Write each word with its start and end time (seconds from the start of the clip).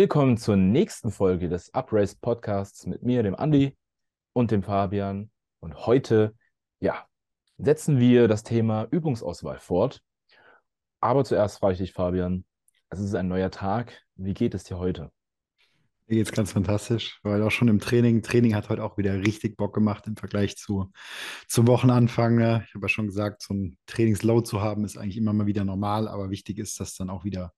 willkommen 0.00 0.38
zur 0.38 0.56
nächsten 0.56 1.10
Folge 1.10 1.50
des 1.50 1.74
Uprace 1.74 2.14
Podcasts 2.14 2.86
mit 2.86 3.02
mir, 3.02 3.22
dem 3.22 3.34
Andi 3.34 3.76
und 4.32 4.50
dem 4.50 4.62
Fabian. 4.62 5.30
Und 5.60 5.84
heute, 5.84 6.34
ja, 6.78 7.04
setzen 7.58 7.98
wir 7.98 8.26
das 8.26 8.42
Thema 8.42 8.88
Übungsauswahl 8.90 9.58
fort. 9.58 10.00
Aber 11.02 11.22
zuerst 11.22 11.58
frage 11.58 11.74
ich 11.74 11.80
dich, 11.80 11.92
Fabian, 11.92 12.46
es 12.88 12.98
ist 12.98 13.14
ein 13.14 13.28
neuer 13.28 13.50
Tag. 13.50 14.00
Wie 14.14 14.32
geht 14.32 14.54
es 14.54 14.64
dir 14.64 14.78
heute? 14.78 15.12
Mir 16.06 16.16
geht 16.16 16.28
es 16.28 16.32
ganz 16.32 16.52
fantastisch, 16.52 17.20
weil 17.22 17.42
auch 17.42 17.50
schon 17.50 17.68
im 17.68 17.78
Training, 17.78 18.22
Training 18.22 18.54
hat 18.54 18.70
heute 18.70 18.82
auch 18.82 18.96
wieder 18.96 19.12
richtig 19.18 19.58
Bock 19.58 19.74
gemacht 19.74 20.06
im 20.06 20.16
Vergleich 20.16 20.56
zu, 20.56 20.90
zum 21.46 21.66
Wochenanfang. 21.66 22.36
Ne? 22.36 22.64
Ich 22.66 22.74
habe 22.74 22.86
ja 22.86 22.88
schon 22.88 23.08
gesagt, 23.08 23.42
so 23.42 23.52
ein 23.52 23.76
Trainingsload 23.84 24.48
zu 24.48 24.62
haben, 24.62 24.82
ist 24.86 24.96
eigentlich 24.96 25.18
immer 25.18 25.34
mal 25.34 25.44
wieder 25.44 25.66
normal, 25.66 26.08
aber 26.08 26.30
wichtig 26.30 26.56
ist, 26.56 26.80
dass 26.80 26.94
dann 26.94 27.10
auch 27.10 27.24
wieder 27.24 27.52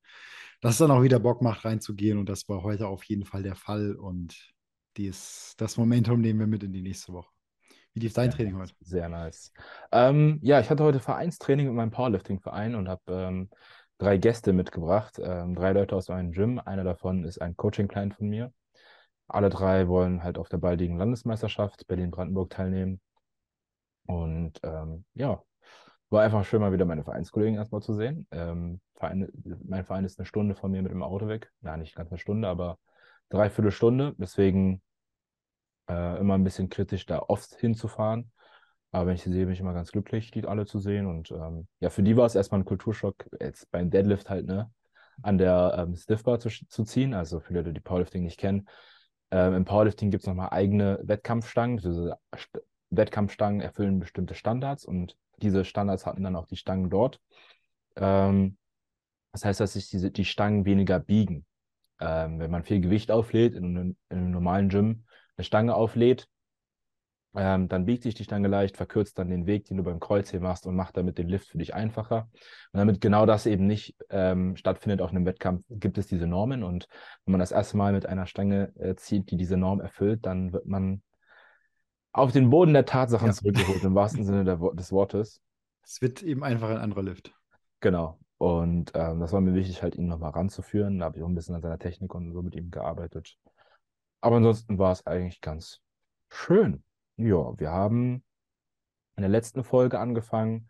dass 0.63 0.75
es 0.75 0.79
dann 0.79 0.93
auch 0.93 1.03
wieder 1.03 1.19
Bock 1.19 1.43
macht, 1.43 1.65
reinzugehen. 1.65 2.19
Und 2.19 2.29
das 2.29 2.49
war 2.49 2.63
heute 2.63 2.87
auf 2.87 3.05
jeden 3.05 3.25
Fall 3.25 3.43
der 3.43 3.57
Fall. 3.57 3.97
Und 3.97 4.55
dies, 4.97 5.55
das 5.59 5.77
Momentum 5.77 6.21
nehmen 6.21 6.39
wir 6.39 6.47
mit 6.47 6.63
in 6.63 6.73
die 6.73 6.83
nächste 6.83 7.13
Woche. 7.13 7.31
Wie 7.93 8.01
lief 8.01 8.15
dein 8.15 8.31
Training 8.31 8.57
heute? 8.57 8.73
Sehr 8.81 9.09
nice. 9.09 9.53
Ähm, 9.91 10.39
ja, 10.41 10.61
ich 10.61 10.71
hatte 10.71 10.85
heute 10.85 11.01
Vereinstraining 11.01 11.67
mit 11.67 11.75
meinem 11.75 11.91
Powerlifting-Verein 11.91 12.77
und 12.77 12.89
habe 12.89 13.03
ähm, 13.09 13.51
drei 13.99 14.17
Gäste 14.19 14.53
mitgebracht. 14.53 15.21
Ähm, 15.23 15.57
drei 15.57 15.73
Leute 15.73 15.97
aus 15.97 16.09
meinem 16.09 16.31
Gym. 16.31 16.61
Einer 16.61 16.85
davon 16.85 17.25
ist 17.25 17.43
ein 17.43 17.57
Coaching-Client 17.57 18.15
von 18.15 18.29
mir. 18.29 18.53
Alle 19.27 19.51
drei 19.51 19.89
wollen 19.89 20.23
halt 20.23 20.39
auf 20.39 20.49
der 20.49 20.59
baldigen 20.59 20.97
Landesmeisterschaft 20.97 21.89
Berlin-Brandenburg 21.89 22.51
teilnehmen. 22.51 23.01
Und 24.07 24.61
ähm, 24.63 25.05
ja, 25.15 25.43
war 26.13 26.23
einfach 26.23 26.45
schön, 26.45 26.61
mal 26.61 26.73
wieder 26.73 26.85
meine 26.85 27.05
Vereinskollegen 27.05 27.57
erstmal 27.57 27.83
zu 27.83 27.95
sehen. 27.95 28.27
Ähm, 28.31 28.81
Verein, 28.95 29.29
mein 29.65 29.85
Verein 29.85 30.05
ist 30.05 30.19
eine 30.19 30.27
Stunde 30.27 30.55
von 30.55 30.71
mir 30.71 30.83
mit 30.83 30.93
dem 30.93 31.03
Auto 31.03 31.29
weg. 31.29 31.51
Ja, 31.63 31.77
nicht 31.77 31.95
ganz 31.95 32.11
eine 32.11 32.19
Stunde, 32.19 32.49
aber 32.49 32.79
dreiviertel 33.31 33.73
Stunde. 33.73 34.15
Deswegen 34.19 34.83
äh, 35.89 36.19
immer 36.21 36.35
ein 36.35 36.45
bisschen 36.45 36.69
kritisch, 36.69 37.07
da 37.07 37.21
oft 37.21 37.55
hinzufahren. 37.55 38.31
Aber 38.93 39.07
wenn 39.07 39.15
ich 39.15 39.23
sie 39.23 39.33
sehe, 39.33 39.47
bin 39.47 39.55
ich 39.55 39.61
immer 39.61 39.73
ganz 39.73 39.91
glücklich, 39.91 40.31
die 40.31 40.47
alle 40.47 40.67
zu 40.67 40.79
sehen. 40.79 41.07
Und 41.07 41.31
ähm, 41.31 41.67
ja, 41.81 41.89
für 41.89 42.03
die 42.03 42.17
war 42.17 42.27
es 42.27 42.35
erstmal 42.35 42.61
ein 42.61 42.67
Kulturschock, 42.67 43.25
jetzt 43.41 43.71
beim 43.71 43.91
Deadlift 43.91 44.29
halt, 44.29 44.47
ne, 44.47 44.71
an 45.23 45.39
der 45.39 45.75
ähm, 45.79 45.97
Stiffbar 45.97 46.39
zu, 46.39 46.51
zu 46.51 46.85
ziehen. 46.85 47.15
Also 47.15 47.41
für 47.41 47.55
Leute, 47.55 47.73
die 47.73 47.81
Powerlifting 47.81 48.23
nicht 48.23 48.39
kennen. 48.39 48.69
Ähm, 49.31 49.55
Im 49.55 49.65
Powerlifting 49.65 50.11
gibt 50.11 50.25
es 50.25 50.27
nochmal 50.27 50.51
eigene 50.51 51.01
Wettkampfstangen. 51.03 51.79
Diese 51.79 52.19
Wettkampfstangen 52.91 53.63
erfüllen 53.63 53.99
bestimmte 53.99 54.35
Standards 54.35 54.85
und 54.85 55.17
diese 55.43 55.65
Standards 55.65 56.07
hatten 56.07 56.23
dann 56.23 56.37
auch 56.37 56.47
die 56.47 56.57
Stangen 56.57 56.91
dort. 56.91 57.21
Ähm, 57.97 58.57
das 59.33 59.45
heißt, 59.45 59.61
dass 59.61 59.75
sich 59.75 59.89
diese, 59.89 60.11
die 60.11 60.25
Stangen 60.25 60.65
weniger 60.65 61.01
biegen. 61.01 61.47
Ähm, 62.01 62.39
wenn 62.39 62.51
man 62.51 62.65
viel 62.65 62.81
Gewicht 62.81 63.11
auflädt, 63.11 63.55
in, 63.55 63.77
in, 63.77 63.97
einem 64.11 64.31
normalen 64.31 64.69
Gym 64.69 65.05
eine 65.37 65.45
Stange 65.45 65.75
auflädt, 65.75 66.29
ähm, 67.35 67.69
dann 67.69 67.87
biegt 67.87 68.03
sich 68.03 68.15
die 68.15 68.25
Stange 68.25 68.49
leicht, 68.49 68.77
verkürzt 68.77 69.19
dann 69.19 69.31
den 69.31 69.47
Weg, 69.47 69.65
den 69.65 69.79
du 69.79 69.83
beim 69.83 70.01
Kreuzheben 70.01 70.47
machst 70.47 70.67
und 70.67 70.77
macht 70.77 70.97
damit 70.97 71.17
den 71.17 71.29
Lift 71.29 71.49
für 71.49 71.59
dich 71.59 71.75
einfacher. 71.75 72.29
Und 72.73 72.79
damit 72.79 73.01
genau 73.01 73.25
das 73.25 73.47
eben 73.47 73.67
nicht 73.67 73.97
ähm, 74.11 74.57
stattfindet 74.57 75.01
auf 75.01 75.11
einem 75.11 75.25
Wettkampf, 75.25 75.65
gibt 75.71 75.97
es 75.97 76.07
diese 76.07 76.27
Normen. 76.27 76.63
Und 76.63 76.89
wenn 77.25 77.33
man 77.33 77.41
das 77.41 77.53
erste 77.53 77.77
Mal 77.79 77.93
mit 77.93 78.05
einer 78.05 78.27
Stange 78.27 78.73
äh, 78.77 78.95
zieht, 78.97 79.31
die 79.31 79.37
diese 79.37 79.57
Norm 79.57 79.81
erfüllt, 79.81 80.27
dann 80.27 80.53
wird 80.53 80.67
man 80.67 81.03
auf 82.13 82.33
den 82.33 82.51
Boden 82.51 82.73
der 82.73 82.85
Tatsachen 82.85 83.29
ja. 83.29 83.33
zurückgeholt, 83.33 83.83
im 83.83 83.95
wahrsten 83.95 84.25
Sinne 84.25 84.45
der, 84.45 84.57
des 84.75 84.93
Wortes. 84.93 85.41
Es 85.83 86.01
wird 86.01 86.23
eben 86.23 86.45
einfach 86.45 86.69
ein 86.69 86.79
anderer 86.79 87.03
Lift. 87.03 87.35
Genau. 87.81 88.19
Und 88.39 88.93
ähm, 88.95 89.21
das 89.21 89.33
war 89.33 89.41
mir 89.41 89.55
wichtig, 89.55 89.83
halt 89.83 89.95
ihn 89.95 90.07
nochmal 90.07 90.31
ranzuführen. 90.31 90.99
Da 90.99 91.07
habe 91.07 91.19
ich 91.19 91.23
auch 91.23 91.29
ein 91.29 91.35
bisschen 91.35 91.55
an 91.55 91.63
seiner 91.63 91.79
Technik 91.79 92.15
und 92.15 92.33
so 92.33 92.43
mit 92.43 92.55
ihm 92.55 92.71
gearbeitet. 92.71 93.37
Aber 94.21 94.37
ansonsten 94.37 94.79
war 94.79 94.93
es 94.93 95.07
eigentlich 95.07 95.41
ganz 95.41 95.81
schön. 96.29 96.83
Ja, 97.17 97.59
wir 97.59 97.71
haben 97.71 98.25
in 99.17 99.23
der 99.23 99.29
letzten 99.29 99.65
Folge 99.65 99.99
angefangen, 99.99 100.69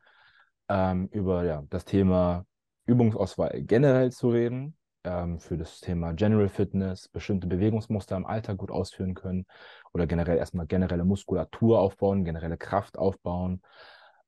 ähm, 0.69 1.09
über 1.13 1.45
ja, 1.45 1.65
das 1.71 1.85
Thema 1.85 2.47
Übungsauswahl 2.87 3.63
generell 3.63 4.13
zu 4.13 4.31
reden 4.31 4.77
ähm, 5.05 5.41
für 5.41 5.57
das 5.57 5.81
Thema 5.81 6.13
General 6.13 6.49
Fitness, 6.49 7.09
bestimmte 7.09 7.47
Bewegungsmuster 7.47 8.17
im 8.17 8.27
Alltag 8.27 8.59
gut 8.59 8.71
ausführen 8.71 9.15
können 9.15 9.47
oder 9.93 10.07
generell 10.07 10.39
erstmal 10.39 10.67
generelle 10.67 11.05
Muskulatur 11.05 11.81
aufbauen, 11.81 12.25
generelle 12.25 12.57
Kraft 12.57 12.99
aufbauen. 12.99 13.63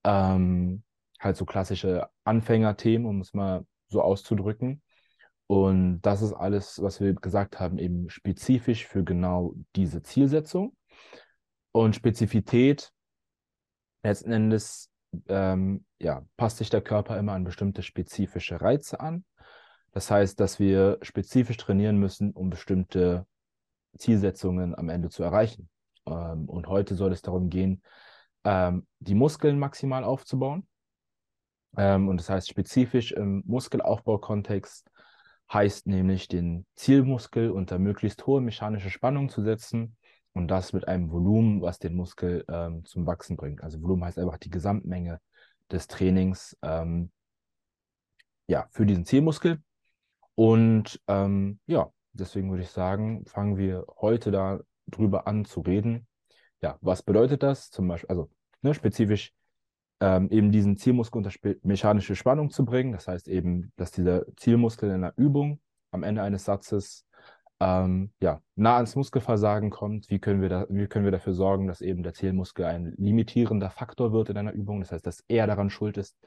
Ähm, 0.05 0.83
halt 1.21 1.37
so 1.37 1.45
klassische 1.45 2.09
Anfängerthemen, 2.25 3.07
um 3.07 3.21
es 3.21 3.34
mal 3.34 3.65
so 3.89 4.03
auszudrücken. 4.03 4.83
Und 5.47 6.01
das 6.03 6.23
ist 6.23 6.33
alles, 6.33 6.81
was 6.83 7.01
wir 7.01 7.15
gesagt 7.15 7.61
haben, 7.61 7.79
eben 7.79 8.09
spezifisch 8.09 8.87
für 8.87 9.05
genau 9.05 9.55
diese 9.77 10.03
Zielsetzung. 10.03 10.77
Und 11.73 11.97
Spezifität, 11.97 12.93
letzten 14.03 14.33
Endes, 14.33 14.91
ähm, 15.29 15.84
ja, 16.01 16.25
passt 16.37 16.59
sich 16.59 16.71
der 16.71 16.81
Körper 16.81 17.19
immer 17.19 17.33
an 17.33 17.45
bestimmte 17.45 17.83
spezifische 17.83 18.61
Reize 18.61 19.01
an. 19.01 19.25
Das 19.94 20.10
heißt, 20.10 20.41
dass 20.41 20.59
wir 20.59 20.99
spezifisch 21.03 21.56
trainieren 21.56 21.99
müssen, 21.99 22.32
um 22.32 22.50
bestimmte 22.50 23.27
Zielsetzungen 23.97 24.77
am 24.77 24.88
Ende 24.88 25.09
zu 25.09 25.22
erreichen. 25.22 25.71
Ähm, 26.05 26.49
und 26.49 26.66
heute 26.66 26.97
soll 26.97 27.12
es 27.12 27.22
darum 27.22 27.49
gehen, 27.49 27.81
ähm, 28.43 28.88
die 28.99 29.15
Muskeln 29.15 29.56
maximal 29.56 30.03
aufzubauen. 30.03 30.66
Ähm, 31.77 32.09
und 32.09 32.19
das 32.19 32.28
heißt 32.28 32.49
spezifisch 32.49 33.12
im 33.12 33.44
Muskelaufbaukontext 33.47 34.91
heißt 35.53 35.87
nämlich 35.87 36.27
den 36.27 36.66
Zielmuskel 36.75 37.50
unter 37.50 37.78
möglichst 37.78 38.27
hohe 38.27 38.41
mechanische 38.41 38.91
Spannung 38.91 39.28
zu 39.28 39.43
setzen 39.43 39.97
und 40.33 40.49
das 40.49 40.72
mit 40.72 40.88
einem 40.88 41.12
Volumen, 41.12 41.62
was 41.62 41.78
den 41.78 41.94
Muskel 41.94 42.44
ähm, 42.49 42.84
zum 42.84 43.06
Wachsen 43.06 43.37
bringt. 43.37 43.62
Also 43.62 43.81
Volumen 43.81 44.04
heißt 44.04 44.19
einfach 44.19 44.38
die 44.38 44.50
Gesamtmenge 44.50 45.21
des 45.71 45.87
Trainings 45.87 46.56
ähm, 46.62 47.12
ja, 48.49 48.66
für 48.72 48.87
diesen 48.87 49.04
Zielmuskel. 49.04 49.62
Und 50.34 51.00
ähm, 51.09 51.61
ja, 51.67 51.91
deswegen 52.12 52.50
würde 52.50 52.62
ich 52.62 52.71
sagen, 52.71 53.25
fangen 53.27 53.56
wir 53.56 53.84
heute 54.00 54.31
da 54.31 54.61
drüber 54.87 55.27
an 55.27 55.45
zu 55.45 55.61
reden. 55.61 56.06
Ja, 56.61 56.78
was 56.81 57.03
bedeutet 57.03 57.43
das? 57.43 57.71
Zum 57.71 57.89
Beispiel, 57.89 58.09
also 58.09 58.31
ne, 58.62 58.75
spezifisch 58.75 59.33
ähm, 60.00 60.28
eben 60.31 60.50
diesen 60.50 60.77
Zielmuskel 60.77 61.19
unter 61.19 61.31
mechanische 61.62 62.17
Spannung 62.17 62.50
zu 62.50 62.65
bringen. 62.65 62.93
Das 62.93 63.09
heißt 63.09 63.28
eben, 63.28 63.72
dass 63.77 63.91
dieser 63.91 64.25
Zielmuskel 64.37 64.89
in 64.89 64.97
einer 64.97 65.12
Übung 65.17 65.61
am 65.91 66.03
Ende 66.03 66.22
eines 66.22 66.45
Satzes 66.45 67.06
ähm, 67.61 68.12
ja, 68.21 68.43
nah 68.56 68.77
ans 68.77 68.97
Muskelversagen 68.97 69.71
kommt. 69.71 70.11
Wie 70.11 70.19
können, 70.19 70.43
wir 70.43 70.49
da, 70.49 70.66
wie 70.69 70.87
können 70.87 71.05
wir 71.05 71.12
dafür 71.12 71.34
sorgen, 71.34 71.66
dass 71.66 71.81
eben 71.81 72.03
der 72.03 72.15
Zielmuskel 72.15 72.65
ein 72.65 72.95
limitierender 72.99 73.71
Faktor 73.71 74.12
wird 74.12 74.28
in 74.28 74.37
einer 74.37 74.53
Übung? 74.53 74.81
Das 74.81 74.93
heißt, 74.93 75.06
dass 75.06 75.25
er 75.28 75.47
daran 75.47 75.71
schuld 75.71 75.97
ist, 75.97 76.19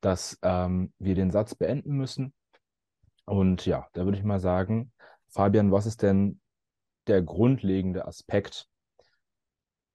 dass 0.00 0.38
ähm, 0.42 0.92
wir 0.98 1.14
den 1.14 1.30
Satz 1.30 1.54
beenden 1.54 1.92
müssen. 1.92 2.34
Und 3.32 3.64
ja, 3.64 3.88
da 3.94 4.04
würde 4.04 4.18
ich 4.18 4.24
mal 4.24 4.40
sagen, 4.40 4.92
Fabian, 5.28 5.72
was 5.72 5.86
ist 5.86 6.02
denn 6.02 6.38
der 7.06 7.22
grundlegende 7.22 8.06
Aspekt, 8.06 8.68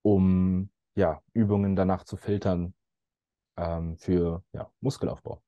um 0.01 0.71
ja, 0.95 1.21
Übungen 1.33 1.75
danach 1.75 2.03
zu 2.03 2.17
filtern 2.17 2.73
ähm, 3.55 3.95
für 3.99 4.43
ja, 4.53 4.71
Muskelaufbau? 4.81 5.43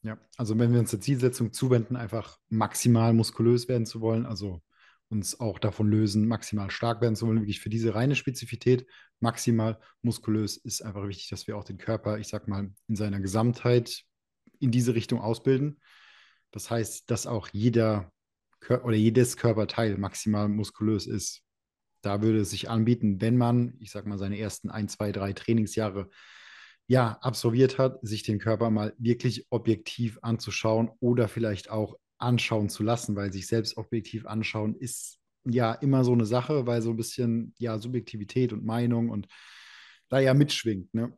Ja, 0.00 0.16
also 0.38 0.58
wenn 0.58 0.72
wir 0.72 0.80
uns 0.80 0.92
der 0.92 1.02
Zielsetzung 1.02 1.52
zuwenden, 1.52 1.96
einfach 1.96 2.38
maximal 2.48 3.12
muskulös 3.12 3.68
werden 3.68 3.84
zu 3.84 4.00
wollen, 4.00 4.24
also 4.24 4.62
uns 5.10 5.38
auch 5.38 5.58
davon 5.58 5.90
lösen, 5.90 6.26
maximal 6.26 6.70
stark 6.70 7.02
werden 7.02 7.14
zu 7.14 7.26
wollen, 7.26 7.40
wirklich 7.40 7.60
für 7.60 7.68
diese 7.68 7.94
reine 7.94 8.14
Spezifität, 8.14 8.86
maximal 9.20 9.78
muskulös, 10.00 10.56
ist 10.56 10.80
einfach 10.80 11.06
wichtig, 11.06 11.28
dass 11.28 11.46
wir 11.46 11.58
auch 11.58 11.64
den 11.64 11.76
Körper, 11.76 12.16
ich 12.18 12.28
sag 12.28 12.48
mal, 12.48 12.70
in 12.88 12.96
seiner 12.96 13.20
Gesamtheit 13.20 14.02
in 14.60 14.70
diese 14.70 14.94
Richtung 14.94 15.20
ausbilden. 15.20 15.78
Das 16.52 16.70
heißt, 16.70 17.10
dass 17.10 17.26
auch 17.26 17.48
jeder 17.48 18.12
oder 18.68 18.94
jedes 18.94 19.36
Körperteil 19.36 19.98
maximal 19.98 20.48
muskulös 20.48 21.06
ist. 21.06 21.42
Da 22.02 22.22
würde 22.22 22.40
es 22.40 22.50
sich 22.50 22.70
anbieten, 22.70 23.20
wenn 23.20 23.36
man, 23.36 23.74
ich 23.80 23.90
sag 23.90 24.06
mal, 24.06 24.18
seine 24.18 24.38
ersten 24.38 24.70
ein, 24.70 24.88
zwei, 24.88 25.12
drei 25.12 25.32
Trainingsjahre 25.32 26.10
ja, 26.86 27.18
absolviert 27.20 27.78
hat, 27.78 27.98
sich 28.02 28.22
den 28.22 28.38
Körper 28.38 28.70
mal 28.70 28.94
wirklich 28.98 29.46
objektiv 29.50 30.18
anzuschauen 30.22 30.90
oder 31.00 31.28
vielleicht 31.28 31.70
auch 31.70 31.96
anschauen 32.18 32.68
zu 32.68 32.82
lassen, 32.82 33.16
weil 33.16 33.32
sich 33.32 33.46
selbst 33.46 33.76
objektiv 33.76 34.26
anschauen 34.26 34.74
ist 34.76 35.18
ja 35.44 35.72
immer 35.72 36.04
so 36.04 36.12
eine 36.12 36.26
Sache, 36.26 36.66
weil 36.66 36.82
so 36.82 36.90
ein 36.90 36.96
bisschen 36.96 37.54
ja 37.58 37.78
Subjektivität 37.78 38.52
und 38.52 38.64
Meinung 38.64 39.10
und 39.10 39.26
da 40.08 40.20
ja 40.20 40.34
mitschwingt. 40.34 40.92
Ne? 40.94 41.16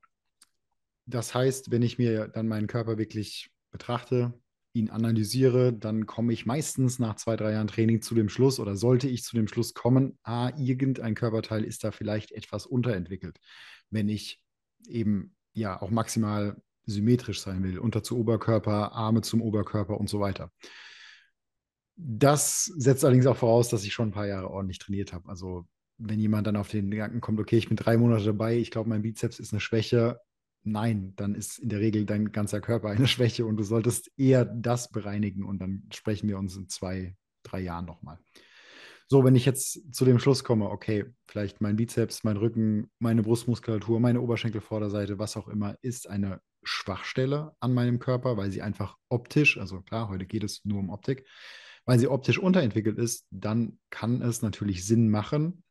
Das 1.07 1.35
heißt, 1.35 1.71
wenn 1.71 1.83
ich 1.83 1.99
mir 1.99 2.29
dann 2.29 2.49
meinen 2.49 2.67
Körper 2.67 2.97
wirklich 2.97 3.51
betrachte, 3.71 4.33
ihn 4.75 4.91
analysiere, 4.91 5.73
dann 5.73 6.05
komme 6.05 6.33
ich 6.33 6.47
meistens 6.47 6.99
nach 6.99 7.15
zwei, 7.15 7.37
drei 7.37 7.53
Jahren 7.53 7.69
Training 7.69 8.03
zu 8.03 8.15
dem 8.15 8.29
Schluss 8.29 8.59
oder 8.59 8.77
sollte 8.77 9.09
ich 9.09 9.23
zu 9.23 9.37
dem 9.37 9.49
Schluss 9.49 9.73
kommen, 9.73 10.19
ah, 10.25 10.51
irgendein 10.59 11.15
Körperteil 11.15 11.65
ist 11.65 11.85
da 11.85 11.93
vielleicht 11.93 12.33
etwas 12.33 12.67
unterentwickelt. 12.67 13.39
Wenn 13.91 14.09
ich 14.09 14.41
eben 14.89 15.35
ja 15.53 15.81
auch 15.81 15.91
maximal 15.91 16.61
symmetrisch 16.87 17.41
sein 17.41 17.63
will, 17.63 17.79
unter 17.79 18.03
zu 18.03 18.19
Oberkörper, 18.19 18.93
Arme 18.93 19.23
zum 19.23 19.41
Oberkörper 19.41 19.99
und 19.99 20.11
so 20.11 20.21
weiter. 20.21 20.51
Das 21.97 22.65
setzt 22.65 23.05
allerdings 23.05 23.27
auch 23.27 23.37
voraus, 23.37 23.69
dass 23.69 23.85
ich 23.85 23.93
schon 23.93 24.09
ein 24.09 24.13
paar 24.13 24.27
Jahre 24.27 24.51
ordentlich 24.51 24.81
trainiert 24.81 25.13
habe. 25.13 25.29
Also 25.29 25.67
wenn 25.99 26.19
jemand 26.19 26.49
dann 26.49 26.57
auf 26.57 26.69
den 26.69 26.91
Gedanken 26.91 27.21
kommt, 27.21 27.39
okay, 27.39 27.57
ich 27.57 27.69
bin 27.69 27.77
drei 27.77 27.97
Monate 27.97 28.25
dabei, 28.25 28.59
ich 28.59 28.73
glaube, 28.73 28.89
mein 28.89 29.03
Bizeps 29.03 29.39
ist 29.39 29.53
eine 29.53 29.61
Schwäche, 29.61 30.19
nein, 30.65 31.13
dann 31.17 31.35
ist 31.35 31.59
in 31.59 31.69
der 31.69 31.81
Regel 31.81 32.05
dein 32.07 32.33
ganzer 32.33 32.61
Körper 32.61 32.91
eine 32.91 33.07
Schwäche 33.09 33.47
und 33.47 33.57
du 33.57 33.63
solltest 33.63 34.11
eher 34.17 34.45
das 34.45 34.91
bereinigen 34.91 35.45
und 35.45 35.59
dann 35.59 35.85
sprechen 35.93 36.29
wir 36.29 36.39
uns 36.39 36.57
in 36.57 36.69
zwei, 36.69 37.17
drei 37.43 37.61
Jahren 37.61 37.85
nochmal. 37.85 38.19
So, 39.07 39.23
wenn 39.23 39.37
ich 39.37 39.45
jetzt 39.45 39.95
zu 39.95 40.05
dem 40.05 40.19
Schluss 40.19 40.45
komme, 40.45 40.71
okay, 40.71 41.05
vielleicht 41.29 41.61
mein 41.61 41.77
Bizeps, 41.77 42.25
mein 42.25 42.39
Rücken, 42.39 42.91
meine 42.99 43.23
Brustmuskulatur, 43.23 44.01
meine 44.01 44.21
Oberschenkelvorderseite, 44.21 45.19
was 45.19 45.37
auch 45.37 45.49
immer, 45.49 45.77
ist 45.83 46.09
eine 46.09 46.41
Schwachstelle 46.63 47.55
an 47.61 47.75
meinem 47.75 47.99
Körper, 47.99 48.39
weil 48.39 48.51
sie 48.51 48.63
einfach 48.63 48.97
optisch, 49.11 49.59
also 49.59 49.83
klar, 49.83 50.09
heute 50.09 50.25
geht 50.25 50.43
es 50.43 50.65
nur 50.65 50.79
um 50.79 50.89
Optik, 50.89 51.27
weil 51.85 51.99
sie 51.99 52.09
optisch 52.09 52.39
unterentwickelt 52.39 52.99
ist, 52.99 53.27
dann 53.31 53.79
kann 53.91 54.23
es 54.23 54.41
natürlich 54.41 54.87
Sinn 54.87 55.11
machen, 55.11 55.63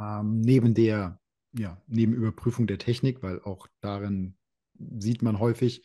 ähm, 0.00 0.40
neben 0.40 0.72
der, 0.72 1.20
ja, 1.58 1.82
neben 1.86 2.14
Überprüfung 2.14 2.66
der 2.66 2.78
Technik, 2.78 3.22
weil 3.22 3.40
auch 3.40 3.68
darin 3.80 4.36
sieht 4.98 5.22
man 5.22 5.38
häufig, 5.38 5.84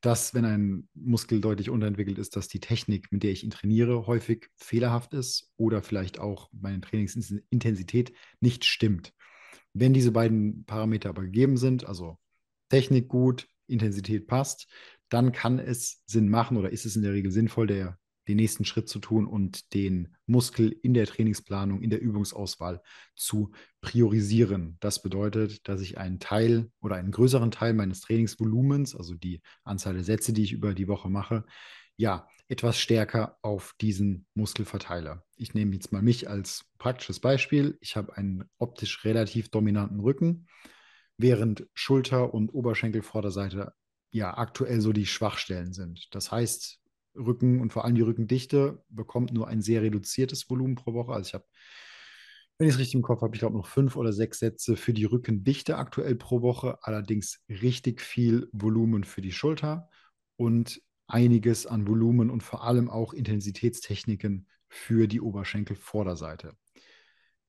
dass, 0.00 0.34
wenn 0.34 0.44
ein 0.44 0.88
Muskel 0.94 1.40
deutlich 1.40 1.70
unterentwickelt 1.70 2.18
ist, 2.18 2.36
dass 2.36 2.48
die 2.48 2.60
Technik, 2.60 3.10
mit 3.10 3.22
der 3.22 3.32
ich 3.32 3.44
ihn 3.44 3.50
trainiere, 3.50 4.06
häufig 4.06 4.50
fehlerhaft 4.56 5.14
ist 5.14 5.50
oder 5.56 5.82
vielleicht 5.82 6.20
auch 6.20 6.50
meine 6.52 6.80
Trainingsintensität 6.80 8.12
nicht 8.40 8.64
stimmt. 8.64 9.14
Wenn 9.72 9.94
diese 9.94 10.12
beiden 10.12 10.64
Parameter 10.64 11.08
aber 11.08 11.22
gegeben 11.22 11.56
sind, 11.56 11.86
also 11.86 12.18
Technik 12.68 13.08
gut, 13.08 13.48
Intensität 13.66 14.26
passt, 14.26 14.68
dann 15.08 15.32
kann 15.32 15.58
es 15.58 16.02
Sinn 16.06 16.28
machen 16.28 16.56
oder 16.56 16.70
ist 16.70 16.84
es 16.84 16.96
in 16.96 17.02
der 17.02 17.12
Regel 17.12 17.30
sinnvoll, 17.30 17.66
der 17.66 17.98
den 18.28 18.36
nächsten 18.36 18.64
Schritt 18.64 18.88
zu 18.88 18.98
tun 18.98 19.26
und 19.26 19.72
den 19.74 20.16
Muskel 20.26 20.76
in 20.82 20.94
der 20.94 21.06
Trainingsplanung, 21.06 21.82
in 21.82 21.90
der 21.90 22.00
Übungsauswahl 22.00 22.82
zu 23.14 23.52
priorisieren. 23.80 24.76
Das 24.80 25.02
bedeutet, 25.02 25.68
dass 25.68 25.80
ich 25.80 25.98
einen 25.98 26.18
Teil 26.18 26.70
oder 26.80 26.96
einen 26.96 27.12
größeren 27.12 27.50
Teil 27.50 27.74
meines 27.74 28.00
Trainingsvolumens, 28.00 28.96
also 28.96 29.14
die 29.14 29.40
Anzahl 29.64 29.94
der 29.94 30.04
Sätze, 30.04 30.32
die 30.32 30.42
ich 30.42 30.52
über 30.52 30.74
die 30.74 30.88
Woche 30.88 31.08
mache, 31.08 31.44
ja, 31.96 32.28
etwas 32.48 32.78
stärker 32.78 33.38
auf 33.42 33.74
diesen 33.80 34.26
Muskel 34.34 34.64
verteile. 34.64 35.22
Ich 35.36 35.54
nehme 35.54 35.74
jetzt 35.74 35.92
mal 35.92 36.02
mich 36.02 36.28
als 36.28 36.64
praktisches 36.78 37.20
Beispiel. 37.20 37.76
Ich 37.80 37.96
habe 37.96 38.16
einen 38.16 38.44
optisch 38.58 39.04
relativ 39.04 39.48
dominanten 39.48 40.00
Rücken, 40.00 40.46
während 41.16 41.66
Schulter- 41.74 42.32
und 42.32 42.50
Oberschenkelvorderseite 42.50 43.72
ja 44.10 44.36
aktuell 44.36 44.80
so 44.80 44.92
die 44.92 45.06
Schwachstellen 45.06 45.72
sind. 45.72 46.14
Das 46.14 46.30
heißt, 46.30 46.78
Rücken 47.16 47.60
und 47.60 47.72
vor 47.72 47.84
allem 47.84 47.94
die 47.94 48.02
Rückendichte 48.02 48.82
bekommt 48.88 49.32
nur 49.32 49.48
ein 49.48 49.62
sehr 49.62 49.82
reduziertes 49.82 50.48
Volumen 50.50 50.74
pro 50.74 50.94
Woche. 50.94 51.12
Also 51.12 51.28
ich 51.28 51.34
habe, 51.34 51.44
wenn 52.58 52.68
ich 52.68 52.74
es 52.74 52.80
richtig 52.80 52.94
im 52.94 53.02
Kopf 53.02 53.22
habe, 53.22 53.34
ich 53.34 53.40
glaube 53.40 53.56
noch 53.56 53.66
fünf 53.66 53.96
oder 53.96 54.12
sechs 54.12 54.38
Sätze 54.38 54.76
für 54.76 54.92
die 54.94 55.04
Rückendichte 55.04 55.76
aktuell 55.76 56.14
pro 56.14 56.42
Woche, 56.42 56.78
allerdings 56.82 57.42
richtig 57.48 58.00
viel 58.00 58.48
Volumen 58.52 59.04
für 59.04 59.20
die 59.20 59.32
Schulter 59.32 59.88
und 60.36 60.80
einiges 61.06 61.66
an 61.66 61.86
Volumen 61.86 62.30
und 62.30 62.42
vor 62.42 62.64
allem 62.64 62.90
auch 62.90 63.12
Intensitätstechniken 63.12 64.48
für 64.68 65.06
die 65.06 65.20
Oberschenkelvorderseite. 65.20 66.56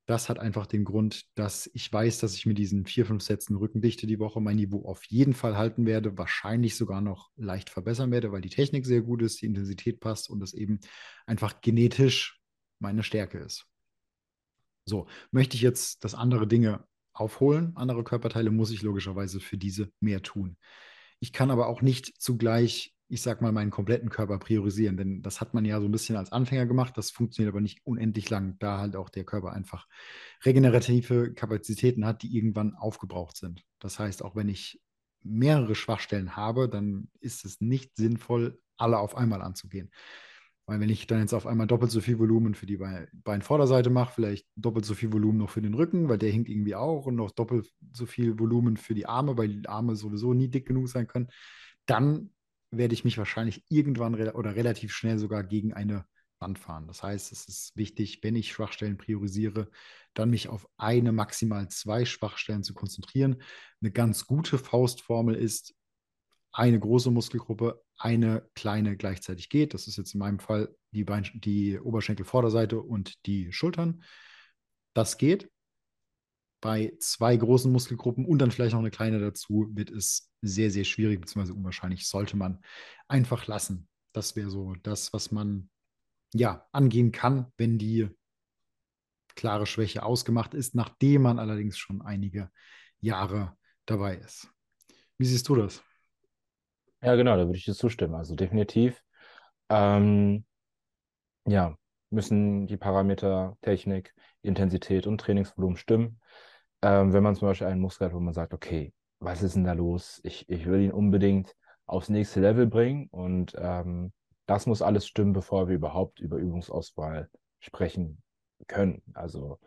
Das 0.08 0.30
hat 0.30 0.40
einfach 0.40 0.68
den 0.68 0.86
Grund, 0.86 1.26
dass 1.36 1.70
ich 1.74 1.92
weiß, 1.92 2.20
dass 2.20 2.34
ich 2.34 2.46
mit 2.46 2.58
diesen 2.58 2.86
vier, 2.86 3.06
fünf 3.06 3.22
Sätzen 3.24 3.58
Rückendichte 3.58 4.08
die 4.08 4.20
Woche 4.20 4.40
mein 4.40 4.56
Niveau 4.56 4.86
auf 4.86 5.04
jeden 5.04 5.34
Fall 5.34 5.58
halten 5.58 5.86
werde, 5.86 6.18
wahrscheinlich 6.18 6.78
sogar 6.78 7.02
noch 7.02 7.30
leicht 7.36 7.70
verbessern 7.70 8.10
werde, 8.10 8.32
weil 8.32 8.40
die 8.40 8.50
Technik 8.50 8.86
sehr 8.86 9.02
gut 9.02 9.22
ist, 9.22 9.42
die 9.42 9.46
Intensität 9.48 10.00
passt 10.00 10.30
und 10.30 10.42
es 10.42 10.54
eben 10.54 10.80
einfach 11.26 11.60
genetisch 11.60 12.40
meine 12.80 13.04
Stärke 13.04 13.40
ist. 13.40 13.68
So, 14.86 15.08
möchte 15.32 15.58
ich 15.58 15.62
jetzt, 15.62 16.06
dass 16.06 16.16
andere 16.16 16.48
Dinge 16.48 16.86
aufholen, 17.12 17.74
andere 17.76 18.06
Körperteile, 18.06 18.50
muss 18.50 18.72
ich 18.72 18.84
logischerweise 18.84 19.42
für 19.42 19.58
diese 19.58 19.92
mehr 20.00 20.22
tun. 20.22 20.56
Ich 21.20 21.34
kann 21.34 21.52
aber 21.52 21.68
auch 21.68 21.82
nicht 21.82 22.22
zugleich 22.22 22.96
ich 23.10 23.22
sag 23.22 23.42
mal, 23.42 23.52
meinen 23.52 23.72
kompletten 23.72 24.10
Körper 24.10 24.38
priorisieren. 24.38 24.98
Denn 24.98 25.22
das 25.22 25.40
hat 25.40 25.54
man 25.54 25.66
ja 25.66 25.80
so 25.80 25.88
ein 25.88 25.92
bisschen 25.92 26.18
als 26.18 26.32
Anfänger 26.32 26.66
gemacht. 26.66 26.98
Das 26.98 27.12
funktioniert 27.12 27.54
aber 27.54 27.62
nicht 27.62 27.86
unendlich 27.86 28.30
lang, 28.30 28.58
da 28.60 28.80
halt 28.80 28.96
auch 28.96 29.10
der 29.10 29.24
Körper 29.24 29.54
einfach 29.54 29.88
regenerative 30.46 31.34
Kapazitäten 31.34 32.06
hat, 32.06 32.22
die 32.24 32.36
irgendwann 32.36 32.76
aufgebraucht 32.76 33.38
sind. 33.38 33.64
Das 33.80 34.00
heißt, 34.00 34.24
auch 34.24 34.36
wenn 34.36 34.50
ich 34.50 34.82
mehrere 35.24 35.76
Schwachstellen 35.76 36.36
habe, 36.36 36.70
dann 36.70 37.10
ist 37.20 37.46
es 37.46 37.62
nicht 37.62 37.96
sinnvoll, 37.96 38.60
alle 38.78 39.00
auf 39.00 39.16
einmal 39.16 39.42
anzugehen. 39.42 39.92
Weil 40.66 40.82
wenn 40.82 40.90
ich 40.90 41.08
dann 41.08 41.22
jetzt 41.22 41.34
auf 41.34 41.48
einmal 41.48 41.66
doppelt 41.66 41.92
so 41.92 42.02
viel 42.02 42.20
Volumen 42.20 42.54
für 42.54 42.66
die 42.66 42.78
Beinvorderseite 43.14 43.90
mache, 43.90 44.14
vielleicht 44.14 44.48
doppelt 44.58 44.84
so 44.84 44.96
viel 44.96 45.14
Volumen 45.14 45.38
noch 45.38 45.50
für 45.50 45.62
den 45.62 45.74
Rücken, 45.74 46.10
weil 46.10 46.18
der 46.18 46.30
hinkt 46.30 46.50
irgendwie 46.50 46.76
auch 46.76 47.06
und 47.06 47.16
noch 47.16 47.32
doppelt 47.32 47.72
so 47.94 48.06
viel 48.06 48.38
Volumen 48.38 48.76
für 48.76 48.94
die 48.94 49.06
Arme, 49.06 49.38
weil 49.38 49.48
die 49.48 49.70
Arme 49.70 49.96
sowieso 49.96 50.34
nie 50.34 50.50
dick 50.50 50.68
genug 50.68 50.90
sein 50.90 51.08
können, 51.08 51.30
dann 51.86 52.32
werde 52.72 52.94
ich 52.94 53.06
mich 53.06 53.18
wahrscheinlich 53.18 53.64
irgendwann 53.70 54.14
re 54.14 54.34
oder 54.34 54.56
relativ 54.56 54.92
schnell 54.94 55.20
sogar 55.20 55.44
gegen 55.44 55.74
eine 55.74 56.06
Wand 56.40 56.60
fahren. 56.60 56.88
Das 56.88 57.04
heißt, 57.04 57.32
es 57.32 57.48
ist 57.48 57.76
wichtig, 57.76 58.20
wenn 58.22 58.36
ich 58.36 58.52
Schwachstellen 58.52 58.98
priorisiere, 58.98 59.70
dann 60.14 60.30
mich 60.30 60.50
auf 60.50 60.68
eine, 60.78 61.12
maximal 61.12 61.68
zwei 61.70 62.06
Schwachstellen 62.06 62.64
zu 62.64 62.74
konzentrieren. 62.74 63.42
Eine 63.82 63.92
ganz 63.92 64.26
gute 64.26 64.58
Faustformel 64.58 65.36
ist, 65.36 65.74
eine 66.52 66.80
große 66.80 67.12
Muskelgruppe, 67.12 67.84
eine 67.98 68.48
kleine 68.56 68.98
gleichzeitig 68.98 69.50
geht. 69.50 69.74
Das 69.74 69.88
ist 69.88 69.98
jetzt 69.98 70.14
in 70.14 70.20
meinem 70.20 70.40
Fall 70.40 70.76
die, 70.92 71.06
die 71.36 71.80
Oberschenkelvorderseite 71.80 72.82
und 72.82 73.26
die 73.26 73.52
Schultern. 73.52 74.04
Das 74.94 75.18
geht 75.18 75.52
bei 76.68 76.92
zwei 77.00 77.38
großen 77.38 77.72
Muskelgruppen 77.72 78.26
und 78.26 78.40
dann 78.40 78.52
vielleicht 78.52 78.74
noch 78.74 78.82
eine 78.82 78.92
kleine 78.92 79.22
dazu, 79.22 79.70
wird 79.72 79.90
es 79.90 80.30
sehr, 80.42 80.70
sehr 80.70 80.84
schwierig, 80.84 81.22
beziehungsweise 81.22 81.54
unwahrscheinlich, 81.54 82.06
sollte 82.06 82.36
man 82.36 82.62
einfach 83.08 83.48
lassen. 83.48 83.88
Das 84.12 84.36
wäre 84.36 84.50
so 84.50 84.76
das, 84.84 85.14
was 85.14 85.32
man 85.32 85.70
ja 86.34 86.68
angehen 86.74 87.14
kann, 87.14 87.54
wenn 87.56 87.78
die 87.78 88.10
klare 89.36 89.66
Schwäche 89.66 90.04
ausgemacht 90.04 90.54
ist, 90.54 90.76
nachdem 90.76 91.22
man 91.22 91.40
allerdings 91.40 91.78
schon 91.78 92.02
einige 92.02 92.52
Jahre 93.00 93.56
dabei 93.86 94.18
ist. 94.18 94.50
Wie 95.18 95.26
siehst 95.26 95.48
du 95.48 95.56
das? 95.56 95.82
Ja, 97.02 97.16
genau, 97.16 97.38
da 97.38 97.46
würde 97.46 97.58
ich 97.58 97.64
dir 97.64 97.76
zustimmen. 97.76 98.16
Also 98.16 98.36
definitiv, 98.36 99.02
ähm, 99.70 100.44
ja, 101.46 101.78
müssen 102.10 102.68
die 102.68 102.76
Parameter 102.76 103.56
Technik, 103.62 104.14
Intensität 104.42 105.08
und 105.08 105.22
Trainingsvolumen 105.22 105.78
stimmen 105.78 106.20
ähm, 106.82 107.14
wenn 107.14 107.24
man 107.24 107.36
zum 107.36 107.48
Beispiel 107.48 107.68
einen 107.68 107.82
Muskel 107.82 108.08
hat, 108.08 108.14
wo 108.14 108.20
man 108.20 108.34
sagt, 108.34 108.54
okay, 108.54 108.94
was 109.20 109.42
ist 109.44 109.56
denn 109.56 109.64
da 109.64 109.74
los? 109.74 110.20
Ich, 110.24 110.48
ich 110.50 110.66
will 110.66 110.82
ihn 110.82 110.92
unbedingt 110.92 111.56
aufs 111.86 112.10
nächste 112.10 112.42
Level 112.42 112.68
bringen 112.68 113.08
und 113.12 113.56
ähm, 113.58 114.12
das 114.46 114.66
muss 114.66 114.82
alles 114.82 115.08
stimmen, 115.08 115.34
bevor 115.34 115.68
wir 115.68 115.76
überhaupt 115.76 116.20
über 116.20 116.38
Übungsauswahl 116.38 117.30
sprechen 117.60 118.22
können. 118.68 119.02
Also 119.14 119.60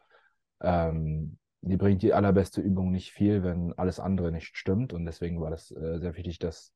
ähm, 0.61 1.39
die 1.63 1.77
bringt 1.77 2.03
die 2.03 2.15
allerbeste 2.15 2.61
Übung 2.61 2.91
nicht 2.91 3.13
viel, 3.13 3.43
wenn 3.43 3.73
alles 3.75 4.01
andere 4.01 4.33
nicht 4.33 4.57
stimmt 4.57 4.93
und 4.93 5.05
deswegen 5.05 5.41
war 5.41 5.51
das 5.51 5.71
äh, 5.71 5.99
sehr 5.99 6.17
wichtig, 6.17 6.39
dass 6.39 6.73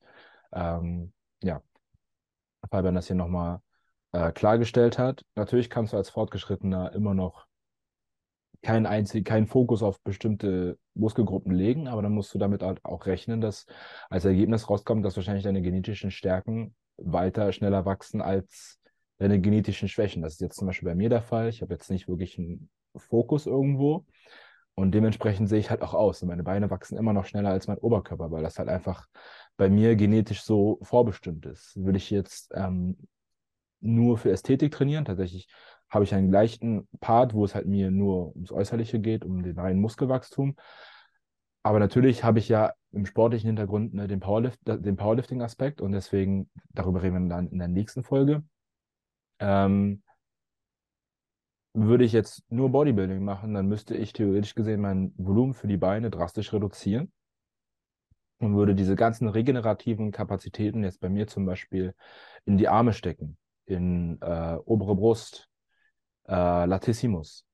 ähm, 0.53 1.13
ja, 1.43 1.63
Fabian 2.71 2.95
das 2.95 3.07
hier 3.07 3.17
nochmal 3.17 3.61
äh, 4.13 4.33
klargestellt 4.33 4.99
hat. 4.99 5.25
Natürlich 5.35 5.71
kannst 5.71 5.93
du 5.93 5.97
als 5.97 6.11
Fortgeschrittener 6.11 6.93
immer 6.93 7.15
noch 7.15 7.47
keinen 8.65 8.87
einzig, 8.87 9.25
keinen 9.25 9.47
Fokus 9.47 9.83
auf 9.83 10.01
bestimmte 10.03 10.79
Muskelgruppen 10.95 11.53
legen, 11.53 11.87
aber 11.87 12.03
dann 12.03 12.13
musst 12.13 12.35
du 12.35 12.39
damit 12.39 12.63
halt 12.63 12.85
auch 12.85 13.07
rechnen, 13.07 13.41
dass 13.41 13.67
als 14.11 14.25
Ergebnis 14.25 14.69
rauskommt, 14.69 15.05
dass 15.05 15.17
wahrscheinlich 15.17 15.45
deine 15.45 15.63
genetischen 15.63 16.11
Stärken 16.11 16.75
weiter 16.97 17.53
schneller 17.53 17.85
wachsen 17.85 18.21
als 18.21 18.81
deine 19.19 19.41
genetischen 19.41 19.89
Schwächen. 19.89 20.23
Das 20.23 20.35
ist 20.35 20.41
jetzt 20.41 20.57
zum 20.57 20.67
Beispiel 20.67 20.89
bei 20.89 20.95
mir 20.95 21.09
der 21.09 21.23
Fall. 21.23 21.49
Ich 21.49 21.63
habe 21.63 21.75
jetzt 21.75 21.91
nicht 21.91 22.09
wirklich 22.09 22.39
einen 22.39 22.69
Fokus 22.97 23.47
irgendwo 23.47 24.07
und 24.75 24.93
dementsprechend 24.93 25.49
sehe 25.49 25.61
ich 25.61 25.71
halt 25.71 25.83
auch 25.83 25.95
aus. 25.95 26.23
Und 26.23 26.29
meine 26.29 26.43
Beine 26.43 26.71
wachsen 26.71 26.99
immer 26.99 27.13
noch 27.13 27.27
schneller 27.27 27.51
als 27.51 27.69
mein 27.69 27.79
Oberkörper, 27.79 28.31
weil 28.31 28.43
das 28.43 28.59
halt 28.59 28.69
einfach 28.69 29.07
bei 29.57 29.69
mir 29.69 29.95
genetisch 29.95 30.43
so 30.43 30.79
vorbestimmt 30.83 31.47
ist. 31.47 31.77
Würde 31.77 31.99
ich 31.99 32.11
jetzt 32.11 32.51
ähm, 32.55 32.97
nur 33.81 34.19
für 34.19 34.31
Ästhetik 34.31 34.73
trainieren, 34.73 35.05
tatsächlich 35.05 35.49
habe 35.95 36.05
ich 36.05 36.15
einen 36.15 36.31
leichten 36.31 36.89
Part, 37.01 37.35
wo 37.35 37.45
es 37.45 37.55
halt 37.55 37.67
mir 37.67 37.91
nur 37.91 38.35
ums 38.35 38.53
Äußerliche 38.53 39.01
geht, 39.01 39.25
um 39.25 39.43
den 39.43 39.59
reinen 39.59 39.81
Muskelwachstum. 39.81 40.57
Aber 41.63 41.79
natürlich 41.79 42.25
habe 42.25 42.41
ich 42.41 42.49
ja 42.49 42.75
im 42.93 43.07
sportlichen 43.07 43.47
Hintergrund 43.47 43.95
ne, 43.95 44.07
den, 44.07 44.21
Powerlift, 44.21 44.61
den 44.65 44.97
Powerlifting-Aspekt 44.97 45.81
und 45.81 45.93
deswegen, 45.93 46.51
darüber 46.73 47.03
reden 47.03 47.29
wir 47.29 47.35
dann 47.35 47.49
in 47.49 47.59
der 47.59 47.69
nächsten 47.69 48.03
Folge. 48.03 48.45
Ähm, 49.39 50.03
würde 51.73 52.05
ich 52.05 52.13
jetzt 52.13 52.45
nur 52.51 52.71
Bodybuilding 52.71 53.25
machen, 53.25 53.55
dann 53.55 53.67
müsste 53.67 53.97
ich 53.97 54.13
theoretisch 54.13 54.55
gesehen 54.55 54.81
mein 54.81 55.13
Volumen 55.17 55.55
für 55.55 55.67
die 55.67 55.77
Beine 55.77 56.11
drastisch 56.11 56.53
reduzieren 56.53 57.13
und 58.39 58.55
würde 58.55 58.75
diese 58.75 58.95
ganzen 58.95 59.29
regenerativen 59.29 60.13
Kapazitäten 60.13 60.85
jetzt 60.85 61.01
bei 61.01 61.09
mir 61.09 61.27
zum 61.27 61.47
Beispiel 61.47 61.95
in 62.45 62.59
die 62.59 62.69
Arme 62.69 62.93
stecken. 62.93 63.39
in 63.67 64.21
äh, 64.21 64.57
obere 64.67 64.95
Brust, 64.95 65.49
äh, 66.29 66.67
Latissimus. 66.67 67.45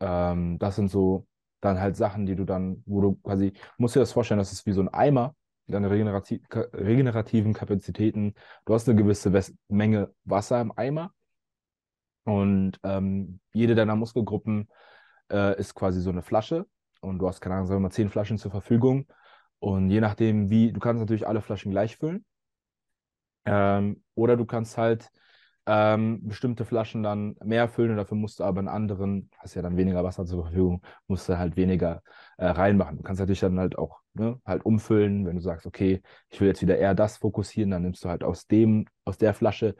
Ähm, 0.00 0.58
das 0.58 0.76
sind 0.76 0.90
so 0.90 1.26
dann 1.60 1.80
halt 1.80 1.96
Sachen, 1.96 2.26
die 2.26 2.36
du 2.36 2.44
dann, 2.44 2.82
wo 2.86 3.00
du 3.00 3.14
quasi, 3.16 3.52
musst 3.78 3.96
dir 3.96 4.00
das 4.00 4.12
vorstellen, 4.12 4.38
das 4.38 4.52
ist 4.52 4.66
wie 4.66 4.72
so 4.72 4.80
ein 4.80 4.88
Eimer, 4.88 5.34
deine 5.66 5.90
regenerativ, 5.90 6.40
regenerativen 6.50 7.52
Kapazitäten. 7.52 8.34
Du 8.64 8.74
hast 8.74 8.88
eine 8.88 8.96
gewisse 8.98 9.32
Wes 9.32 9.54
Menge 9.68 10.12
Wasser 10.24 10.60
im 10.60 10.72
Eimer 10.76 11.12
und 12.24 12.78
ähm, 12.82 13.40
jede 13.52 13.74
deiner 13.74 13.96
Muskelgruppen 13.96 14.68
äh, 15.30 15.58
ist 15.58 15.74
quasi 15.74 16.00
so 16.00 16.10
eine 16.10 16.22
Flasche 16.22 16.66
und 17.00 17.18
du 17.18 17.28
hast, 17.28 17.40
keine 17.40 17.56
Ahnung, 17.56 17.66
sagen 17.66 17.80
wir 17.80 17.88
mal, 17.88 17.92
zehn 17.92 18.08
Flaschen 18.08 18.38
zur 18.38 18.50
Verfügung. 18.50 19.06
Und 19.58 19.90
je 19.90 20.00
nachdem, 20.00 20.48
wie, 20.50 20.72
du 20.72 20.80
kannst 20.80 21.00
natürlich 21.00 21.26
alle 21.26 21.42
Flaschen 21.42 21.70
gleich 21.70 21.96
füllen. 21.96 22.24
Ähm, 23.44 24.02
oder 24.14 24.36
du 24.36 24.44
kannst 24.44 24.76
halt 24.78 25.10
ähm, 25.66 26.26
bestimmte 26.26 26.64
Flaschen 26.64 27.02
dann 27.02 27.36
mehr 27.44 27.68
füllen 27.68 27.92
und 27.92 27.96
dafür 27.96 28.16
musst 28.16 28.40
du 28.40 28.44
aber 28.44 28.60
in 28.60 28.68
anderen, 28.68 29.30
hast 29.38 29.54
ja 29.54 29.62
dann 29.62 29.76
weniger 29.76 30.02
Wasser 30.02 30.24
zur 30.26 30.44
Verfügung, 30.44 30.82
musst 31.06 31.28
du 31.28 31.38
halt 31.38 31.56
weniger 31.56 32.02
äh, 32.38 32.46
reinmachen. 32.46 32.96
Du 32.96 33.02
kannst 33.02 33.20
natürlich 33.20 33.40
dann 33.40 33.58
halt 33.58 33.78
auch 33.78 34.00
ne, 34.14 34.40
halt 34.44 34.64
umfüllen, 34.64 35.26
wenn 35.26 35.36
du 35.36 35.42
sagst, 35.42 35.66
okay, 35.66 36.02
ich 36.28 36.40
will 36.40 36.48
jetzt 36.48 36.62
wieder 36.62 36.78
eher 36.78 36.94
das 36.94 37.18
fokussieren, 37.18 37.70
dann 37.70 37.82
nimmst 37.82 38.04
du 38.04 38.08
halt 38.08 38.24
aus 38.24 38.46
dem, 38.46 38.86
aus 39.04 39.18
der 39.18 39.34
Flasche 39.34 39.74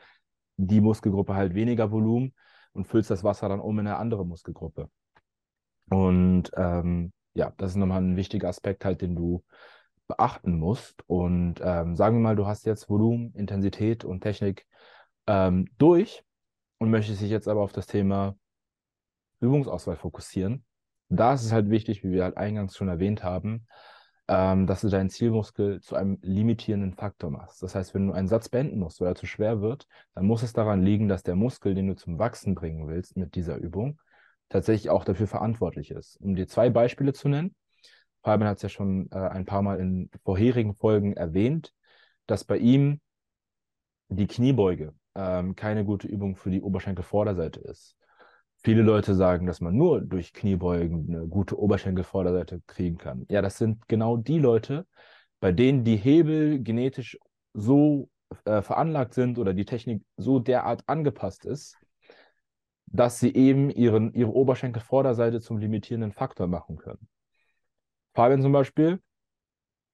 die 0.56 0.80
Muskelgruppe 0.80 1.34
halt 1.34 1.54
weniger 1.54 1.90
Volumen 1.90 2.34
und 2.72 2.86
füllst 2.86 3.10
das 3.10 3.24
Wasser 3.24 3.48
dann 3.48 3.60
um 3.60 3.78
in 3.78 3.86
eine 3.86 3.96
andere 3.96 4.26
Muskelgruppe. 4.26 4.90
Und 5.88 6.50
ähm, 6.56 7.12
ja, 7.34 7.52
das 7.56 7.72
ist 7.72 7.76
nochmal 7.76 8.02
ein 8.02 8.16
wichtiger 8.16 8.48
Aspekt 8.48 8.84
halt, 8.84 9.02
den 9.02 9.16
du 9.16 9.42
beachten 10.08 10.58
musst. 10.58 11.02
Und 11.08 11.60
ähm, 11.62 11.96
sagen 11.96 12.16
wir 12.16 12.20
mal, 12.20 12.36
du 12.36 12.46
hast 12.46 12.66
jetzt 12.66 12.88
Volumen, 12.88 13.32
Intensität 13.34 14.04
und 14.04 14.20
Technik 14.20 14.66
ähm, 15.26 15.68
durch 15.78 16.24
und 16.78 16.90
möchtest 16.90 17.20
dich 17.20 17.30
jetzt 17.30 17.48
aber 17.48 17.60
auf 17.62 17.72
das 17.72 17.86
Thema 17.86 18.36
Übungsauswahl 19.40 19.96
fokussieren. 19.96 20.64
Da 21.08 21.34
ist 21.34 21.44
es 21.44 21.52
halt 21.52 21.70
wichtig, 21.70 22.04
wie 22.04 22.12
wir 22.12 22.24
halt 22.24 22.36
eingangs 22.36 22.76
schon 22.76 22.88
erwähnt 22.88 23.24
haben, 23.24 23.66
ähm, 24.28 24.66
dass 24.66 24.80
du 24.80 24.88
deinen 24.88 25.10
Zielmuskel 25.10 25.80
zu 25.80 25.96
einem 25.96 26.18
limitierenden 26.22 26.94
Faktor 26.94 27.30
machst. 27.30 27.62
Das 27.62 27.74
heißt, 27.74 27.94
wenn 27.94 28.06
du 28.06 28.12
einen 28.12 28.28
Satz 28.28 28.48
beenden 28.48 28.78
musst, 28.78 29.00
weil 29.00 29.08
er 29.08 29.14
zu 29.16 29.26
schwer 29.26 29.60
wird, 29.60 29.86
dann 30.14 30.24
muss 30.24 30.42
es 30.42 30.52
daran 30.52 30.82
liegen, 30.82 31.08
dass 31.08 31.24
der 31.24 31.34
Muskel, 31.34 31.74
den 31.74 31.88
du 31.88 31.96
zum 31.96 32.18
Wachsen 32.18 32.54
bringen 32.54 32.86
willst 32.86 33.16
mit 33.16 33.34
dieser 33.34 33.56
Übung, 33.56 34.00
tatsächlich 34.48 34.90
auch 34.90 35.04
dafür 35.04 35.26
verantwortlich 35.26 35.90
ist. 35.90 36.16
Um 36.20 36.36
dir 36.36 36.46
zwei 36.46 36.70
Beispiele 36.70 37.12
zu 37.12 37.28
nennen. 37.28 37.56
Fabian 38.22 38.48
hat 38.48 38.58
es 38.58 38.62
ja 38.62 38.68
schon 38.68 39.10
äh, 39.10 39.18
ein 39.18 39.46
paar 39.46 39.62
Mal 39.62 39.80
in 39.80 40.10
vorherigen 40.24 40.74
Folgen 40.74 41.14
erwähnt, 41.14 41.72
dass 42.26 42.44
bei 42.44 42.58
ihm 42.58 43.00
die 44.08 44.26
Kniebeuge 44.26 44.94
ähm, 45.14 45.56
keine 45.56 45.84
gute 45.84 46.06
Übung 46.06 46.36
für 46.36 46.50
die 46.50 46.62
Oberschenkelvorderseite 46.62 47.60
ist. 47.60 47.96
Viele 48.62 48.82
Leute 48.82 49.14
sagen, 49.14 49.46
dass 49.46 49.60
man 49.60 49.74
nur 49.74 50.02
durch 50.02 50.32
Kniebeugen 50.32 51.06
eine 51.08 51.26
gute 51.26 51.58
Oberschenkelvorderseite 51.58 52.60
kriegen 52.66 52.98
kann. 52.98 53.24
Ja, 53.30 53.40
das 53.40 53.56
sind 53.56 53.88
genau 53.88 54.18
die 54.18 54.38
Leute, 54.38 54.86
bei 55.40 55.50
denen 55.52 55.84
die 55.84 55.96
Hebel 55.96 56.62
genetisch 56.62 57.18
so 57.54 58.10
äh, 58.44 58.60
veranlagt 58.60 59.14
sind 59.14 59.38
oder 59.38 59.54
die 59.54 59.64
Technik 59.64 60.02
so 60.16 60.38
derart 60.38 60.82
angepasst 60.86 61.46
ist, 61.46 61.76
dass 62.86 63.18
sie 63.18 63.34
eben 63.34 63.70
ihren, 63.70 64.12
ihre 64.12 64.32
Oberschenkelvorderseite 64.32 65.40
zum 65.40 65.58
limitierenden 65.58 66.12
Faktor 66.12 66.46
machen 66.46 66.76
können. 66.76 67.08
Fabian 68.14 68.42
zum 68.42 68.52
Beispiel, 68.52 69.00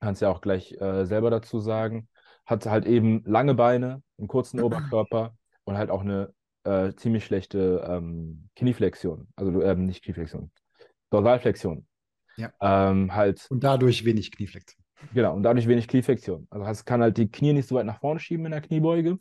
kannst 0.00 0.22
ja 0.22 0.30
auch 0.30 0.40
gleich 0.40 0.72
äh, 0.80 1.04
selber 1.04 1.30
dazu 1.30 1.60
sagen, 1.60 2.08
hat 2.46 2.66
halt 2.66 2.86
eben 2.86 3.22
lange 3.26 3.54
Beine, 3.54 4.02
einen 4.18 4.28
kurzen 4.28 4.60
Oberkörper 4.62 5.36
und 5.64 5.76
halt 5.76 5.90
auch 5.90 6.00
eine 6.00 6.32
äh, 6.64 6.92
ziemlich 6.94 7.24
schlechte 7.24 7.84
ähm, 7.88 8.48
Knieflexion. 8.56 9.28
Also 9.36 9.62
ähm, 9.62 9.86
nicht 9.86 10.02
Knieflexion, 10.02 10.50
Dorsalflexion. 11.10 11.86
Ja. 12.36 12.52
Ähm, 12.60 13.14
halt, 13.14 13.46
Und 13.50 13.64
dadurch 13.64 14.04
wenig 14.04 14.30
Knieflexion. 14.30 14.82
genau, 15.14 15.34
und 15.34 15.42
dadurch 15.42 15.66
wenig 15.66 15.88
Knieflexion. 15.88 16.46
Also 16.50 16.66
es 16.66 16.84
kann 16.84 17.00
halt 17.02 17.16
die 17.16 17.30
Knie 17.30 17.52
nicht 17.52 17.68
so 17.68 17.74
weit 17.74 17.86
nach 17.86 18.00
vorne 18.00 18.20
schieben 18.20 18.46
in 18.46 18.52
der 18.52 18.60
Kniebeuge 18.60 19.18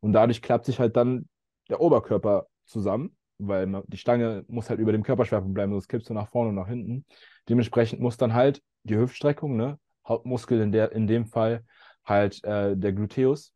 und 0.00 0.12
dadurch 0.12 0.42
klappt 0.42 0.64
sich 0.64 0.80
halt 0.80 0.96
dann 0.96 1.28
der 1.68 1.80
Oberkörper 1.80 2.46
zusammen, 2.64 3.16
weil 3.38 3.66
man, 3.66 3.82
die 3.86 3.96
Stange 3.96 4.44
muss 4.48 4.70
halt 4.70 4.80
über 4.80 4.92
dem 4.92 5.02
Körperschwerpunkt 5.02 5.54
bleiben, 5.54 5.72
sonst 5.72 5.88
kippst 5.88 6.08
du 6.08 6.14
nach 6.14 6.28
vorne 6.28 6.50
und 6.50 6.56
nach 6.56 6.68
hinten. 6.68 7.04
Dementsprechend 7.48 8.00
muss 8.00 8.16
dann 8.16 8.34
halt 8.34 8.62
die 8.84 8.96
Hüftstreckung, 8.96 9.56
ne, 9.56 9.78
Hauptmuskel 10.06 10.60
in, 10.60 10.72
der, 10.72 10.92
in 10.92 11.06
dem 11.06 11.26
Fall, 11.26 11.64
halt 12.04 12.42
äh, 12.44 12.76
der 12.76 12.92
Gluteus, 12.92 13.52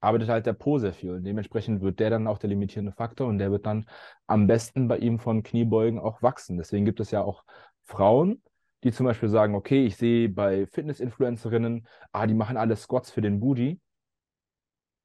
arbeitet 0.00 0.28
halt 0.28 0.46
der 0.46 0.52
Po 0.52 0.78
sehr 0.78 0.92
viel. 0.92 1.20
Dementsprechend 1.20 1.80
wird 1.80 1.98
der 1.98 2.10
dann 2.10 2.26
auch 2.26 2.38
der 2.38 2.50
limitierende 2.50 2.92
Faktor 2.92 3.26
und 3.26 3.38
der 3.38 3.50
wird 3.50 3.66
dann 3.66 3.86
am 4.26 4.46
besten 4.46 4.86
bei 4.86 4.98
ihm 4.98 5.18
von 5.18 5.42
Kniebeugen 5.42 5.98
auch 5.98 6.22
wachsen. 6.22 6.58
Deswegen 6.58 6.84
gibt 6.84 7.00
es 7.00 7.10
ja 7.10 7.22
auch 7.22 7.44
Frauen, 7.84 8.42
die 8.84 8.92
zum 8.92 9.06
Beispiel 9.06 9.30
sagen, 9.30 9.54
okay, 9.54 9.86
ich 9.86 9.96
sehe 9.96 10.28
bei 10.28 10.66
Fitness-Influencerinnen, 10.66 11.86
ah, 12.12 12.26
die 12.26 12.34
machen 12.34 12.58
alle 12.58 12.76
Squats 12.76 13.10
für 13.10 13.22
den 13.22 13.40
Booty, 13.40 13.80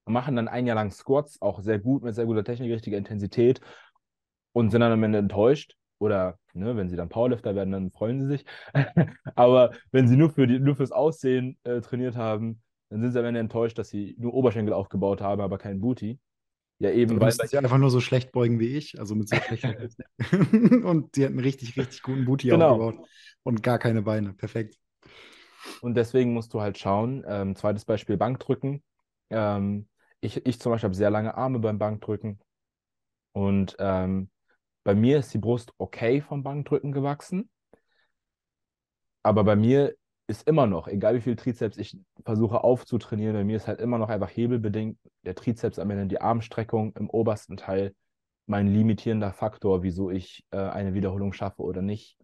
machen 0.04 0.36
dann 0.36 0.48
ein 0.48 0.66
Jahr 0.66 0.76
lang 0.76 0.90
Squats, 0.90 1.40
auch 1.40 1.60
sehr 1.60 1.78
gut, 1.78 2.02
mit 2.02 2.14
sehr 2.14 2.26
guter 2.26 2.44
Technik, 2.44 2.70
richtiger 2.70 2.98
Intensität 2.98 3.60
und 4.52 4.70
sind 4.70 4.80
dann 4.80 4.92
am 4.92 5.02
Ende 5.02 5.18
enttäuscht. 5.18 5.76
Oder 6.00 6.38
ne, 6.54 6.76
wenn 6.76 6.90
sie 6.90 6.96
dann 6.96 7.10
Powerlifter 7.10 7.54
werden, 7.54 7.72
dann 7.72 7.92
freuen 7.92 8.20
sie 8.20 8.26
sich. 8.28 8.46
Aber 9.36 9.72
wenn 9.92 10.08
sie 10.08 10.16
nur, 10.16 10.30
für 10.30 10.48
die, 10.48 10.58
nur 10.58 10.76
fürs 10.76 10.92
Aussehen 10.92 11.58
äh, 11.64 11.80
trainiert 11.82 12.16
haben, 12.16 12.62
dann 12.90 13.02
sind 13.02 13.12
sie 13.12 13.20
am 13.20 13.26
Ende 13.26 13.40
enttäuscht, 13.40 13.78
dass 13.78 13.90
sie 13.90 14.16
nur 14.18 14.34
Oberschenkel 14.34 14.74
aufgebaut 14.74 15.20
haben, 15.20 15.40
aber 15.40 15.58
keinen 15.58 15.80
Booty. 15.80 16.18
Ja, 16.80 16.90
eben, 16.90 17.12
Du 17.12 17.20
weil. 17.20 17.26
musst 17.26 17.42
dich 17.42 17.56
einfach 17.56 17.78
nur 17.78 17.90
so 17.90 18.00
schlecht 18.00 18.32
beugen 18.32 18.58
wie 18.58 18.76
ich, 18.76 18.98
also 18.98 19.14
mit 19.14 19.28
so 19.28 19.36
schlechten 19.36 19.76
Und 20.84 21.16
die 21.16 21.24
hat 21.24 21.30
einen 21.30 21.40
richtig, 21.40 21.76
richtig 21.76 22.02
guten 22.02 22.24
Booty 22.24 22.50
Genau. 22.50 22.78
aufgebaut 22.78 23.08
und 23.44 23.62
gar 23.62 23.78
keine 23.78 24.02
Beine. 24.02 24.32
Perfekt. 24.32 24.76
Und 25.82 25.94
deswegen 25.94 26.32
musst 26.32 26.52
du 26.54 26.60
halt 26.60 26.78
schauen. 26.78 27.24
Ähm, 27.26 27.56
zweites 27.56 27.84
Beispiel 27.84 28.16
Bankdrücken. 28.16 28.82
Ähm, 29.30 29.88
ich, 30.20 30.44
ich 30.46 30.60
zum 30.60 30.72
Beispiel 30.72 30.88
habe 30.88 30.94
sehr 30.94 31.10
lange 31.10 31.34
Arme 31.36 31.58
beim 31.58 31.78
Bankdrücken. 31.78 32.40
Und 33.32 33.76
ähm, 33.78 34.30
bei 34.84 34.94
mir 34.94 35.18
ist 35.18 35.32
die 35.34 35.38
Brust 35.38 35.72
okay 35.78 36.20
vom 36.20 36.42
Bankdrücken 36.42 36.92
gewachsen. 36.92 37.50
Aber 39.22 39.44
bei 39.44 39.56
mir 39.56 39.94
ist 40.26 40.46
immer 40.46 40.66
noch, 40.66 40.86
egal 40.88 41.16
wie 41.16 41.20
viel 41.20 41.36
Trizeps 41.36 41.76
ich 41.76 41.98
versuche 42.24 42.62
aufzutrainieren, 42.62 43.34
bei 43.34 43.44
mir 43.44 43.56
ist 43.56 43.66
halt 43.66 43.80
immer 43.80 43.98
noch 43.98 44.08
einfach 44.08 44.30
hebelbedingt 44.30 44.98
der 45.24 45.34
Trizeps 45.34 45.78
am 45.78 45.90
Ende, 45.90 46.06
die 46.06 46.20
Armstreckung 46.20 46.94
im 46.96 47.10
obersten 47.10 47.56
Teil 47.56 47.94
mein 48.46 48.66
limitierender 48.66 49.32
Faktor, 49.32 49.82
wieso 49.82 50.10
ich 50.10 50.44
äh, 50.50 50.58
eine 50.58 50.94
Wiederholung 50.94 51.32
schaffe 51.32 51.62
oder 51.62 51.82
nicht. 51.82 52.16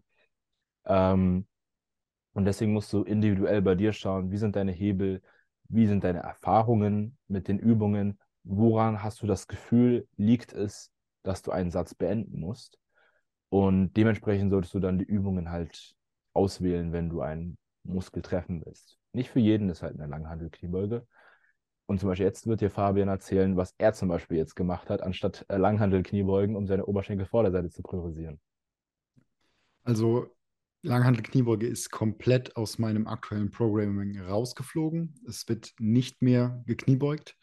Ähm, 0.85 1.47
und 2.33 2.45
deswegen 2.45 2.73
musst 2.73 2.91
du 2.93 3.03
individuell 3.03 3.61
bei 3.61 3.75
dir 3.75 3.93
schauen, 3.93 4.31
wie 4.31 4.37
sind 4.37 4.55
deine 4.55 4.71
Hebel, 4.71 5.21
wie 5.69 5.87
sind 5.87 6.03
deine 6.03 6.19
Erfahrungen 6.19 7.17
mit 7.27 7.47
den 7.47 7.59
Übungen, 7.59 8.19
woran 8.43 9.03
hast 9.03 9.21
du 9.21 9.27
das 9.27 9.47
Gefühl, 9.47 10.07
liegt 10.15 10.53
es, 10.53 10.91
dass 11.27 11.41
du 11.41 11.51
einen 11.51 11.71
Satz 11.71 11.93
beenden 11.93 12.39
musst. 12.39 12.79
Und 13.49 13.93
dementsprechend 13.93 14.51
solltest 14.51 14.73
du 14.73 14.79
dann 14.79 14.97
die 14.97 15.05
Übungen 15.05 15.51
halt 15.51 15.95
auswählen, 16.33 16.91
wenn 16.91 17.09
du 17.09 17.21
einen 17.21 17.57
Muskel 17.83 18.21
treffen 18.21 18.63
willst. 18.65 18.97
Nicht 19.13 19.29
für 19.29 19.39
jeden 19.39 19.69
ist 19.69 19.81
halt 19.81 19.95
eine 19.95 20.07
Langhandel-Kniebeuge. 20.07 21.07
Und 21.85 21.99
zum 21.99 22.09
Beispiel 22.09 22.25
jetzt 22.25 22.47
wird 22.47 22.61
dir 22.61 22.69
Fabian 22.69 23.07
erzählen, 23.07 23.55
was 23.55 23.73
er 23.77 23.93
zum 23.93 24.09
Beispiel 24.09 24.37
jetzt 24.37 24.55
gemacht 24.55 24.89
hat, 24.89 25.01
anstatt 25.01 25.45
äh, 25.47 25.57
Langhandel-Kniebeugen, 25.57 26.55
um 26.55 26.67
seine 26.67 26.85
Oberschenkelvorderseite 26.85 27.69
zu 27.69 27.81
priorisieren. 27.81 28.39
Also 29.83 30.27
Langhantel-Kniebeuge 30.81 31.65
ist 31.65 31.89
komplett 31.89 32.55
aus 32.57 32.77
meinem 32.77 33.07
aktuellen 33.07 33.51
Programming 33.51 34.19
rausgeflogen. 34.19 35.15
Es 35.27 35.47
wird 35.47 35.73
nicht 35.79 36.21
mehr 36.21 36.61
gekniebeugt, 36.65 37.37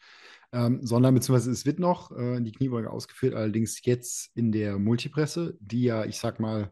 ähm, 0.55 0.79
sondern 0.81 1.13
beziehungsweise 1.13 1.51
es 1.51 1.65
wird 1.65 1.79
noch 1.79 2.11
äh, 2.17 2.39
die 2.39 2.53
Kniebeuge 2.53 2.89
ausgeführt, 2.89 3.35
allerdings 3.35 3.83
jetzt 3.83 4.31
in 4.35 4.53
der 4.53 4.79
Multipresse, 4.79 5.57
die 5.59 5.83
ja, 5.83 6.05
ich 6.05 6.17
sag 6.17 6.39
mal, 6.39 6.71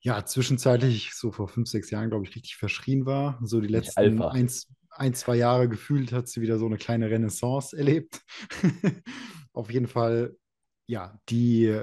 ja, 0.00 0.24
zwischenzeitlich 0.24 1.12
so 1.14 1.30
vor 1.30 1.48
fünf, 1.48 1.68
sechs 1.68 1.90
Jahren, 1.90 2.08
glaube 2.08 2.24
ich, 2.24 2.34
richtig 2.34 2.56
verschrien 2.56 3.04
war. 3.04 3.38
So 3.42 3.60
die 3.60 3.68
letzten 3.68 4.22
eins, 4.22 4.72
ein, 4.90 5.12
zwei 5.12 5.36
Jahre 5.36 5.68
gefühlt 5.68 6.12
hat 6.12 6.28
sie 6.28 6.40
wieder 6.40 6.58
so 6.58 6.64
eine 6.64 6.78
kleine 6.78 7.10
Renaissance 7.10 7.76
erlebt. 7.76 8.22
Auf 9.52 9.70
jeden 9.70 9.88
Fall, 9.88 10.36
ja, 10.86 11.20
die 11.28 11.78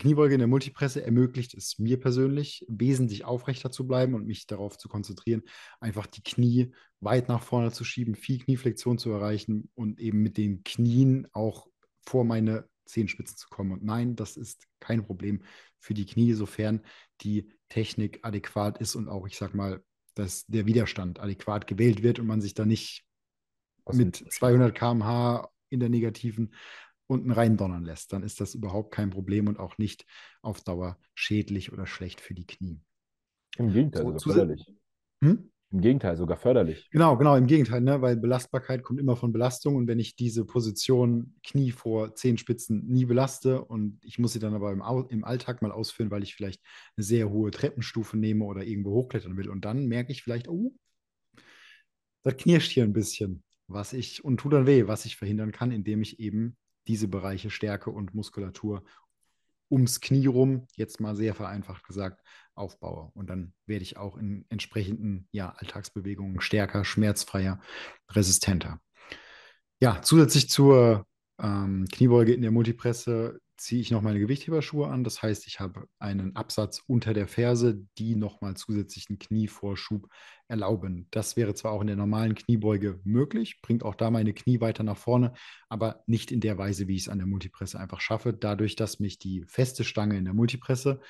Kniebeuge 0.00 0.34
in 0.34 0.40
der 0.40 0.48
Multipresse 0.48 1.04
ermöglicht 1.04 1.54
es 1.54 1.78
mir 1.78 2.00
persönlich, 2.00 2.66
wesentlich 2.68 3.24
aufrechter 3.24 3.70
zu 3.70 3.86
bleiben 3.86 4.14
und 4.14 4.26
mich 4.26 4.46
darauf 4.46 4.76
zu 4.76 4.88
konzentrieren, 4.88 5.42
einfach 5.78 6.06
die 6.06 6.22
Knie 6.22 6.72
weit 7.00 7.28
nach 7.28 7.42
vorne 7.42 7.70
zu 7.70 7.84
schieben, 7.84 8.14
viel 8.14 8.40
Knieflexion 8.40 8.98
zu 8.98 9.10
erreichen 9.10 9.70
und 9.74 10.00
eben 10.00 10.22
mit 10.22 10.36
den 10.36 10.64
Knien 10.64 11.28
auch 11.32 11.68
vor 12.02 12.24
meine 12.24 12.68
Zehenspitzen 12.86 13.36
zu 13.36 13.48
kommen. 13.48 13.72
Und 13.72 13.84
nein, 13.84 14.16
das 14.16 14.36
ist 14.36 14.66
kein 14.80 15.04
Problem 15.04 15.42
für 15.78 15.94
die 15.94 16.06
Knie, 16.06 16.32
sofern 16.32 16.82
die 17.20 17.50
Technik 17.68 18.20
adäquat 18.22 18.78
ist 18.78 18.96
und 18.96 19.08
auch, 19.08 19.26
ich 19.26 19.36
sag 19.36 19.54
mal, 19.54 19.82
dass 20.14 20.44
der 20.46 20.66
Widerstand 20.66 21.20
adäquat 21.20 21.66
gewählt 21.66 22.02
wird 22.02 22.18
und 22.18 22.26
man 22.26 22.40
sich 22.40 22.54
da 22.54 22.66
nicht 22.66 23.04
mit 23.92 24.16
200 24.16 24.74
km/h 24.74 25.50
in 25.70 25.80
der 25.80 25.88
negativen 25.88 26.54
unten 27.10 27.32
reindonnern 27.32 27.84
lässt, 27.84 28.12
dann 28.12 28.22
ist 28.22 28.40
das 28.40 28.54
überhaupt 28.54 28.92
kein 28.94 29.10
Problem 29.10 29.48
und 29.48 29.58
auch 29.58 29.76
nicht 29.78 30.06
auf 30.42 30.62
Dauer 30.62 30.98
schädlich 31.14 31.72
oder 31.72 31.86
schlecht 31.86 32.20
für 32.20 32.34
die 32.34 32.46
Knie. 32.46 32.80
Im 33.58 33.72
Gegenteil, 33.72 34.02
So, 34.02 34.18
sogar 34.18 34.36
förderlich. 34.36 34.74
Hm? 35.22 35.50
Im 35.72 35.80
Gegenteil, 35.80 36.16
sogar 36.16 36.36
förderlich. 36.36 36.88
Genau, 36.90 37.16
genau, 37.16 37.36
im 37.36 37.46
Gegenteil, 37.46 37.80
ne? 37.80 38.02
weil 38.02 38.16
Belastbarkeit 38.16 38.82
kommt 38.82 38.98
immer 38.98 39.16
von 39.16 39.32
Belastung 39.32 39.76
und 39.76 39.86
wenn 39.86 40.00
ich 40.00 40.16
diese 40.16 40.44
Position 40.44 41.36
Knie 41.44 41.70
vor 41.70 42.14
Zehenspitzen 42.14 42.86
nie 42.86 43.04
belaste 43.04 43.64
und 43.64 44.00
ich 44.02 44.18
muss 44.18 44.32
sie 44.32 44.40
dann 44.40 44.54
aber 44.54 44.72
im, 44.72 44.82
Au 44.82 45.02
im 45.02 45.22
Alltag 45.22 45.62
mal 45.62 45.70
ausführen, 45.70 46.10
weil 46.10 46.24
ich 46.24 46.34
vielleicht 46.34 46.60
eine 46.96 47.04
sehr 47.04 47.30
hohe 47.30 47.52
Treppenstufe 47.52 48.16
nehme 48.16 48.44
oder 48.44 48.64
irgendwo 48.64 48.92
hochklettern 48.92 49.36
will 49.36 49.48
und 49.48 49.64
dann 49.64 49.86
merke 49.86 50.10
ich 50.10 50.22
vielleicht, 50.22 50.48
oh, 50.48 50.74
das 52.22 52.36
knirscht 52.36 52.72
hier 52.72 52.82
ein 52.82 52.92
bisschen, 52.92 53.44
was 53.68 53.92
ich 53.92 54.24
und 54.24 54.38
tut 54.38 54.52
dann 54.52 54.66
weh, 54.66 54.88
was 54.88 55.04
ich 55.04 55.16
verhindern 55.16 55.52
kann, 55.52 55.70
indem 55.70 56.02
ich 56.02 56.18
eben 56.18 56.56
diese 56.86 57.08
Bereiche 57.08 57.50
Stärke 57.50 57.90
und 57.90 58.14
Muskulatur 58.14 58.82
ums 59.70 60.00
Knie 60.00 60.26
rum, 60.26 60.66
jetzt 60.74 61.00
mal 61.00 61.14
sehr 61.14 61.34
vereinfacht 61.34 61.84
gesagt, 61.84 62.22
aufbaue. 62.54 63.10
Und 63.14 63.30
dann 63.30 63.52
werde 63.66 63.82
ich 63.82 63.96
auch 63.96 64.16
in 64.16 64.44
entsprechenden 64.48 65.28
ja, 65.30 65.50
Alltagsbewegungen 65.56 66.40
stärker, 66.40 66.84
schmerzfreier, 66.84 67.60
resistenter. 68.10 68.80
Ja, 69.80 70.02
zusätzlich 70.02 70.50
zur 70.50 71.06
ähm, 71.40 71.86
Kniebeuge 71.90 72.34
in 72.34 72.42
der 72.42 72.50
Multipresse 72.50 73.40
ziehe 73.60 73.80
ich 73.82 73.90
noch 73.90 74.00
meine 74.00 74.18
Gewichtheberschuhe 74.18 74.88
an. 74.88 75.04
Das 75.04 75.22
heißt, 75.22 75.46
ich 75.46 75.60
habe 75.60 75.86
einen 75.98 76.34
Absatz 76.34 76.82
unter 76.86 77.12
der 77.12 77.28
Ferse, 77.28 77.86
die 77.98 78.16
nochmal 78.16 78.56
zusätzlichen 78.56 79.18
Knievorschub 79.18 80.08
erlauben. 80.48 81.08
Das 81.10 81.36
wäre 81.36 81.52
zwar 81.54 81.72
auch 81.72 81.82
in 81.82 81.86
der 81.86 81.96
normalen 81.96 82.34
Kniebeuge 82.34 83.00
möglich, 83.04 83.60
bringt 83.60 83.84
auch 83.84 83.94
da 83.94 84.10
meine 84.10 84.32
Knie 84.32 84.62
weiter 84.62 84.82
nach 84.82 84.96
vorne, 84.96 85.34
aber 85.68 86.02
nicht 86.06 86.32
in 86.32 86.40
der 86.40 86.56
Weise, 86.56 86.88
wie 86.88 86.96
ich 86.96 87.02
es 87.02 87.08
an 87.10 87.18
der 87.18 87.26
Multipresse 87.26 87.78
einfach 87.78 88.00
schaffe, 88.00 88.32
dadurch, 88.32 88.76
dass 88.76 88.98
mich 88.98 89.18
die 89.18 89.44
feste 89.46 89.84
Stange 89.84 90.16
in 90.16 90.24
der 90.24 90.34
Multipresse 90.34 91.00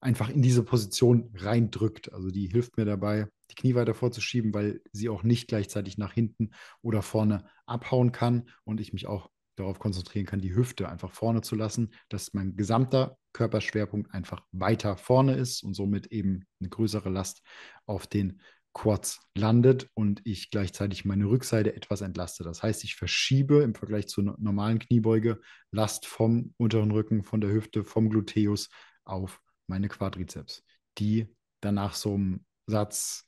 einfach 0.00 0.28
in 0.28 0.42
diese 0.42 0.64
Position 0.64 1.30
reindrückt. 1.36 2.12
Also 2.12 2.30
die 2.30 2.48
hilft 2.48 2.76
mir 2.76 2.84
dabei, 2.84 3.28
die 3.52 3.54
Knie 3.54 3.76
weiter 3.76 3.94
vorzuschieben, 3.94 4.52
weil 4.52 4.80
sie 4.90 5.08
auch 5.08 5.22
nicht 5.22 5.46
gleichzeitig 5.46 5.98
nach 5.98 6.12
hinten 6.12 6.50
oder 6.82 7.00
vorne 7.00 7.44
abhauen 7.64 8.10
kann 8.10 8.48
und 8.64 8.80
ich 8.80 8.92
mich 8.92 9.06
auch 9.06 9.30
darauf 9.56 9.78
konzentrieren 9.78 10.26
kann, 10.26 10.40
die 10.40 10.54
Hüfte 10.54 10.88
einfach 10.88 11.12
vorne 11.12 11.42
zu 11.42 11.56
lassen, 11.56 11.92
dass 12.08 12.32
mein 12.32 12.56
gesamter 12.56 13.18
Körperschwerpunkt 13.32 14.12
einfach 14.14 14.44
weiter 14.52 14.96
vorne 14.96 15.34
ist 15.34 15.62
und 15.62 15.74
somit 15.74 16.06
eben 16.06 16.46
eine 16.60 16.68
größere 16.70 17.10
Last 17.10 17.42
auf 17.86 18.06
den 18.06 18.40
Quads 18.74 19.20
landet 19.34 19.90
und 19.94 20.22
ich 20.24 20.50
gleichzeitig 20.50 21.04
meine 21.04 21.26
Rückseite 21.26 21.76
etwas 21.76 22.00
entlaste. 22.00 22.42
Das 22.42 22.62
heißt, 22.62 22.84
ich 22.84 22.96
verschiebe 22.96 23.62
im 23.62 23.74
Vergleich 23.74 24.08
zur 24.08 24.24
no- 24.24 24.34
normalen 24.38 24.78
Kniebeuge 24.78 25.40
Last 25.70 26.06
vom 26.06 26.54
unteren 26.56 26.90
Rücken, 26.90 27.22
von 27.22 27.40
der 27.40 27.50
Hüfte, 27.50 27.84
vom 27.84 28.08
Gluteus 28.08 28.70
auf 29.04 29.40
meine 29.66 29.88
Quadrizeps, 29.88 30.64
die 30.98 31.26
dann 31.60 31.74
nach 31.74 31.94
so 31.94 32.14
einem 32.14 32.46
Satz, 32.66 33.26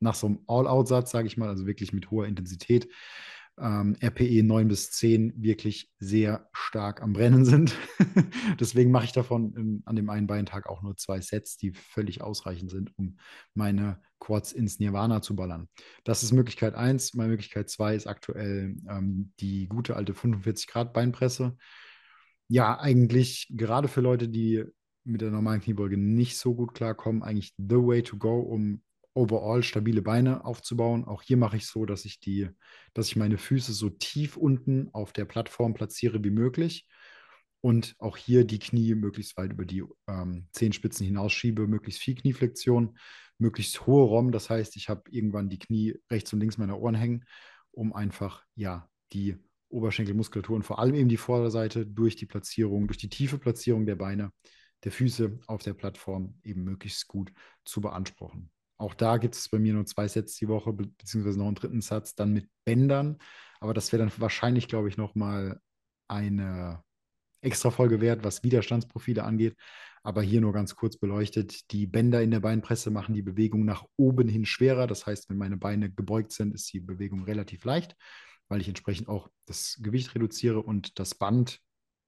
nach 0.00 0.14
so 0.14 0.26
einem 0.26 0.40
All-Out-Satz, 0.46 1.10
sage 1.10 1.26
ich 1.26 1.36
mal, 1.36 1.48
also 1.48 1.66
wirklich 1.66 1.92
mit 1.92 2.10
hoher 2.10 2.26
Intensität, 2.26 2.88
ähm, 3.60 3.96
RPE 4.02 4.42
9 4.42 4.68
bis 4.68 4.90
10 4.92 5.34
wirklich 5.42 5.90
sehr 5.98 6.48
stark 6.52 7.02
am 7.02 7.12
Brennen 7.12 7.44
sind. 7.44 7.76
Deswegen 8.60 8.90
mache 8.90 9.04
ich 9.04 9.12
davon 9.12 9.54
in, 9.54 9.82
an 9.84 9.96
dem 9.96 10.10
einen 10.10 10.26
Beintag 10.26 10.68
auch 10.68 10.82
nur 10.82 10.96
zwei 10.96 11.20
Sets, 11.20 11.56
die 11.56 11.72
völlig 11.72 12.22
ausreichend 12.22 12.70
sind, 12.70 12.96
um 12.96 13.18
meine 13.54 14.00
Quads 14.18 14.52
ins 14.52 14.78
Nirvana 14.78 15.22
zu 15.22 15.36
ballern. 15.36 15.68
Das 16.04 16.22
ist 16.22 16.32
Möglichkeit 16.32 16.74
1. 16.74 17.14
Meine 17.14 17.30
Möglichkeit 17.30 17.68
2 17.70 17.94
ist 17.94 18.06
aktuell 18.06 18.76
ähm, 18.88 19.32
die 19.40 19.68
gute 19.68 19.96
alte 19.96 20.14
45 20.14 20.66
Grad 20.66 20.92
Beinpresse. 20.92 21.56
Ja, 22.48 22.78
eigentlich 22.78 23.48
gerade 23.50 23.88
für 23.88 24.00
Leute, 24.00 24.28
die 24.28 24.64
mit 25.04 25.20
der 25.20 25.30
normalen 25.30 25.60
Kniebeuge 25.60 25.96
nicht 25.96 26.36
so 26.36 26.54
gut 26.54 26.74
klarkommen, 26.74 27.22
eigentlich 27.22 27.54
the 27.56 27.76
way 27.76 28.02
to 28.02 28.16
go, 28.16 28.40
um 28.40 28.82
overall 29.20 29.62
stabile 29.62 30.02
Beine 30.02 30.44
aufzubauen. 30.44 31.04
Auch 31.04 31.22
hier 31.22 31.36
mache 31.36 31.56
ich 31.58 31.66
so, 31.66 31.84
dass 31.84 32.04
ich 32.04 32.20
die, 32.20 32.48
dass 32.94 33.08
ich 33.08 33.16
meine 33.16 33.38
Füße 33.38 33.72
so 33.72 33.90
tief 33.90 34.36
unten 34.36 34.88
auf 34.92 35.12
der 35.12 35.26
Plattform 35.26 35.74
platziere 35.74 36.24
wie 36.24 36.30
möglich 36.30 36.86
und 37.60 37.94
auch 37.98 38.16
hier 38.16 38.44
die 38.44 38.58
Knie 38.58 38.94
möglichst 38.94 39.36
weit 39.36 39.52
über 39.52 39.64
die 39.66 39.84
ähm, 40.08 40.46
Zehenspitzen 40.52 41.04
hinausschiebe, 41.04 41.66
möglichst 41.66 42.00
viel 42.00 42.14
Knieflexion, 42.14 42.96
möglichst 43.38 43.86
hohe 43.86 44.04
ROM. 44.04 44.32
Das 44.32 44.48
heißt, 44.48 44.76
ich 44.76 44.88
habe 44.88 45.02
irgendwann 45.10 45.50
die 45.50 45.58
Knie 45.58 45.98
rechts 46.10 46.32
und 46.32 46.40
links 46.40 46.58
meiner 46.58 46.78
Ohren 46.78 46.94
hängen, 46.94 47.24
um 47.70 47.92
einfach 47.92 48.44
ja 48.54 48.88
die 49.12 49.36
Oberschenkelmuskulatur 49.68 50.56
und 50.56 50.62
vor 50.62 50.78
allem 50.78 50.94
eben 50.94 51.08
die 51.08 51.16
Vorderseite 51.16 51.86
durch 51.86 52.16
die 52.16 52.26
Platzierung, 52.26 52.86
durch 52.86 52.98
die 52.98 53.08
tiefe 53.10 53.38
Platzierung 53.38 53.86
der 53.86 53.96
Beine, 53.96 54.32
der 54.84 54.92
Füße 54.92 55.38
auf 55.46 55.62
der 55.62 55.74
Plattform 55.74 56.38
eben 56.42 56.64
möglichst 56.64 57.06
gut 57.06 57.32
zu 57.64 57.80
beanspruchen. 57.80 58.50
Auch 58.80 58.94
da 58.94 59.18
gibt 59.18 59.34
es 59.34 59.50
bei 59.50 59.58
mir 59.58 59.74
nur 59.74 59.84
zwei 59.84 60.08
Sets 60.08 60.36
die 60.36 60.48
Woche, 60.48 60.72
be 60.72 60.86
beziehungsweise 60.86 61.38
noch 61.38 61.46
einen 61.46 61.54
dritten 61.54 61.82
Satz, 61.82 62.14
dann 62.14 62.32
mit 62.32 62.48
Bändern. 62.64 63.18
Aber 63.60 63.74
das 63.74 63.92
wäre 63.92 64.02
dann 64.02 64.12
wahrscheinlich, 64.16 64.68
glaube 64.68 64.88
ich, 64.88 64.96
nochmal 64.96 65.60
eine 66.08 66.82
extra 67.42 67.70
Folge 67.70 68.00
wert, 68.00 68.24
was 68.24 68.42
Widerstandsprofile 68.42 69.22
angeht. 69.22 69.54
Aber 70.02 70.22
hier 70.22 70.40
nur 70.40 70.54
ganz 70.54 70.76
kurz 70.76 70.96
beleuchtet. 70.96 71.70
Die 71.72 71.86
Bänder 71.86 72.22
in 72.22 72.30
der 72.30 72.40
Beinpresse 72.40 72.90
machen 72.90 73.14
die 73.14 73.20
Bewegung 73.20 73.66
nach 73.66 73.84
oben 73.98 74.28
hin 74.28 74.46
schwerer. 74.46 74.86
Das 74.86 75.04
heißt, 75.04 75.28
wenn 75.28 75.36
meine 75.36 75.58
Beine 75.58 75.90
gebeugt 75.90 76.32
sind, 76.32 76.54
ist 76.54 76.72
die 76.72 76.80
Bewegung 76.80 77.24
relativ 77.24 77.66
leicht, 77.66 77.96
weil 78.48 78.62
ich 78.62 78.68
entsprechend 78.68 79.08
auch 79.08 79.28
das 79.44 79.78
Gewicht 79.82 80.14
reduziere 80.14 80.62
und 80.62 80.98
das 80.98 81.14
Band 81.14 81.60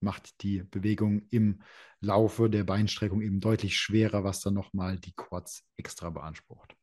macht 0.02 0.42
die 0.42 0.62
Bewegung 0.64 1.26
im 1.30 1.62
Laufe 2.00 2.50
der 2.50 2.64
Beinstreckung 2.64 3.22
eben 3.22 3.40
deutlich 3.40 3.76
schwerer, 3.76 4.24
was 4.24 4.40
dann 4.40 4.54
nochmal 4.54 4.98
die 4.98 5.14
Quads 5.14 5.64
extra 5.76 6.10
beansprucht. 6.10 6.74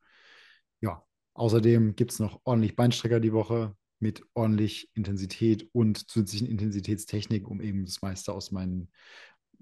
Ja, 0.82 1.04
außerdem 1.34 1.96
gibt 1.96 2.12
es 2.12 2.20
noch 2.20 2.42
ordentlich 2.44 2.76
Beinstrecker 2.76 3.20
die 3.20 3.34
Woche 3.34 3.76
mit 4.00 4.26
ordentlich 4.34 4.90
Intensität 4.94 5.70
und 5.74 6.10
zusätzlichen 6.10 6.48
Intensitätstechnik, 6.48 7.48
um 7.48 7.62
eben 7.62 7.86
das 7.86 8.02
meiste 8.02 8.34
aus, 8.34 8.52
meinen, 8.52 8.92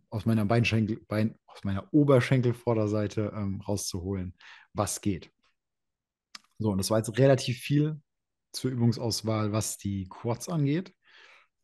aus 0.09 0.25
meiner 0.25 0.45
Beinschenkel, 0.45 0.99
Bein, 1.07 1.37
aus 1.47 1.63
meiner 1.63 1.91
Oberschenkelvorderseite 1.91 3.33
ähm, 3.35 3.61
rauszuholen, 3.61 4.35
was 4.73 5.01
geht. 5.01 5.31
So, 6.59 6.71
und 6.71 6.77
das 6.77 6.89
war 6.91 6.99
jetzt 6.99 7.17
relativ 7.17 7.57
viel 7.57 7.99
zur 8.51 8.71
Übungsauswahl, 8.71 9.51
was 9.51 9.77
die 9.77 10.07
Quads 10.09 10.49
angeht. 10.49 10.93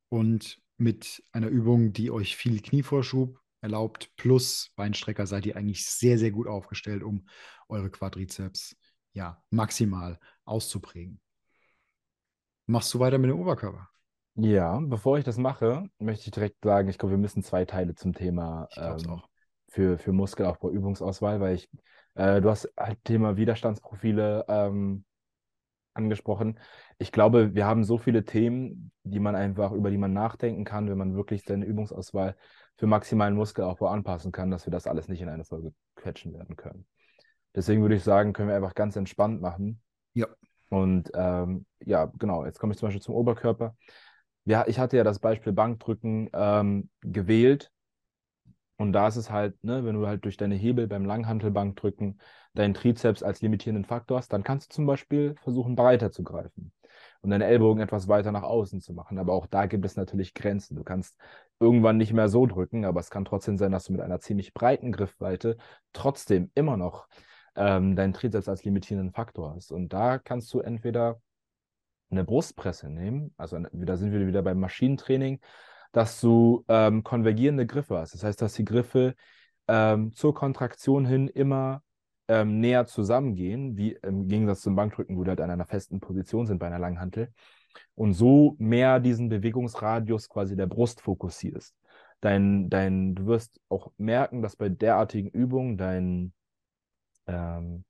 Und 0.10 0.62
mit 0.78 1.24
einer 1.32 1.48
Übung, 1.48 1.94
die 1.94 2.12
euch 2.12 2.36
viel 2.36 2.62
Knievorschub 2.62 3.40
erlaubt, 3.62 4.12
plus 4.18 4.72
Beinstrecker, 4.76 5.26
seid 5.26 5.46
ihr 5.46 5.56
eigentlich 5.56 5.86
sehr, 5.86 6.18
sehr 6.18 6.32
gut 6.32 6.48
aufgestellt, 6.48 7.04
um 7.04 7.28
eure 7.70 7.90
Quadrizeps 7.90 8.76
ja 9.14 9.42
maximal 9.50 10.20
auszuprägen. 10.46 11.22
Machst 12.66 12.94
du 12.94 13.00
weiter 13.00 13.18
mit 13.18 13.30
dem 13.30 13.40
Oberkörper? 13.40 13.90
Ja, 14.36 14.80
bevor 14.80 15.18
ich 15.18 15.24
das 15.24 15.38
mache, 15.38 15.88
möchte 16.00 16.26
ich 16.26 16.32
direkt 16.32 16.64
sagen, 16.64 16.90
ich 16.90 16.98
glaube, 16.98 17.14
wir 17.14 17.20
müssen 17.20 17.44
zwei 17.44 17.66
Teile 17.66 17.94
zum 17.94 18.14
Thema 18.14 18.68
ähm, 18.76 19.10
auch. 19.10 19.30
für, 19.68 19.98
für 20.00 20.12
Muskelaufbau, 20.12 20.72
Übungsauswahl, 20.72 21.40
weil 21.40 21.56
ich, 21.56 21.70
äh, 22.16 22.42
du 22.42 22.50
hast 22.50 22.72
halt 22.76 23.04
Thema 23.04 23.38
Widerstandsprofile 23.38 24.46
ähm, 24.48 25.06
angesprochen. 25.94 26.60
Ich 26.98 27.12
glaube, 27.12 27.54
wir 27.54 27.66
haben 27.66 27.84
so 27.84 27.98
viele 27.98 28.26
Themen, 28.26 28.92
die 29.04 29.20
man 29.20 29.36
einfach, 29.36 29.72
über 29.72 29.92
die 29.92 29.98
man 29.98 30.14
nachdenken 30.14 30.64
kann, 30.64 30.90
wenn 30.90 30.98
man 30.98 31.16
wirklich 31.16 31.44
seine 31.44 31.66
Übungsauswahl 31.66 32.36
für 32.78 32.88
maximalen 32.88 33.36
Muskelaufbau 33.36 33.88
anpassen 33.88 34.32
kann, 34.32 34.52
dass 34.52 34.66
wir 34.66 34.72
das 34.72 34.88
alles 34.88 35.08
nicht 35.08 35.22
in 35.22 35.30
eine 35.30 35.46
Folge 35.46 35.74
quetschen 35.96 36.34
werden 36.34 36.56
können. 36.56 36.86
Deswegen 37.56 37.82
würde 37.82 37.96
ich 37.96 38.04
sagen, 38.04 38.34
können 38.34 38.50
wir 38.50 38.56
einfach 38.56 38.76
ganz 38.76 38.96
entspannt 38.96 39.42
machen. 39.42 39.82
Ja. 40.14 40.28
Und 40.70 41.12
ähm, 41.14 41.66
ja, 41.86 42.06
genau, 42.18 42.46
jetzt 42.46 42.60
komme 42.60 42.74
ich 42.74 42.80
zum 42.80 42.88
Beispiel 42.88 43.02
zum 43.02 43.16
Oberkörper. 43.16 43.76
Ja, 44.46 44.66
ich 44.68 44.80
hatte 44.80 44.98
ja 44.98 45.04
das 45.04 45.20
Beispiel 45.20 45.54
Bankdrücken 45.54 46.30
ähm, 46.34 46.90
gewählt. 47.02 47.72
Und 48.78 48.94
da 48.94 49.08
ist 49.08 49.18
es 49.18 49.30
halt, 49.30 49.62
ne, 49.64 49.86
wenn 49.86 49.96
du 49.96 50.08
halt 50.08 50.26
durch 50.26 50.38
deine 50.38 50.56
Hebel 50.56 50.88
beim 50.88 51.06
Langhantelbankdrücken 51.06 52.20
deinen 52.54 52.74
Trizeps 52.74 53.24
als 53.24 53.42
limitierenden 53.42 53.86
Faktor 53.86 54.18
hast, 54.18 54.34
dann 54.34 54.44
kannst 54.44 54.72
du 54.72 54.76
zum 54.76 54.86
Beispiel 54.86 55.36
versuchen, 55.42 55.76
breiter 55.76 56.12
zu 56.12 56.24
greifen 56.24 56.72
und 57.22 57.30
deine 57.30 57.46
Ellbogen 57.46 57.82
etwas 57.82 58.08
weiter 58.08 58.32
nach 58.32 58.44
außen 58.44 58.82
zu 58.82 58.94
machen. 58.94 59.18
Aber 59.18 59.34
auch 59.34 59.48
da 59.48 59.66
gibt 59.66 59.86
es 59.86 59.96
natürlich 59.96 60.34
Grenzen. 60.34 60.76
Du 60.76 60.84
kannst 60.84 61.18
irgendwann 61.60 61.98
nicht 61.98 62.14
mehr 62.14 62.30
so 62.30 62.46
drücken, 62.46 62.86
aber 62.86 63.00
es 63.00 63.10
kann 63.10 63.26
trotzdem 63.26 63.58
sein, 63.58 63.72
dass 63.72 63.86
du 63.86 63.94
mit 63.94 64.02
einer 64.02 64.20
ziemlich 64.20 64.54
breiten 64.54 64.92
Griffweite 64.92 65.58
trotzdem 65.94 66.52
immer 66.54 66.78
noch 66.78 67.08
ähm, 67.56 67.96
deinen 67.96 68.14
Trizeps 68.14 68.50
als 68.50 68.64
limitierenden 68.64 69.14
Faktor 69.14 69.56
hast. 69.56 69.72
Und 69.72 69.94
da 69.94 70.18
kannst 70.20 70.54
du 70.54 70.60
entweder 70.60 71.22
eine 72.10 72.24
Brustpresse 72.24 72.90
nehmen, 72.90 73.34
also 73.38 73.58
da 73.72 73.98
sind 73.98 74.12
wir 74.12 74.28
wieder 74.28 74.44
beim 74.44 74.60
Maschinentraining, 74.60 75.40
dass 75.94 76.20
du 76.20 76.66
ähm, 76.68 77.04
konvergierende 77.04 77.66
Griffe 77.66 77.98
hast. 77.98 78.14
Das 78.14 78.24
heißt, 78.24 78.42
dass 78.42 78.56
die 78.56 78.66
Griffe 78.66 79.16
ähm, 79.70 80.12
zur 80.14 80.34
Kontraktion 80.36 81.06
hin 81.06 81.30
immer 81.30 81.82
ähm, 82.28 82.60
näher 82.60 82.86
zusammengehen, 82.86 83.78
wie 83.78 83.94
im 84.04 84.28
Gegensatz 84.28 84.62
zum 84.62 84.76
Bankdrücken, 84.76 85.18
wo 85.18 85.24
die 85.24 85.30
halt 85.30 85.42
an 85.42 85.52
einer 85.52 85.66
festen 85.68 86.00
Position 86.02 86.46
sind 86.48 86.60
bei 86.60 86.68
einer 86.68 86.80
Langhantel. 86.80 87.30
und 87.96 88.14
so 88.14 88.56
mehr 88.60 89.00
diesen 89.00 89.30
Bewegungsradius 89.30 90.30
quasi 90.30 90.56
der 90.56 90.68
Brust 90.68 91.02
fokussierst. 91.02 91.76
Dein, 92.22 92.70
dein, 92.70 93.16
du 93.16 93.26
wirst 93.28 93.60
auch 93.70 93.92
merken, 93.98 94.42
dass 94.42 94.56
bei 94.56 94.70
derartigen 94.70 95.30
Übungen 95.30 95.78
dein, 95.78 96.34
ähm, 97.28 97.84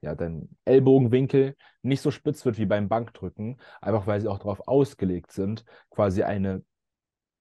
ja, 0.00 0.14
dein 0.14 0.48
Ellbogenwinkel 0.64 1.56
nicht 1.82 2.00
so 2.00 2.10
spitz 2.10 2.44
wird 2.44 2.58
wie 2.58 2.66
beim 2.66 2.88
Bankdrücken, 2.88 3.58
einfach 3.80 4.06
weil 4.06 4.20
sie 4.20 4.28
auch 4.28 4.38
darauf 4.38 4.66
ausgelegt 4.68 5.32
sind, 5.32 5.64
quasi 5.90 6.22
eine 6.22 6.62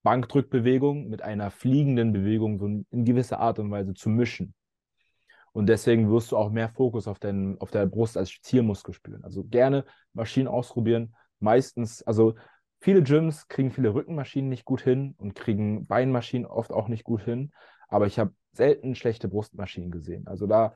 Bankdrückbewegung 0.04 1.10
mit 1.10 1.22
einer 1.22 1.50
fliegenden 1.50 2.14
Bewegung 2.14 2.60
so 2.60 2.66
in 2.66 3.06
gewisser 3.06 3.40
Art 3.40 3.60
und 3.60 3.72
Weise 3.72 3.94
zu 3.94 4.10
mischen. 4.10 4.54
Und 5.54 5.68
deswegen 5.68 6.12
wirst 6.12 6.32
du 6.32 6.38
auch 6.38 6.50
mehr 6.50 6.70
Fokus 6.70 7.08
auf, 7.08 7.20
den, 7.20 7.60
auf 7.60 7.72
der 7.72 7.86
Brust 7.86 8.18
als 8.18 8.42
Zielmuskel 8.42 8.94
spüren. 8.94 9.24
Also 9.24 9.44
gerne 9.44 9.86
Maschinen 10.14 10.48
ausprobieren. 10.48 11.16
Meistens, 11.40 12.02
also 12.04 12.36
viele 12.80 13.04
Gyms 13.04 13.48
kriegen 13.48 13.72
viele 13.72 13.94
Rückenmaschinen 13.94 14.50
nicht 14.50 14.66
gut 14.66 14.82
hin 14.82 15.14
und 15.18 15.36
kriegen 15.36 15.86
Beinmaschinen 15.86 16.48
oft 16.48 16.72
auch 16.72 16.88
nicht 16.88 17.04
gut 17.04 17.22
hin. 17.22 17.54
Aber 17.88 18.08
ich 18.08 18.18
habe 18.18 18.34
selten 18.52 18.96
schlechte 18.96 19.28
Brustmaschinen 19.28 19.92
gesehen. 19.92 20.28
Also 20.28 20.48
da, 20.48 20.76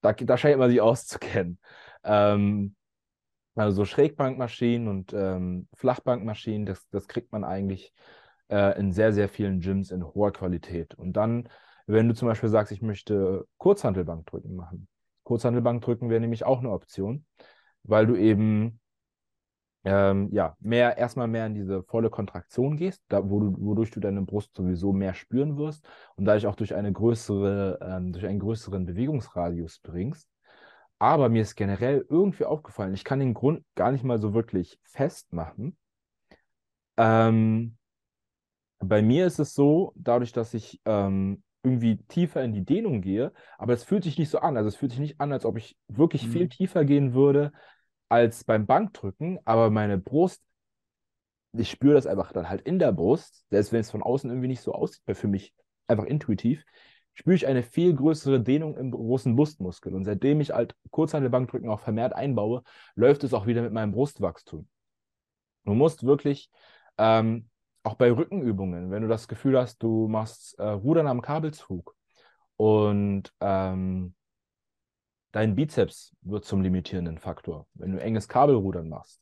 da, 0.00 0.12
da 0.12 0.36
scheint 0.38 0.58
man 0.58 0.70
sich 0.70 0.80
auszukennen. 0.80 1.58
Ähm, 2.04 2.76
also 3.56 3.76
so 3.76 3.84
Schrägbankmaschinen 3.84 4.88
und 4.88 5.12
ähm, 5.12 5.68
Flachbankmaschinen, 5.74 6.66
das, 6.66 6.88
das 6.90 7.08
kriegt 7.08 7.32
man 7.32 7.44
eigentlich 7.44 7.92
äh, 8.48 8.78
in 8.78 8.92
sehr, 8.92 9.12
sehr 9.12 9.28
vielen 9.28 9.60
Gyms 9.60 9.90
in 9.90 10.04
hoher 10.04 10.32
Qualität. 10.32 10.94
Und 10.94 11.14
dann 11.14 11.48
wenn 11.86 12.08
du 12.08 12.14
zum 12.14 12.28
Beispiel 12.28 12.48
sagst, 12.48 12.72
ich 12.72 12.82
möchte 12.82 13.46
Kurzhantelbankdrücken 13.58 14.54
machen. 14.54 14.88
Kurzhantelbankdrücken 15.24 16.10
wäre 16.10 16.20
nämlich 16.20 16.44
auch 16.44 16.60
eine 16.60 16.70
Option, 16.70 17.26
weil 17.82 18.06
du 18.06 18.16
eben 18.16 18.80
ähm, 19.84 20.30
ja, 20.32 20.56
mehr, 20.60 20.96
erstmal 20.96 21.28
mehr 21.28 21.46
in 21.46 21.54
diese 21.54 21.82
volle 21.82 22.08
Kontraktion 22.08 22.76
gehst, 22.76 23.02
da, 23.08 23.28
wo 23.28 23.40
du, 23.40 23.54
wodurch 23.58 23.90
du 23.90 24.00
deine 24.00 24.22
Brust 24.22 24.56
sowieso 24.56 24.92
mehr 24.94 25.12
spüren 25.12 25.58
wirst 25.58 25.86
und 26.16 26.24
dadurch 26.24 26.46
auch 26.46 26.56
durch 26.56 26.74
eine 26.74 26.90
größere, 26.90 27.78
ähm, 27.82 28.12
durch 28.12 28.26
einen 28.26 28.38
größeren 28.38 28.86
Bewegungsradius 28.86 29.80
bringst. 29.80 30.30
Aber 30.98 31.28
mir 31.28 31.42
ist 31.42 31.54
generell 31.54 32.06
irgendwie 32.08 32.46
aufgefallen, 32.46 32.94
ich 32.94 33.04
kann 33.04 33.18
den 33.18 33.34
Grund 33.34 33.62
gar 33.74 33.92
nicht 33.92 34.04
mal 34.04 34.18
so 34.18 34.32
wirklich 34.32 34.78
festmachen. 34.84 35.76
Ähm, 36.96 37.76
bei 38.88 39.02
mir 39.02 39.26
ist 39.26 39.38
es 39.38 39.54
so, 39.54 39.92
dadurch, 39.96 40.32
dass 40.32 40.54
ich 40.54 40.80
ähm, 40.84 41.42
irgendwie 41.62 41.96
tiefer 42.08 42.44
in 42.44 42.52
die 42.52 42.64
Dehnung 42.64 43.00
gehe, 43.00 43.32
aber 43.58 43.72
es 43.72 43.84
fühlt 43.84 44.04
sich 44.04 44.18
nicht 44.18 44.28
so 44.28 44.38
an. 44.38 44.56
Also 44.56 44.68
es 44.68 44.76
fühlt 44.76 44.92
sich 44.92 45.00
nicht 45.00 45.20
an, 45.20 45.32
als 45.32 45.44
ob 45.44 45.56
ich 45.56 45.76
wirklich 45.88 46.26
mhm. 46.26 46.32
viel 46.32 46.48
tiefer 46.48 46.84
gehen 46.84 47.14
würde 47.14 47.52
als 48.08 48.44
beim 48.44 48.66
Bankdrücken, 48.66 49.38
aber 49.44 49.70
meine 49.70 49.98
Brust, 49.98 50.42
ich 51.52 51.70
spüre 51.70 51.94
das 51.94 52.06
einfach 52.06 52.32
dann 52.32 52.48
halt 52.48 52.60
in 52.62 52.78
der 52.78 52.92
Brust, 52.92 53.44
selbst 53.50 53.72
wenn 53.72 53.80
es 53.80 53.90
von 53.90 54.02
außen 54.02 54.28
irgendwie 54.30 54.48
nicht 54.48 54.60
so 54.60 54.72
aussieht, 54.72 55.02
weil 55.06 55.14
für 55.14 55.28
mich 55.28 55.54
einfach 55.88 56.04
intuitiv, 56.04 56.64
spüre 57.14 57.36
ich 57.36 57.46
eine 57.46 57.62
viel 57.62 57.94
größere 57.94 58.40
Dehnung 58.40 58.76
im 58.76 58.90
großen 58.90 59.34
Brustmuskel. 59.34 59.94
Und 59.94 60.04
seitdem 60.04 60.40
ich 60.40 60.50
halt 60.50 60.74
Kurzhantelbankdrücken 60.90 61.70
auch 61.70 61.80
vermehrt 61.80 62.12
einbaue, 62.12 62.62
läuft 62.94 63.24
es 63.24 63.32
auch 63.32 63.46
wieder 63.46 63.62
mit 63.62 63.72
meinem 63.72 63.92
Brustwachstum. 63.92 64.68
Du 65.64 65.74
musst 65.74 66.04
wirklich 66.04 66.50
ähm, 66.98 67.48
auch 67.84 67.94
bei 67.94 68.10
Rückenübungen, 68.10 68.90
wenn 68.90 69.02
du 69.02 69.08
das 69.08 69.28
Gefühl 69.28 69.58
hast, 69.58 69.82
du 69.82 70.08
machst 70.08 70.58
äh, 70.58 70.64
Rudern 70.64 71.06
am 71.06 71.20
Kabelzug 71.20 71.94
und 72.56 73.32
ähm, 73.40 74.14
dein 75.32 75.54
Bizeps 75.54 76.16
wird 76.22 76.44
zum 76.44 76.62
limitierenden 76.62 77.18
Faktor, 77.18 77.66
wenn 77.74 77.92
du 77.92 78.00
enges 78.00 78.26
Kabelrudern 78.28 78.88
machst. 78.88 79.20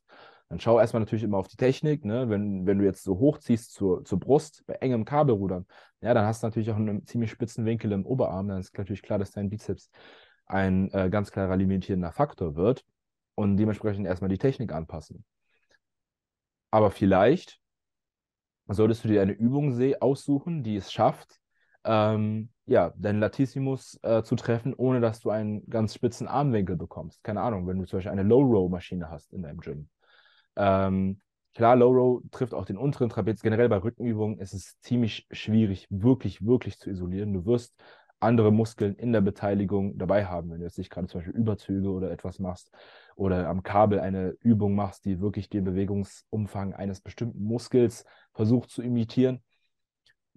Dann 0.48 0.60
schau 0.60 0.78
erstmal 0.78 1.00
natürlich 1.00 1.24
immer 1.24 1.38
auf 1.38 1.48
die 1.48 1.56
Technik. 1.56 2.04
Ne? 2.04 2.28
Wenn, 2.28 2.66
wenn 2.66 2.78
du 2.78 2.84
jetzt 2.84 3.02
so 3.04 3.18
hochziehst 3.18 3.72
zur, 3.72 4.04
zur 4.04 4.20
Brust 4.20 4.62
bei 4.66 4.74
engem 4.74 5.06
Kabelrudern, 5.06 5.66
ja, 6.02 6.12
dann 6.12 6.26
hast 6.26 6.42
du 6.42 6.46
natürlich 6.46 6.70
auch 6.70 6.76
einen 6.76 7.06
ziemlich 7.06 7.30
spitzen 7.30 7.64
Winkel 7.64 7.90
im 7.90 8.04
Oberarm. 8.04 8.48
Dann 8.48 8.60
ist 8.60 8.76
natürlich 8.76 9.02
klar, 9.02 9.18
dass 9.18 9.30
dein 9.30 9.48
Bizeps 9.48 9.90
ein 10.44 10.92
äh, 10.92 11.08
ganz 11.08 11.32
klarer 11.32 11.56
limitierender 11.56 12.12
Faktor 12.12 12.54
wird 12.54 12.84
und 13.34 13.56
dementsprechend 13.56 14.06
erstmal 14.06 14.28
die 14.28 14.36
Technik 14.36 14.72
anpassen. 14.72 15.24
Aber 16.70 16.90
vielleicht 16.90 17.61
solltest 18.68 19.04
du 19.04 19.08
dir 19.08 19.22
eine 19.22 19.32
Übung 19.32 19.78
aussuchen, 20.00 20.62
die 20.62 20.76
es 20.76 20.92
schafft, 20.92 21.40
ähm, 21.84 22.50
ja, 22.66 22.92
deinen 22.96 23.20
Latissimus 23.20 23.98
äh, 24.02 24.22
zu 24.22 24.36
treffen, 24.36 24.74
ohne 24.74 25.00
dass 25.00 25.20
du 25.20 25.30
einen 25.30 25.68
ganz 25.68 25.94
spitzen 25.94 26.28
Armwinkel 26.28 26.76
bekommst. 26.76 27.24
Keine 27.24 27.40
Ahnung, 27.40 27.66
wenn 27.66 27.78
du 27.78 27.84
zum 27.86 27.98
Beispiel 27.98 28.12
eine 28.12 28.22
Low-Row-Maschine 28.22 29.10
hast 29.10 29.32
in 29.32 29.42
deinem 29.42 29.60
Gym. 29.60 29.88
Ähm, 30.56 31.20
klar, 31.54 31.76
Low-Row 31.76 32.22
trifft 32.30 32.54
auch 32.54 32.64
den 32.64 32.76
unteren 32.76 33.08
Trapez. 33.08 33.42
Generell 33.42 33.68
bei 33.68 33.78
Rückenübungen 33.78 34.38
ist 34.38 34.54
es 34.54 34.78
ziemlich 34.80 35.26
schwierig, 35.32 35.86
wirklich, 35.90 36.44
wirklich 36.44 36.78
zu 36.78 36.90
isolieren. 36.90 37.32
Du 37.32 37.44
wirst 37.46 37.74
andere 38.20 38.52
Muskeln 38.52 38.94
in 38.94 39.12
der 39.12 39.20
Beteiligung 39.20 39.98
dabei 39.98 40.26
haben, 40.26 40.50
wenn 40.50 40.58
du 40.58 40.64
jetzt 40.64 40.78
nicht 40.78 40.90
gerade 40.90 41.08
zum 41.08 41.20
Beispiel 41.20 41.34
Überzüge 41.34 41.90
oder 41.90 42.12
etwas 42.12 42.38
machst 42.38 42.70
oder 43.16 43.48
am 43.48 43.62
Kabel 43.62 44.00
eine 44.00 44.30
Übung 44.40 44.74
machst, 44.74 45.04
die 45.04 45.20
wirklich 45.20 45.48
den 45.48 45.64
Bewegungsumfang 45.64 46.74
eines 46.74 47.00
bestimmten 47.00 47.44
Muskels 47.44 48.04
versucht 48.32 48.70
zu 48.70 48.82
imitieren, 48.82 49.42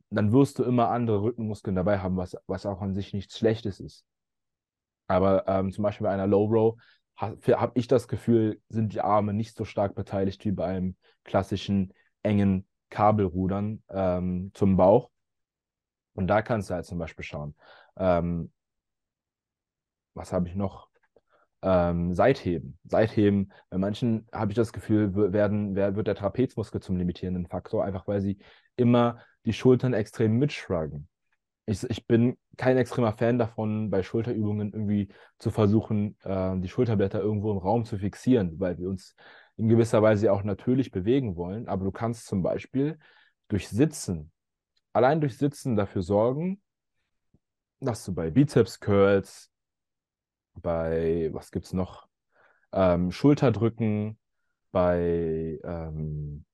dann 0.09 0.31
wirst 0.31 0.59
du 0.59 0.63
immer 0.63 0.89
andere 0.89 1.21
Rückenmuskeln 1.21 1.75
dabei 1.75 1.99
haben, 1.99 2.17
was, 2.17 2.37
was 2.47 2.65
auch 2.65 2.81
an 2.81 2.93
sich 2.93 3.13
nichts 3.13 3.37
Schlechtes 3.37 3.79
ist. 3.79 4.05
Aber 5.07 5.47
ähm, 5.47 5.71
zum 5.71 5.83
Beispiel 5.83 6.05
bei 6.05 6.13
einer 6.13 6.27
Low 6.27 6.45
Row 6.45 6.81
habe 7.15 7.37
hab 7.59 7.77
ich 7.77 7.87
das 7.87 8.07
Gefühl, 8.07 8.61
sind 8.69 8.93
die 8.93 9.01
Arme 9.01 9.33
nicht 9.33 9.55
so 9.55 9.65
stark 9.65 9.95
beteiligt 9.95 10.43
wie 10.45 10.51
bei 10.51 10.65
einem 10.65 10.95
klassischen 11.23 11.93
engen 12.23 12.67
Kabelrudern 12.89 13.83
ähm, 13.89 14.51
zum 14.53 14.77
Bauch. 14.77 15.09
Und 16.13 16.27
da 16.27 16.41
kannst 16.41 16.69
du 16.69 16.73
halt 16.73 16.85
zum 16.85 16.97
Beispiel 16.97 17.23
schauen. 17.23 17.55
Ähm, 17.97 18.51
was 20.13 20.33
habe 20.33 20.47
ich 20.47 20.55
noch? 20.55 20.89
Ähm, 21.61 22.13
Seitheben. 22.13 22.77
Seitheben, 22.83 23.51
bei 23.69 23.77
manchen 23.77 24.27
habe 24.31 24.51
ich 24.51 24.55
das 24.55 24.73
Gefühl, 24.73 25.33
werden, 25.33 25.75
wird 25.75 26.07
der 26.07 26.15
Trapezmuskel 26.15 26.81
zum 26.81 26.97
limitierenden 26.97 27.47
Faktor, 27.47 27.83
einfach 27.83 28.07
weil 28.07 28.21
sie 28.21 28.37
immer 28.75 29.19
die 29.45 29.53
Schultern 29.53 29.93
extrem 29.93 30.37
mitschruggen. 30.37 31.07
Ich, 31.67 31.83
ich 31.89 32.05
bin 32.05 32.37
kein 32.57 32.77
extremer 32.77 33.13
Fan 33.13 33.39
davon, 33.39 33.89
bei 33.89 34.03
Schulterübungen 34.03 34.71
irgendwie 34.71 35.09
zu 35.39 35.49
versuchen, 35.49 36.15
äh, 36.23 36.59
die 36.59 36.67
Schulterblätter 36.67 37.19
irgendwo 37.19 37.51
im 37.51 37.57
Raum 37.57 37.85
zu 37.85 37.97
fixieren, 37.97 38.59
weil 38.59 38.77
wir 38.77 38.87
uns 38.87 39.15
in 39.57 39.67
gewisser 39.67 40.01
Weise 40.01 40.31
auch 40.31 40.43
natürlich 40.43 40.91
bewegen 40.91 41.35
wollen. 41.35 41.67
Aber 41.67 41.85
du 41.85 41.91
kannst 41.91 42.27
zum 42.27 42.43
Beispiel 42.43 42.99
durch 43.47 43.67
Sitzen, 43.67 44.31
allein 44.93 45.21
durch 45.21 45.37
Sitzen 45.37 45.75
dafür 45.75 46.01
sorgen, 46.03 46.61
dass 47.79 48.03
du 48.05 48.13
bei 48.13 48.29
Bizeps-Curls, 48.29 49.51
bei, 50.61 51.29
was 51.33 51.51
gibt 51.51 51.65
es 51.65 51.73
noch? 51.73 52.07
Ähm, 52.71 53.11
Schulterdrücken, 53.11 54.17
bei, 54.71 55.59
ähm, 55.63 56.45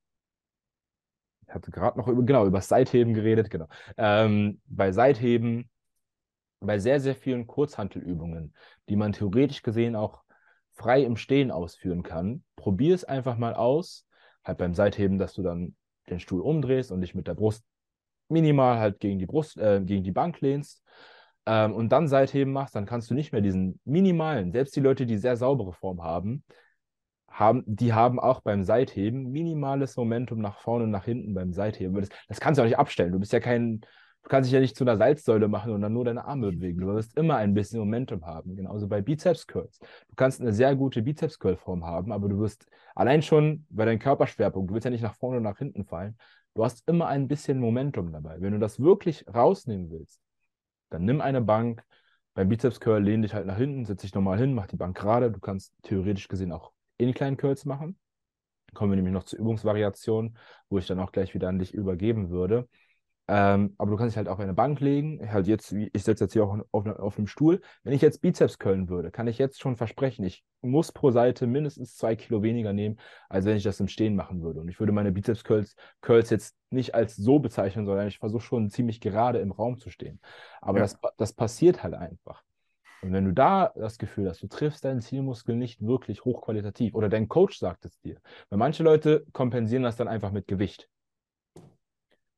ich 1.48 1.54
hatte 1.54 1.72
gerade 1.72 1.98
noch 1.98 2.08
über, 2.08 2.24
genau, 2.24 2.46
über 2.46 2.62
Seitheben 2.62 3.14
geredet, 3.14 3.50
genau. 3.50 3.68
Ähm, 3.98 4.62
bei 4.66 4.92
Seitheben, 4.92 5.70
bei 6.60 6.78
sehr, 6.80 7.00
sehr 7.00 7.16
vielen 7.16 7.48
Kurzhantelübungen, 7.48 8.54
die 8.88 8.96
man 8.96 9.14
theoretisch 9.14 9.64
gesehen 9.64 9.96
auch 9.96 10.24
frei 10.74 11.04
im 11.04 11.18
Stehen 11.18 11.52
ausführen 11.52 12.04
kann, 12.04 12.44
probier 12.56 12.96
es 12.96 13.04
einfach 13.04 13.38
mal 13.38 13.54
aus. 13.54 14.06
Halt 14.44 14.58
beim 14.58 14.74
Seitheben, 14.74 15.18
dass 15.20 15.34
du 15.34 15.44
dann 15.44 15.76
den 16.10 16.20
Stuhl 16.20 16.42
umdrehst 16.42 16.92
und 16.92 17.02
dich 17.02 17.16
mit 17.16 17.28
der 17.28 17.36
Brust 17.36 17.64
minimal 18.30 18.80
halt 18.80 19.00
gegen 19.00 19.20
die 19.20 19.26
Brust, 19.26 19.58
äh, 19.58 19.82
gegen 19.84 20.04
die 20.04 20.12
Bank 20.12 20.42
lehnst 20.42 20.84
ähm, 21.46 21.74
und 21.74 21.90
dann 21.90 22.08
Seitheben 22.08 22.54
machst, 22.54 22.76
dann 22.76 22.86
kannst 22.86 23.10
du 23.10 23.14
nicht 23.14 23.32
mehr 23.32 23.42
diesen 23.42 23.80
minimalen, 23.86 24.52
selbst 24.52 24.76
die 24.76 24.82
Leute, 24.82 25.06
die 25.06 25.18
sehr 25.18 25.38
saubere 25.38 25.74
Form 25.74 26.04
haben, 26.04 26.44
haben, 27.32 27.64
die 27.66 27.94
haben 27.94 28.20
auch 28.20 28.42
beim 28.42 28.64
Seitheben 28.64 29.32
minimales 29.32 29.96
Momentum 29.96 30.40
nach 30.40 30.60
vorne 30.60 30.84
und 30.86 30.92
nach 30.92 31.06
hinten 31.06 31.34
beim 31.34 31.54
Seitheben. 31.54 31.96
Das, 31.96 32.10
das 32.28 32.40
kannst 32.40 32.58
du 32.58 32.62
auch 32.62 32.68
nicht 32.68 32.78
abstellen. 32.78 33.12
Du 33.12 33.20
bist 33.20 33.34
ja 33.34 33.40
kein, 33.40 33.80
du 33.80 34.30
kannst 34.30 34.48
dich 34.48 34.54
ja 34.54 34.60
nicht 34.60 34.76
zu 34.76 34.84
einer 34.84 34.98
Salzsäule 34.98 35.48
machen 35.48 35.72
und 35.72 35.82
dann 35.82 35.94
nur 35.94 36.06
deine 36.06 36.26
Arme 36.26 36.52
bewegen. 36.52 36.82
Du 36.82 36.88
wirst 36.88 37.18
immer 37.18 37.38
ein 37.38 37.54
bisschen 37.54 37.80
Momentum 37.80 38.26
haben. 38.26 38.56
Genauso 38.56 38.88
bei 38.88 39.02
Bizeps 39.02 39.48
Curls. 39.48 39.80
Du 39.80 40.16
kannst 40.16 40.42
eine 40.42 40.54
sehr 40.54 40.76
gute 40.76 41.02
Bizeps 41.02 41.40
Curl 41.40 41.56
Form 41.58 41.86
haben, 41.86 42.12
aber 42.12 42.28
du 42.28 42.38
wirst 42.40 42.68
allein 42.96 43.22
schon 43.22 43.66
bei 43.70 43.86
deinem 43.86 44.00
Körperschwerpunkt, 44.00 44.70
du 44.70 44.74
willst 44.74 44.86
ja 44.86 44.92
nicht 44.92 45.04
nach 45.04 45.16
vorne 45.16 45.38
und 45.38 45.44
nach 45.44 45.58
hinten 45.58 45.86
fallen. 45.86 46.18
Du 46.54 46.66
hast 46.66 46.88
immer 46.88 47.08
ein 47.08 47.30
bisschen 47.30 47.60
Momentum 47.60 48.12
dabei. 48.12 48.42
Wenn 48.42 48.52
du 48.52 48.60
das 48.60 48.80
wirklich 48.82 49.26
rausnehmen 49.34 49.90
willst, 49.90 50.20
dann 50.92 51.06
nimm 51.06 51.22
eine 51.22 51.42
Bank. 51.42 51.84
Beim 52.34 52.48
Bizeps 52.50 52.80
Curl 52.80 53.02
lehn 53.04 53.24
dich 53.24 53.34
halt 53.34 53.48
nach 53.48 53.58
hinten, 53.58 53.86
setz 53.86 54.02
dich 54.02 54.14
nochmal 54.14 54.38
hin, 54.38 54.54
mach 54.54 54.68
die 54.68 54.76
Bank 54.76 54.96
gerade. 54.96 55.32
Du 55.32 55.40
kannst 55.40 55.74
theoretisch 55.82 56.28
gesehen 56.28 56.52
auch 56.52 56.72
in 56.98 57.14
kleinen 57.14 57.38
Curls 57.38 57.66
machen. 57.66 57.98
Dann 58.68 58.76
kommen 58.76 58.92
wir 58.92 58.96
nämlich 58.98 59.14
noch 59.14 59.24
zur 59.24 59.40
Übungsvariation, 59.40 60.38
wo 60.70 60.78
ich 60.78 60.86
dann 60.86 61.00
auch 61.00 61.12
gleich 61.12 61.34
wieder 61.34 61.50
an 61.50 61.60
dich 61.60 61.74
übergeben 61.74 62.30
würde. 62.30 62.70
Ähm, 63.34 63.76
aber 63.78 63.92
du 63.92 63.96
kannst 63.96 64.12
dich 64.12 64.18
halt 64.18 64.28
auf 64.28 64.42
eine 64.42 64.54
Bank 64.54 64.82
legen. 64.82 65.32
Halt 65.32 65.48
jetzt, 65.48 65.72
ich 65.72 66.04
sitze 66.04 66.26
jetzt 66.26 66.34
hier 66.34 66.44
auch 66.44 66.60
auf, 66.72 66.86
auf 66.86 67.18
einem 67.18 67.28
Stuhl. 67.28 67.62
Wenn 67.82 67.94
ich 67.94 68.02
jetzt 68.02 68.22
Bizeps 68.22 68.60
curlen 68.60 68.90
würde, 68.90 69.10
kann 69.10 69.28
ich 69.28 69.38
jetzt 69.38 69.62
schon 69.62 69.78
versprechen, 69.78 70.26
ich 70.26 70.44
muss 70.60 70.92
pro 70.92 71.12
Seite 71.12 71.48
mindestens 71.48 71.96
zwei 71.96 72.18
Kilo 72.18 72.44
weniger 72.44 72.74
nehmen, 72.74 73.00
als 73.30 73.46
wenn 73.46 73.56
ich 73.56 73.64
das 73.64 73.80
im 73.80 73.88
Stehen 73.88 74.18
machen 74.18 74.42
würde. 74.42 74.60
Und 74.60 74.68
ich 74.68 74.82
würde 74.82 74.92
meine 74.92 75.14
Bizeps 75.14 75.46
Curls, 75.46 75.78
Curls 76.02 76.30
jetzt 76.30 76.58
nicht 76.72 76.94
als 76.94 77.16
so 77.16 77.40
bezeichnen, 77.40 77.86
sondern 77.86 78.06
ich 78.06 78.20
versuche 78.20 78.42
schon 78.42 78.70
ziemlich 78.70 79.00
gerade 79.00 79.40
im 79.40 79.54
Raum 79.54 79.78
zu 79.78 79.90
stehen. 79.90 80.20
Aber 80.60 80.80
ja. 80.80 80.84
das, 80.84 81.00
das 81.16 81.32
passiert 81.32 81.84
halt 81.84 81.94
einfach. 81.94 82.44
Und 83.02 83.14
wenn 83.14 83.24
du 83.24 83.32
da 83.32 83.72
das 83.78 83.98
Gefühl 83.98 84.28
hast, 84.28 84.44
du 84.44 84.48
triffst 84.48 84.84
deinen 84.84 85.00
Zielmuskel 85.00 85.56
nicht 85.56 85.82
wirklich 85.82 86.26
hochqualitativ 86.26 86.96
oder 86.96 87.08
dein 87.08 87.30
Coach 87.30 87.58
sagt 87.58 87.86
es 87.86 87.98
dir, 88.02 88.18
weil 88.50 88.60
manche 88.60 88.84
Leute 88.84 89.26
kompensieren 89.32 89.84
das 89.84 89.96
dann 89.96 90.10
einfach 90.10 90.34
mit 90.34 90.48
Gewicht. 90.48 90.90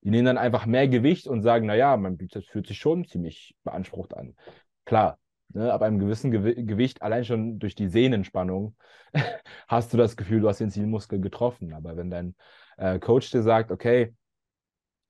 Die 0.03 0.09
nehmen 0.09 0.25
dann 0.25 0.37
einfach 0.37 0.65
mehr 0.65 0.87
Gewicht 0.87 1.27
und 1.27 1.41
sagen, 1.41 1.65
naja, 1.65 1.95
mein 1.97 2.17
Bizeps 2.17 2.47
fühlt 2.47 2.67
sich 2.67 2.77
schon 2.77 3.05
ziemlich 3.05 3.55
beansprucht 3.63 4.15
an. 4.15 4.35
Klar, 4.85 5.17
ne, 5.49 5.71
ab 5.71 5.81
einem 5.81 5.99
gewissen 5.99 6.31
Gew 6.31 6.53
Gewicht, 6.65 7.01
allein 7.01 7.23
schon 7.23 7.59
durch 7.59 7.75
die 7.75 7.87
Sehnenspannung, 7.87 8.75
hast 9.67 9.93
du 9.93 9.97
das 9.97 10.17
Gefühl, 10.17 10.41
du 10.41 10.49
hast 10.49 10.59
den 10.59 10.71
Zielmuskel 10.71 11.21
getroffen. 11.21 11.73
Aber 11.73 11.95
wenn 11.95 12.09
dein 12.09 12.35
äh, 12.77 12.99
Coach 12.99 13.31
dir 13.31 13.43
sagt, 13.43 13.71
okay, 13.71 14.13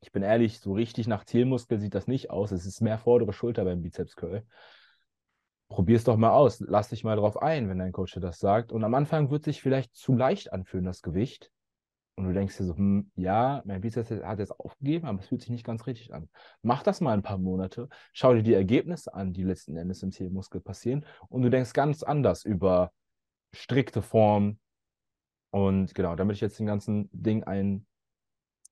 ich 0.01 0.11
bin 0.11 0.21
ehrlich, 0.21 0.59
so 0.59 0.73
richtig 0.73 1.07
nach 1.07 1.25
Zielmuskel 1.25 1.79
sieht 1.79 1.95
das 1.95 2.07
nicht 2.07 2.29
aus, 2.29 2.51
es 2.51 2.65
ist 2.65 2.81
mehr 2.81 2.99
vordere 2.99 3.33
Schulter 3.33 3.63
beim 3.63 3.81
Bizeps 3.81 4.15
Curl. 4.15 4.45
Probier 5.69 5.95
es 5.95 6.03
doch 6.03 6.17
mal 6.17 6.31
aus, 6.31 6.59
lass 6.59 6.89
dich 6.89 7.03
mal 7.03 7.15
drauf 7.15 7.41
ein, 7.41 7.67
wenn 7.67 7.79
dein 7.79 7.93
Coach 7.93 8.13
dir 8.13 8.19
das 8.19 8.37
sagt. 8.37 8.71
Und 8.71 8.83
am 8.83 8.93
Anfang 8.93 9.31
wird 9.31 9.43
sich 9.43 9.61
vielleicht 9.61 9.95
zu 9.95 10.13
leicht 10.13 10.53
anfühlen, 10.53 10.85
das 10.85 11.01
Gewicht. 11.01 11.49
Und 12.15 12.25
du 12.25 12.33
denkst 12.33 12.57
dir 12.57 12.65
so, 12.65 12.75
hm, 12.75 13.11
ja, 13.15 13.63
mein 13.65 13.81
Bizeps 13.81 14.11
hat 14.11 14.37
jetzt 14.39 14.59
aufgegeben, 14.59 15.07
aber 15.07 15.19
es 15.19 15.27
fühlt 15.27 15.41
sich 15.41 15.49
nicht 15.49 15.65
ganz 15.65 15.87
richtig 15.87 16.13
an. 16.13 16.29
Mach 16.61 16.83
das 16.83 17.01
mal 17.01 17.13
ein 17.13 17.23
paar 17.23 17.39
Monate, 17.39 17.89
schau 18.13 18.33
dir 18.35 18.43
die 18.43 18.53
Ergebnisse 18.53 19.13
an, 19.13 19.33
die 19.33 19.43
letzten 19.43 19.75
Endes 19.77 20.03
im 20.03 20.11
Zielmuskel 20.11 20.61
passieren 20.61 21.05
und 21.29 21.41
du 21.41 21.49
denkst 21.49 21.73
ganz 21.73 22.03
anders 22.03 22.45
über 22.45 22.91
strikte 23.51 24.03
Form. 24.03 24.59
Und 25.49 25.95
genau, 25.95 26.15
damit 26.15 26.35
ich 26.35 26.41
jetzt 26.41 26.59
den 26.59 26.67
ganzen 26.67 27.09
Ding 27.13 27.43
ein, 27.45 27.87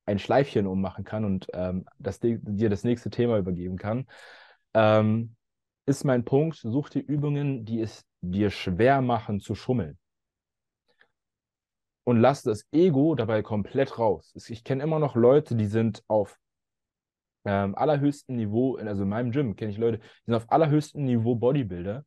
ein 0.06 0.20
Schleifchen 0.20 0.66
ummachen 0.66 1.04
kann 1.04 1.24
und 1.24 1.48
ähm, 1.52 1.84
das, 1.98 2.20
dir 2.20 2.70
das 2.70 2.84
nächste 2.84 3.10
Thema 3.10 3.38
übergeben 3.38 3.76
kann, 3.76 4.06
ähm, 4.74 5.34
ist 5.84 6.04
mein 6.04 6.24
Punkt, 6.24 6.56
such 6.56 6.90
dir 6.90 7.02
Übungen, 7.02 7.64
die 7.64 7.80
es 7.80 8.04
dir 8.20 8.50
schwer 8.50 9.00
machen 9.00 9.40
zu 9.40 9.56
schummeln 9.56 9.98
und 12.04 12.20
lass 12.20 12.42
das 12.42 12.66
Ego 12.72 13.14
dabei 13.14 13.42
komplett 13.42 13.98
raus. 13.98 14.32
Ich 14.48 14.64
kenne 14.64 14.82
immer 14.82 14.98
noch 14.98 15.14
Leute, 15.14 15.54
die 15.54 15.66
sind 15.66 16.02
auf 16.08 16.38
ähm, 17.44 17.74
allerhöchstem 17.74 18.36
Niveau, 18.36 18.76
also 18.76 19.02
in 19.02 19.08
meinem 19.08 19.30
Gym 19.30 19.56
kenne 19.56 19.70
ich 19.70 19.78
Leute, 19.78 19.98
die 19.98 20.26
sind 20.26 20.34
auf 20.34 20.50
allerhöchstem 20.50 21.04
Niveau 21.04 21.34
Bodybuilder 21.34 22.04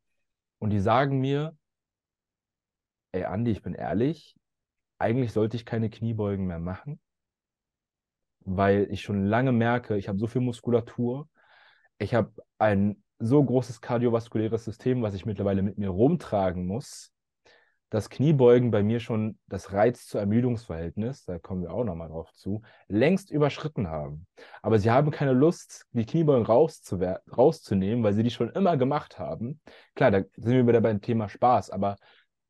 und 0.59 0.69
die 0.69 0.79
sagen 0.79 1.19
mir, 1.19 1.55
ey 3.11 3.25
Andi, 3.25 3.51
ich 3.51 3.61
bin 3.61 3.73
ehrlich, 3.73 4.35
eigentlich 4.97 5.33
sollte 5.33 5.57
ich 5.57 5.65
keine 5.65 5.89
Kniebeugen 5.89 6.47
mehr 6.47 6.59
machen, 6.59 6.99
weil 8.41 8.87
ich 8.91 9.01
schon 9.01 9.25
lange 9.25 9.51
merke, 9.51 9.97
ich 9.97 10.07
habe 10.07 10.19
so 10.19 10.27
viel 10.27 10.41
Muskulatur, 10.41 11.29
ich 11.97 12.13
habe 12.13 12.31
ein 12.57 13.01
so 13.19 13.43
großes 13.43 13.81
kardiovaskuläres 13.81 14.65
System, 14.65 15.01
was 15.01 15.13
ich 15.15 15.25
mittlerweile 15.25 15.61
mit 15.61 15.77
mir 15.77 15.89
rumtragen 15.89 16.65
muss, 16.65 17.14
das 17.89 18.09
Kniebeugen 18.09 18.71
bei 18.71 18.83
mir 18.83 18.99
schon 18.99 19.37
das 19.47 19.71
Reiz-zu-Ermüdungsverhältnis, 19.71 21.25
da 21.25 21.39
kommen 21.39 21.61
wir 21.61 21.71
auch 21.71 21.83
nochmal 21.83 22.09
drauf 22.09 22.31
zu, 22.33 22.61
längst 22.87 23.31
überschritten 23.31 23.87
haben. 23.87 24.27
Aber 24.61 24.79
sie 24.79 24.91
haben 24.91 25.11
keine 25.11 25.33
Lust, 25.33 25.85
die 25.91 26.05
Kniebeugen 26.05 26.45
rauszunehmen, 26.45 28.03
weil 28.03 28.13
sie 28.13 28.23
die 28.23 28.31
schon 28.31 28.49
immer 28.49 28.75
gemacht 28.77 29.19
haben. 29.19 29.61
Klar, 29.93 30.11
da 30.11 30.23
sind 30.35 30.53
wir 30.53 30.67
wieder 30.67 30.81
beim 30.81 31.01
Thema 31.01 31.29
Spaß, 31.29 31.69
aber 31.69 31.95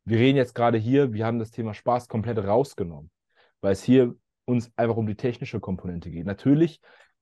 wir 0.06 0.18
reden 0.18 0.38
jetzt 0.38 0.56
gerade 0.56 0.78
hier, 0.78 1.14
wir 1.14 1.26
haben 1.26 1.40
das 1.40 1.52
Thema 1.52 1.74
Spaß 1.74 2.08
komplett 2.08 2.38
rausgenommen, 2.38 3.12
weil 3.62 3.74
es 3.74 3.84
hier 3.84 4.16
uns 4.46 4.72
einfach 4.78 4.98
um 4.98 5.08
die 5.08 5.16
technische 5.16 5.60
Komponente 5.60 6.12
geht. 6.12 6.26
Natürlich 6.26 6.80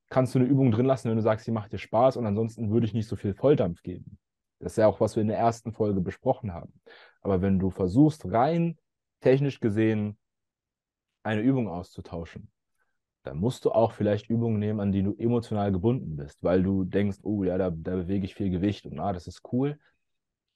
kannst 0.09 0.35
du 0.35 0.39
eine 0.39 0.47
Übung 0.47 0.71
drin 0.71 0.85
lassen, 0.85 1.09
wenn 1.09 1.15
du 1.15 1.23
sagst, 1.23 1.45
sie 1.45 1.51
macht 1.51 1.71
dir 1.71 1.77
Spaß 1.77 2.17
und 2.17 2.25
ansonsten 2.25 2.69
würde 2.69 2.85
ich 2.85 2.93
nicht 2.93 3.07
so 3.07 3.15
viel 3.15 3.33
Volldampf 3.33 3.81
geben. 3.81 4.17
Das 4.63 4.73
ist 4.73 4.77
ja 4.77 4.87
auch, 4.87 4.99
was 4.99 5.15
wir 5.15 5.21
in 5.21 5.27
der 5.27 5.37
ersten 5.37 5.73
Folge 5.73 5.99
besprochen 5.99 6.53
haben. 6.53 6.73
Aber 7.21 7.41
wenn 7.41 7.59
du 7.59 7.69
versuchst, 7.69 8.25
rein 8.31 8.77
technisch 9.19 9.59
gesehen 9.59 10.17
eine 11.23 11.41
Übung 11.41 11.67
auszutauschen, 11.67 12.49
dann 13.23 13.37
musst 13.37 13.65
du 13.65 13.71
auch 13.71 13.93
vielleicht 13.93 14.29
Übungen 14.29 14.59
nehmen, 14.59 14.79
an 14.79 14.91
die 14.91 15.03
du 15.03 15.15
emotional 15.17 15.71
gebunden 15.71 16.15
bist, 16.15 16.43
weil 16.43 16.61
du 16.63 16.83
denkst, 16.83 17.19
oh 17.23 17.43
ja, 17.43 17.57
da, 17.57 17.69
da 17.69 17.95
bewege 17.95 18.25
ich 18.25 18.35
viel 18.35 18.49
Gewicht 18.49 18.85
und 18.85 18.99
ah, 18.99 19.13
das 19.13 19.27
ist 19.27 19.41
cool. 19.51 19.79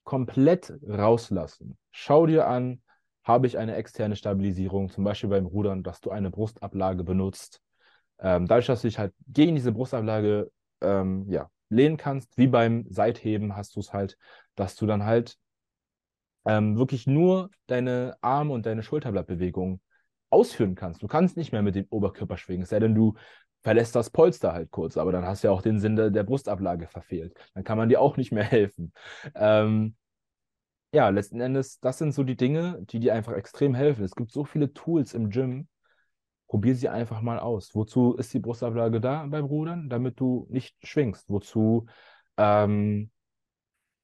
Komplett 0.03 0.73
rauslassen. 0.87 1.77
Schau 1.91 2.25
dir 2.25 2.47
an, 2.47 2.81
habe 3.23 3.47
ich 3.47 3.57
eine 3.57 3.75
externe 3.75 4.15
Stabilisierung, 4.15 4.89
zum 4.89 5.03
Beispiel 5.03 5.29
beim 5.29 5.45
Rudern, 5.45 5.83
dass 5.83 5.99
du 5.99 6.11
eine 6.11 6.31
Brustablage 6.31 7.03
benutzt. 7.03 7.61
Ähm, 8.19 8.47
dadurch, 8.47 8.67
dass 8.67 8.81
du 8.81 8.87
dich 8.87 8.99
halt 8.99 9.13
gegen 9.27 9.55
diese 9.55 9.71
Brustablage 9.71 10.49
ähm, 10.81 11.25
ja, 11.29 11.49
lehnen 11.69 11.97
kannst, 11.97 12.37
wie 12.37 12.47
beim 12.47 12.85
Seitheben 12.89 13.55
hast 13.55 13.75
du 13.75 13.79
es 13.79 13.93
halt, 13.93 14.17
dass 14.55 14.75
du 14.75 14.85
dann 14.85 15.05
halt 15.05 15.37
ähm, 16.45 16.77
wirklich 16.77 17.07
nur 17.07 17.49
deine 17.67 18.17
Arm- 18.21 18.51
und 18.51 18.65
deine 18.65 18.83
Schulterblattbewegung 18.83 19.81
ausführen 20.29 20.75
kannst. 20.75 21.03
Du 21.03 21.07
kannst 21.07 21.37
nicht 21.37 21.51
mehr 21.51 21.61
mit 21.61 21.75
dem 21.75 21.85
Oberkörper 21.89 22.37
schwingen, 22.37 22.63
es 22.63 22.69
sei 22.69 22.79
denn, 22.79 22.95
du 22.95 23.15
verlässt 23.63 23.95
das 23.95 24.09
Polster 24.09 24.53
halt 24.53 24.71
kurz, 24.71 24.97
aber 24.97 25.11
dann 25.11 25.25
hast 25.25 25.43
du 25.43 25.47
ja 25.49 25.53
auch 25.53 25.61
den 25.61 25.79
Sinn 25.79 25.95
der, 25.95 26.09
der 26.09 26.23
Brustablage 26.23 26.87
verfehlt. 26.87 27.33
Dann 27.53 27.63
kann 27.63 27.77
man 27.77 27.89
dir 27.89 28.01
auch 28.01 28.17
nicht 28.17 28.31
mehr 28.31 28.43
helfen. 28.45 28.93
Ähm, 29.35 29.95
ja, 30.93 31.09
letzten 31.09 31.41
Endes, 31.41 31.79
das 31.79 31.97
sind 31.97 32.13
so 32.13 32.23
die 32.23 32.37
Dinge, 32.37 32.79
die 32.89 32.99
dir 32.99 33.13
einfach 33.13 33.33
extrem 33.33 33.75
helfen. 33.75 34.03
Es 34.05 34.15
gibt 34.15 34.31
so 34.31 34.45
viele 34.45 34.73
Tools 34.73 35.13
im 35.13 35.29
Gym, 35.29 35.67
probier 36.47 36.75
sie 36.75 36.89
einfach 36.89 37.21
mal 37.21 37.39
aus. 37.39 37.75
Wozu 37.75 38.15
ist 38.15 38.33
die 38.33 38.39
Brustablage 38.39 39.01
da 39.01 39.25
beim 39.25 39.45
Rudern? 39.45 39.89
Damit 39.89 40.19
du 40.19 40.47
nicht 40.49 40.75
schwingst. 40.83 41.29
Wozu, 41.29 41.85
ähm, 42.37 43.11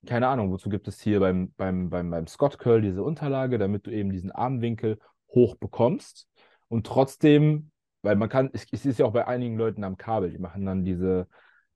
keine 0.06 0.28
Ahnung, 0.28 0.52
wozu 0.52 0.70
gibt 0.70 0.88
es 0.88 1.02
hier 1.02 1.20
beim, 1.20 1.54
beim, 1.56 1.90
beim, 1.90 2.10
beim 2.10 2.28
Scott 2.28 2.60
Curl 2.60 2.82
diese 2.82 3.04
Unterlage, 3.04 3.58
damit 3.58 3.88
du 3.88 3.92
eben 3.92 4.12
diesen 4.12 4.32
Armwinkel 4.32 5.00
hoch 5.30 5.56
bekommst 5.56 6.28
und 6.68 6.86
trotzdem, 6.86 7.72
weil 8.02 8.16
man 8.16 8.30
kann, 8.30 8.50
es, 8.54 8.66
es 8.72 8.86
ist 8.86 9.00
ja 9.00 9.06
auch 9.06 9.14
bei 9.14 9.28
einigen 9.28 9.58
Leuten 9.58 9.84
am 9.84 9.98
Kabel, 9.98 10.30
die 10.30 10.38
machen 10.38 10.66
dann 10.66 10.84
diese, 10.84 11.28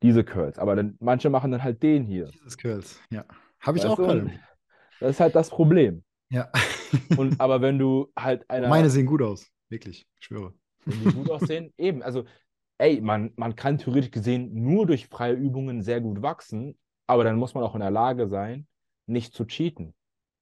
diese 0.04 0.24
Curls, 0.24 0.60
aber 0.60 0.76
dann, 0.76 0.98
manche 1.00 1.30
machen 1.30 1.52
dann 1.52 1.64
halt 1.64 1.82
den 1.82 2.04
hier. 2.04 2.26
Dieses 2.26 2.58
Curls, 2.58 3.00
ja. 3.10 3.24
Habe 3.62 3.78
ich 3.78 3.84
weißt 3.84 3.94
auch 3.94 3.98
gerade. 3.98 4.32
Das 5.00 5.12
ist 5.12 5.20
halt 5.20 5.36
das 5.36 5.50
Problem. 5.50 6.04
Ja. 6.30 6.50
und 7.18 7.40
aber 7.40 7.62
wenn 7.62 7.80
du 7.80 8.12
halt 8.18 8.46
einer. 8.50 8.68
Meine 8.68 8.90
sehen 8.90 9.06
gut 9.06 9.22
aus. 9.22 9.50
Wirklich, 9.70 10.08
ich 10.20 10.26
schwöre. 10.26 10.54
Wenn 10.86 11.04
die 11.04 11.14
gut 11.14 11.30
aussehen, 11.30 11.74
eben. 11.78 12.02
Also, 12.02 12.26
ey, 12.78 13.02
man, 13.02 13.34
man 13.36 13.56
kann 13.56 13.78
theoretisch 13.78 14.12
gesehen 14.12 14.54
nur 14.54 14.86
durch 14.86 15.08
freie 15.08 15.34
Übungen 15.34 15.82
sehr 15.82 16.02
gut 16.02 16.22
wachsen, 16.22 16.78
aber 17.08 17.24
dann 17.24 17.38
muss 17.38 17.54
man 17.54 17.64
auch 17.64 17.76
in 17.76 17.82
der 17.82 17.92
Lage 17.92 18.28
sein, 18.28 18.68
nicht 19.06 19.34
zu 19.34 19.46
cheaten. 19.46 19.94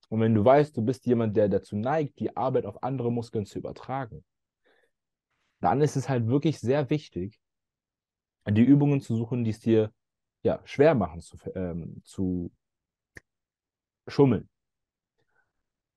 Und 0.09 0.21
wenn 0.21 0.35
du 0.35 0.45
weißt, 0.45 0.75
du 0.77 0.83
bist 0.83 1.05
jemand, 1.05 1.35
der 1.35 1.49
dazu 1.49 1.75
neigt, 1.75 2.19
die 2.19 2.35
Arbeit 2.35 2.65
auf 2.65 2.83
andere 2.83 3.11
Muskeln 3.11 3.45
zu 3.45 3.59
übertragen, 3.59 4.23
dann 5.61 5.81
ist 5.81 5.95
es 5.95 6.09
halt 6.09 6.27
wirklich 6.27 6.59
sehr 6.59 6.89
wichtig, 6.89 7.39
die 8.47 8.61
Übungen 8.61 9.01
zu 9.01 9.15
suchen, 9.15 9.43
die 9.43 9.49
es 9.51 9.59
dir 9.59 9.91
ja, 10.43 10.61
schwer 10.63 10.93
machen 10.93 11.21
zu, 11.21 11.37
ähm, 11.55 12.01
zu 12.03 12.51
schummeln. 14.07 14.47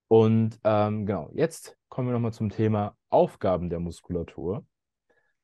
Und 0.08 0.58
ähm, 0.64 1.04
genau, 1.04 1.30
jetzt 1.34 1.77
kommen 1.98 2.11
wir 2.11 2.12
nochmal 2.12 2.32
zum 2.32 2.48
Thema 2.48 2.96
Aufgaben 3.08 3.70
der 3.70 3.80
Muskulatur, 3.80 4.64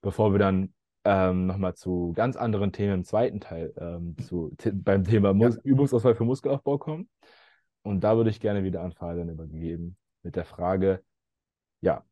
bevor 0.02 0.30
wir 0.30 0.38
dann 0.38 0.72
ähm, 1.02 1.48
nochmal 1.48 1.74
zu 1.74 2.12
ganz 2.14 2.36
anderen 2.36 2.70
Themen 2.70 2.94
im 2.94 3.04
zweiten 3.04 3.40
Teil 3.40 3.74
ähm, 3.76 4.16
zu, 4.18 4.54
beim 4.72 5.02
Thema 5.02 5.34
Mus 5.34 5.56
ja. 5.56 5.60
Übungsauswahl 5.64 6.14
für 6.14 6.22
Muskelaufbau 6.22 6.78
kommen. 6.78 7.10
Und 7.82 8.04
da 8.04 8.16
würde 8.16 8.30
ich 8.30 8.38
gerne 8.38 8.62
wieder 8.62 8.82
an 8.82 8.92
Fabian 8.92 9.30
übergeben 9.30 9.96
mit 10.22 10.36
der 10.36 10.44
Frage, 10.44 11.02
ja, 11.80 12.04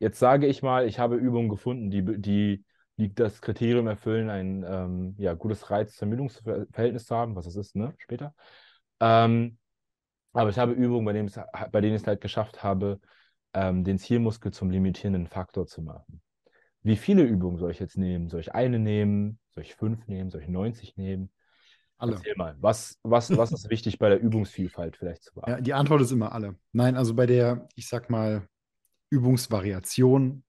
jetzt 0.00 0.18
sage 0.18 0.48
ich 0.48 0.64
mal, 0.64 0.88
ich 0.88 0.98
habe 0.98 1.14
Übungen 1.14 1.48
gefunden, 1.48 1.88
die, 1.88 2.02
die, 2.20 2.64
die 2.96 3.14
das 3.14 3.40
Kriterium 3.40 3.86
erfüllen, 3.86 4.28
ein 4.28 4.64
ähm, 4.66 5.14
ja, 5.18 5.34
gutes 5.34 5.70
Reiz-Ermüdungsverhältnis 5.70 7.06
zu 7.06 7.14
haben, 7.14 7.36
was 7.36 7.44
das 7.44 7.54
ist, 7.54 7.76
ne, 7.76 7.94
später. 7.98 8.34
Ähm, 8.98 9.56
aber 10.32 10.50
ich 10.50 10.58
habe 10.58 10.72
Übungen, 10.72 11.04
bei 11.04 11.12
denen, 11.12 11.30
bei 11.70 11.80
denen 11.80 11.94
ich 11.94 12.02
es 12.02 12.08
halt 12.08 12.20
geschafft 12.20 12.64
habe, 12.64 12.98
ähm, 13.54 13.84
den 13.84 13.98
Zielmuskel 13.98 14.52
zum 14.52 14.70
limitierenden 14.70 15.26
Faktor 15.26 15.66
zu 15.66 15.82
machen. 15.82 16.22
Wie 16.82 16.96
viele 16.96 17.22
Übungen 17.22 17.58
soll 17.58 17.70
ich 17.70 17.78
jetzt 17.78 17.96
nehmen? 17.96 18.28
Soll 18.28 18.40
ich 18.40 18.54
eine 18.54 18.78
nehmen? 18.78 19.38
Soll 19.50 19.62
ich 19.62 19.74
fünf 19.74 20.06
nehmen? 20.08 20.30
Soll 20.30 20.42
ich 20.42 20.48
90 20.48 20.96
nehmen? 20.96 21.30
Alle. 21.98 22.14
Erzähl 22.14 22.34
mal, 22.36 22.56
was, 22.58 22.98
was, 23.04 23.36
was 23.36 23.52
ist 23.52 23.70
wichtig 23.70 23.98
bei 23.98 24.08
der 24.08 24.20
Übungsvielfalt 24.20 24.96
vielleicht 24.96 25.22
zu 25.22 25.34
beachten? 25.34 25.50
Ja, 25.52 25.60
die 25.60 25.74
Antwort 25.74 26.02
ist 26.02 26.10
immer 26.10 26.32
alle. 26.32 26.56
Nein, 26.72 26.96
also 26.96 27.14
bei 27.14 27.26
der, 27.26 27.68
ich 27.76 27.86
sag 27.86 28.10
mal, 28.10 28.48
Übungsvariation 29.10 30.42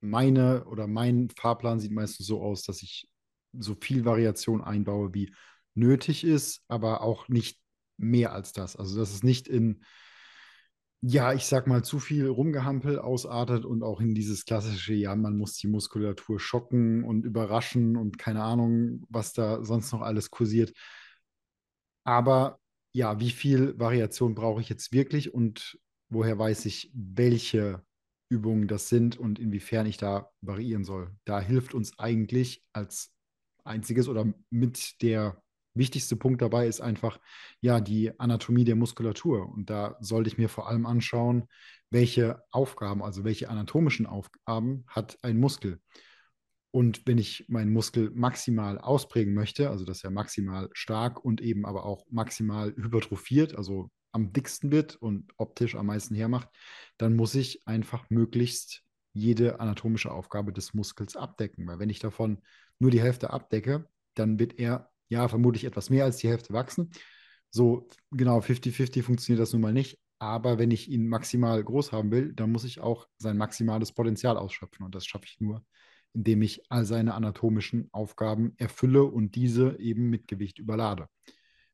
meine 0.00 0.64
oder 0.64 0.86
mein 0.86 1.30
Fahrplan 1.30 1.78
sieht 1.78 1.92
meistens 1.92 2.26
so 2.26 2.42
aus, 2.42 2.62
dass 2.64 2.82
ich 2.82 3.08
so 3.52 3.76
viel 3.80 4.04
Variation 4.04 4.62
einbaue, 4.62 5.14
wie 5.14 5.32
nötig 5.74 6.24
ist, 6.24 6.62
aber 6.68 7.02
auch 7.02 7.28
nicht 7.28 7.58
mehr 7.96 8.32
als 8.32 8.52
das. 8.52 8.76
Also, 8.76 8.98
dass 8.98 9.12
es 9.12 9.22
nicht 9.22 9.48
in, 9.48 9.84
ja, 11.02 11.32
ich 11.34 11.46
sag 11.46 11.66
mal, 11.66 11.84
zu 11.84 11.98
viel 12.00 12.26
Rumgehampel 12.28 12.98
ausartet 12.98 13.64
und 13.64 13.82
auch 13.82 14.00
in 14.00 14.14
dieses 14.14 14.44
klassische, 14.44 14.94
ja, 14.94 15.14
man 15.14 15.36
muss 15.36 15.56
die 15.56 15.68
Muskulatur 15.68 16.40
schocken 16.40 17.04
und 17.04 17.24
überraschen 17.24 17.96
und 17.96 18.18
keine 18.18 18.42
Ahnung, 18.42 19.04
was 19.08 19.32
da 19.32 19.62
sonst 19.62 19.92
noch 19.92 20.00
alles 20.02 20.30
kursiert. 20.30 20.72
Aber 22.04 22.60
ja, 22.92 23.20
wie 23.20 23.30
viel 23.30 23.78
Variation 23.78 24.34
brauche 24.34 24.60
ich 24.60 24.68
jetzt 24.68 24.92
wirklich 24.92 25.34
und 25.34 25.78
woher 26.08 26.38
weiß 26.38 26.66
ich, 26.66 26.90
welche 26.94 27.84
Übungen 28.28 28.68
das 28.68 28.88
sind 28.88 29.16
und 29.18 29.38
inwiefern 29.38 29.86
ich 29.86 29.96
da 29.98 30.30
variieren 30.40 30.84
soll? 30.84 31.14
Da 31.24 31.40
hilft 31.40 31.74
uns 31.74 31.98
eigentlich 31.98 32.64
als 32.72 33.12
einziges 33.64 34.08
oder 34.08 34.32
mit 34.50 35.02
der 35.02 35.42
wichtigste 35.76 36.16
Punkt 36.16 36.42
dabei 36.42 36.66
ist 36.66 36.80
einfach 36.80 37.18
ja 37.60 37.80
die 37.80 38.18
Anatomie 38.18 38.64
der 38.64 38.76
Muskulatur. 38.76 39.48
Und 39.48 39.70
da 39.70 39.96
sollte 40.00 40.28
ich 40.28 40.38
mir 40.38 40.48
vor 40.48 40.68
allem 40.68 40.86
anschauen, 40.86 41.48
welche 41.90 42.42
Aufgaben, 42.50 43.02
also 43.02 43.24
welche 43.24 43.48
anatomischen 43.48 44.06
Aufgaben 44.06 44.84
hat 44.88 45.18
ein 45.22 45.38
Muskel. 45.38 45.80
Und 46.70 47.06
wenn 47.06 47.16
ich 47.16 47.46
meinen 47.48 47.72
Muskel 47.72 48.10
maximal 48.14 48.78
ausprägen 48.78 49.32
möchte, 49.32 49.70
also 49.70 49.84
dass 49.84 50.04
er 50.04 50.10
maximal 50.10 50.68
stark 50.72 51.24
und 51.24 51.40
eben 51.40 51.64
aber 51.64 51.86
auch 51.86 52.04
maximal 52.10 52.74
hypertrophiert, 52.76 53.56
also 53.56 53.90
am 54.12 54.32
dicksten 54.32 54.70
wird 54.70 54.96
und 54.96 55.32
optisch 55.36 55.74
am 55.74 55.86
meisten 55.86 56.14
hermacht, 56.14 56.48
dann 56.98 57.16
muss 57.16 57.34
ich 57.34 57.66
einfach 57.66 58.10
möglichst 58.10 58.82
jede 59.12 59.60
anatomische 59.60 60.10
Aufgabe 60.10 60.52
des 60.52 60.74
Muskels 60.74 61.16
abdecken. 61.16 61.66
Weil 61.66 61.78
wenn 61.78 61.90
ich 61.90 61.98
davon 61.98 62.42
nur 62.78 62.90
die 62.90 63.00
Hälfte 63.00 63.30
abdecke, 63.30 63.88
dann 64.14 64.38
wird 64.38 64.58
er 64.58 64.90
ja 65.08 65.28
vermutlich 65.28 65.64
etwas 65.64 65.90
mehr 65.90 66.04
als 66.04 66.18
die 66.18 66.28
Hälfte 66.28 66.52
wachsen. 66.52 66.90
So 67.50 67.88
genau 68.10 68.40
50-50 68.40 69.02
funktioniert 69.02 69.40
das 69.40 69.52
nun 69.52 69.62
mal 69.62 69.72
nicht. 69.72 69.98
Aber 70.18 70.58
wenn 70.58 70.70
ich 70.70 70.90
ihn 70.90 71.08
maximal 71.08 71.62
groß 71.62 71.92
haben 71.92 72.10
will, 72.10 72.32
dann 72.32 72.50
muss 72.50 72.64
ich 72.64 72.80
auch 72.80 73.06
sein 73.18 73.36
maximales 73.36 73.92
Potenzial 73.92 74.36
ausschöpfen. 74.36 74.84
Und 74.84 74.94
das 74.94 75.06
schaffe 75.06 75.26
ich 75.26 75.40
nur, 75.40 75.64
indem 76.14 76.42
ich 76.42 76.70
all 76.70 76.84
seine 76.86 77.14
anatomischen 77.14 77.88
Aufgaben 77.92 78.54
erfülle 78.56 79.04
und 79.04 79.34
diese 79.34 79.78
eben 79.78 80.08
mit 80.08 80.26
Gewicht 80.26 80.58
überlade. 80.58 81.08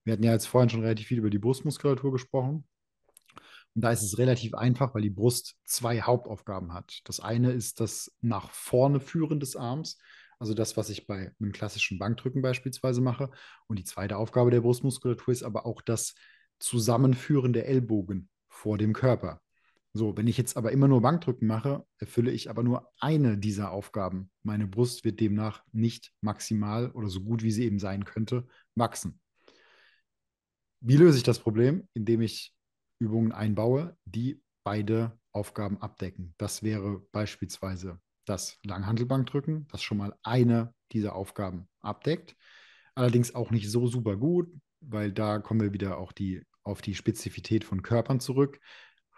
Wir 0.05 0.15
hatten 0.15 0.25
ja 0.25 0.33
jetzt 0.33 0.47
vorhin 0.47 0.71
schon 0.71 0.81
relativ 0.81 1.07
viel 1.07 1.19
über 1.19 1.31
die 1.31 1.39
Brustmuskulatur 1.39 2.11
gesprochen. 2.11 2.65
Und 3.75 3.83
da 3.83 3.91
ist 3.91 4.03
es 4.03 4.19
relativ 4.19 4.55
einfach, 4.55 4.95
weil 4.95 5.03
die 5.03 5.11
Brust 5.11 5.57
zwei 5.65 6.03
Hauptaufgaben 6.03 6.75
hat. 6.75 7.01
Das 7.05 7.21
eine 7.21 7.53
ist 7.53 7.81
das 7.81 8.13
nach 8.21 8.51
vorne 8.51 9.01
führen 9.01 9.41
des 9.41 9.57
Arms, 9.57 9.99
also 10.43 10.55
das, 10.55 10.77
was 10.77 10.91
ich 10.91 11.07
bei 11.07 11.33
einem 11.39 11.53
klassischen 11.53 12.01
Bankdrücken 12.01 12.43
beispielsweise 12.43 13.01
mache. 13.01 13.31
Und 13.69 13.79
die 13.79 13.85
zweite 13.85 14.17
Aufgabe 14.17 14.51
der 14.51 14.63
Brustmuskulatur 14.63 15.31
ist 15.31 15.45
aber 15.45 15.67
auch 15.67 15.81
das 15.81 16.17
Zusammenführen 16.59 17.53
der 17.53 17.69
Ellbogen 17.69 18.29
vor 18.49 18.77
dem 18.77 18.93
Körper. 18.93 19.41
So, 19.93 20.17
wenn 20.17 20.27
ich 20.27 20.37
jetzt 20.37 20.57
aber 20.57 20.73
immer 20.73 20.89
nur 20.89 21.01
Bankdrücken 21.01 21.47
mache, 21.47 21.87
erfülle 21.99 22.33
ich 22.33 22.51
aber 22.51 22.65
nur 22.65 22.91
eine 22.99 23.39
dieser 23.39 23.71
Aufgaben. 23.71 24.33
Meine 24.43 24.67
Brust 24.67 25.05
wird 25.05 25.21
demnach 25.21 25.63
nicht 25.71 26.13
maximal 26.23 26.91
oder 26.91 27.07
so 27.07 27.21
gut 27.21 27.45
wie 27.45 27.53
sie 27.53 27.65
eben 27.65 27.79
sein 27.79 28.05
könnte, 28.05 28.49
wachsen. 28.75 29.21
Wie 30.81 30.97
löse 30.97 31.19
ich 31.19 31.25
das 31.25 31.39
Problem? 31.39 31.87
Indem 31.95 32.21
ich 32.21 32.53
Übungen 32.99 33.31
einbaue, 33.31 33.97
die 34.07 34.43
beide 34.65 35.17
Aufgaben 35.31 35.81
abdecken. 35.81 36.35
Das 36.37 36.65
wäre 36.65 36.99
beispielsweise 37.13 38.01
das 38.25 38.59
Langhantelbankdrücken, 38.65 39.67
das 39.69 39.83
schon 39.83 39.99
mal 39.99 40.15
eine 40.23 40.75
dieser 40.93 41.15
Aufgaben 41.15 41.69
abdeckt. 41.81 42.37
Allerdings 42.95 43.35
auch 43.35 43.51
nicht 43.51 43.71
so 43.71 43.87
super 43.87 44.17
gut, 44.17 44.53
weil 44.81 45.13
da 45.13 45.39
kommen 45.39 45.61
wir 45.61 45.73
wieder 45.73 45.99
auch 45.99 46.13
die, 46.13 46.43
auf 46.63 46.83
die 46.83 46.95
Spezifität 46.95 47.65
von 47.65 47.83
Körpern 47.83 48.21
zurück 48.21 48.61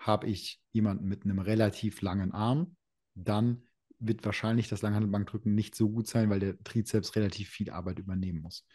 habe 0.07 0.27
ich 0.27 0.61
jemanden 0.73 1.07
mit 1.07 1.25
einem 1.25 1.39
relativ 1.39 2.03
langen 2.03 2.33
Arm, 2.33 2.77
dann 3.15 3.63
wird 3.99 4.25
wahrscheinlich 4.25 4.69
das 4.69 4.83
Langhandelbankdrücken 4.83 5.55
nicht 5.55 5.75
so 5.75 5.89
gut 5.89 6.07
sein, 6.07 6.29
weil 6.29 6.41
der 6.41 6.63
Trizeps 6.63 7.17
relativ 7.17 7.49
viel 7.49 7.71
Arbeit 7.71 7.99
übernehmen 7.99 8.43
muss. 8.43 8.67